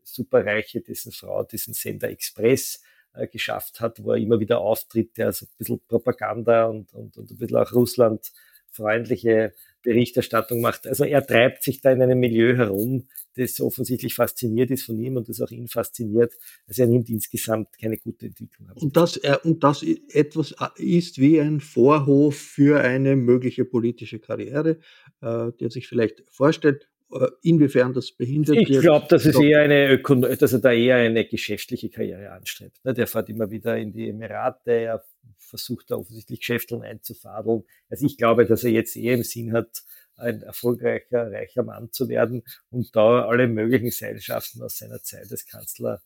Superreiche, 0.03 0.81
dessen 0.81 1.13
Frau 1.13 1.45
diesen 1.45 1.75
Sender 1.75 2.09
Express 2.09 2.83
äh, 3.13 3.27
geschafft 3.27 3.81
hat, 3.81 4.03
wo 4.03 4.13
er 4.13 4.19
immer 4.19 4.41
wieder 4.41 4.61
auftritt, 4.61 5.17
der 5.19 5.33
so 5.33 5.47
ein 5.47 5.51
bisschen 5.59 5.81
Propaganda 5.87 6.67
und, 6.67 6.93
und, 6.95 7.17
und 7.19 7.31
ein 7.31 7.37
bisschen 7.37 7.57
auch 7.57 7.73
Russland 7.73 8.33
freundliche 8.71 9.55
Berichterstattung 9.87 10.61
macht. 10.61 10.87
Also 10.87 11.05
er 11.05 11.25
treibt 11.25 11.63
sich 11.63 11.81
da 11.81 11.93
in 11.93 12.03
einem 12.03 12.19
Milieu 12.19 12.57
herum, 12.57 13.07
das 13.37 13.61
offensichtlich 13.61 14.15
fasziniert 14.15 14.73
ist 14.73 14.85
von 14.85 14.99
ihm 14.99 15.17
und 15.17 15.29
das 15.29 15.41
auch 15.41 15.53
ihn 15.53 15.69
fasziniert. 15.69 16.35
Also 16.67 16.83
er 16.83 16.89
nimmt 16.89 17.09
insgesamt 17.09 17.69
keine 17.81 17.97
gute 17.97 18.27
Entwicklung. 18.27 18.69
Und 18.75 18.97
das, 18.97 19.17
und 19.45 19.63
das 19.63 19.85
etwas 20.13 20.57
ist 20.77 21.21
wie 21.21 21.41
ein 21.41 21.61
Vorhof 21.61 22.37
für 22.37 22.81
eine 22.81 23.15
mögliche 23.15 23.65
politische 23.65 24.19
Karriere, 24.19 24.79
äh, 25.23 25.53
die 25.61 25.65
er 25.67 25.71
sich 25.71 25.87
vielleicht 25.87 26.25
vorstellt. 26.29 26.89
Äh, 27.13 27.29
inwiefern 27.43 27.93
das 27.93 28.11
behindert. 28.11 28.57
Ich 28.57 28.81
glaube, 28.81 29.07
dass, 29.09 29.25
es 29.25 29.39
eher 29.39 29.61
eine 29.61 30.03
dass 30.37 30.53
er 30.53 30.59
da 30.59 30.73
eher 30.73 30.97
eine 30.97 31.25
geschäftliche 31.25 31.89
Karriere 31.89 32.33
anstrebt. 32.33 32.85
Ne? 32.85 32.93
Der 32.95 33.07
fährt 33.07 33.29
immer 33.29 33.49
wieder 33.49 33.79
in 33.79 33.93
die 33.93 34.09
Emirate, 34.09 34.73
er 34.73 35.05
versucht 35.39 35.91
da 35.91 35.97
offensichtlich 35.97 36.41
Geschäfteln 36.41 36.83
einzufadeln. 36.83 37.65
Also 37.89 38.07
ich 38.07 38.17
glaube, 38.17 38.47
dass 38.47 38.65
er 38.65 38.71
jetzt 38.71 38.97
eher 38.97 39.15
im 39.15 39.23
Sinn 39.23 39.53
hat, 39.53 39.83
ein 40.17 40.43
erfolgreicher, 40.43 41.31
reicher 41.31 41.63
Mann 41.63 41.93
zu 41.93 42.09
werden 42.09 42.43
und 42.71 42.95
da 42.97 43.27
alle 43.27 43.49
möglichen 43.49 43.91
Seilschaften 43.91 44.63
aus 44.63 44.79
seiner 44.79 45.03
Zeit 45.03 45.31
als 45.31 45.47
Kanzler 45.47 46.01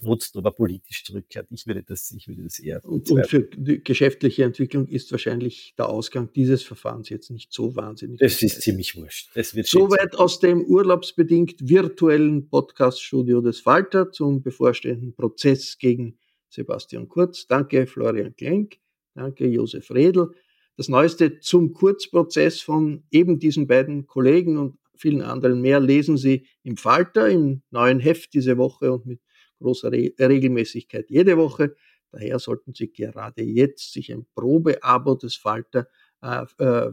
nutzt 0.00 0.36
oder 0.36 0.50
politisch 0.50 1.04
zurückkehrt. 1.04 1.46
Ich 1.50 1.66
würde 1.66 1.82
das, 1.82 2.10
ich 2.10 2.28
würde 2.28 2.42
das 2.42 2.58
eher. 2.58 2.84
Und, 2.84 3.10
und, 3.10 3.26
für 3.26 3.42
die 3.42 3.82
geschäftliche 3.82 4.44
Entwicklung 4.44 4.86
ist 4.86 5.10
wahrscheinlich 5.12 5.74
der 5.78 5.88
Ausgang 5.88 6.30
dieses 6.34 6.62
Verfahrens 6.62 7.08
jetzt 7.08 7.30
nicht 7.30 7.52
so 7.52 7.74
wahnsinnig. 7.76 8.18
Das 8.18 8.42
ist 8.42 8.60
ziemlich 8.60 8.96
wurscht. 8.96 9.30
Das 9.34 9.54
wird 9.54 9.66
Soweit 9.66 10.16
aus 10.16 10.40
dem 10.40 10.62
urlaubsbedingt 10.62 11.68
virtuellen 11.68 12.48
Podcaststudio 12.48 13.40
des 13.40 13.60
Falter 13.60 14.10
zum 14.10 14.42
bevorstehenden 14.42 15.14
Prozess 15.14 15.78
gegen 15.78 16.18
Sebastian 16.54 17.08
Kurz. 17.08 17.46
Danke 17.46 17.86
Florian 17.86 18.34
Klenk. 18.36 18.78
Danke 19.14 19.46
Josef 19.46 19.90
Redl. 19.90 20.30
Das 20.76 20.88
Neueste 20.88 21.38
zum 21.40 21.72
Kurzprozess 21.72 22.60
von 22.60 23.04
eben 23.10 23.38
diesen 23.38 23.66
beiden 23.66 24.06
Kollegen 24.06 24.58
und 24.58 24.78
vielen 24.96 25.22
anderen 25.22 25.60
mehr 25.60 25.80
lesen 25.80 26.16
Sie 26.16 26.46
im 26.62 26.76
Falter 26.76 27.28
im 27.28 27.62
neuen 27.70 28.00
Heft 28.00 28.34
diese 28.34 28.56
Woche 28.58 28.92
und 28.92 29.06
mit 29.06 29.20
großer 29.60 29.92
Re 29.92 30.12
Regelmäßigkeit 30.18 31.10
jede 31.10 31.36
Woche. 31.36 31.76
Daher 32.10 32.38
sollten 32.38 32.74
Sie 32.74 32.92
gerade 32.92 33.42
jetzt 33.42 33.92
sich 33.92 34.12
ein 34.12 34.26
Probeabo 34.34 35.14
des 35.14 35.36
Falter 35.36 35.88
äh, 36.22 36.44
äh, 36.58 36.92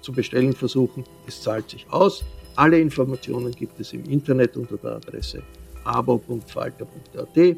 zu 0.00 0.12
bestellen 0.12 0.52
versuchen. 0.52 1.04
Es 1.26 1.42
zahlt 1.42 1.70
sich 1.70 1.86
aus. 1.90 2.24
Alle 2.56 2.80
Informationen 2.80 3.52
gibt 3.52 3.78
es 3.80 3.92
im 3.92 4.04
Internet 4.04 4.56
unter 4.56 4.76
der 4.76 4.92
Adresse 4.92 5.42
abo.falter.at. 5.84 7.56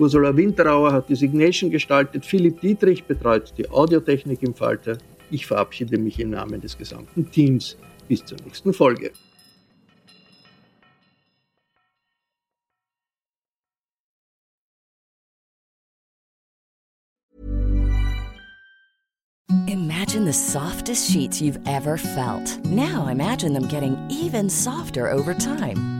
Ursula 0.00 0.34
Winterauer 0.34 0.92
hat 0.92 1.10
die 1.10 1.14
Signation 1.14 1.70
gestaltet. 1.70 2.24
Philipp 2.24 2.62
Dietrich 2.62 3.04
betreut 3.04 3.52
die 3.58 3.68
Audiotechnik 3.68 4.42
im 4.42 4.54
Falter. 4.54 4.96
Ich 5.30 5.44
verabschiede 5.44 5.98
mich 5.98 6.18
im 6.18 6.30
Namen 6.30 6.58
des 6.58 6.78
gesamten 6.78 7.30
Teams. 7.30 7.76
Bis 8.08 8.24
zur 8.24 8.38
nächsten 8.42 8.72
Folge. 8.72 9.12
Imagine 19.66 20.24
the 20.24 20.32
softest 20.32 21.10
sheets 21.10 21.42
you've 21.42 21.60
ever 21.66 21.98
felt. 21.98 22.58
Now 22.64 23.08
imagine 23.08 23.52
them 23.52 23.68
getting 23.68 23.98
even 24.08 24.48
softer 24.48 25.10
over 25.10 25.34
time. 25.34 25.99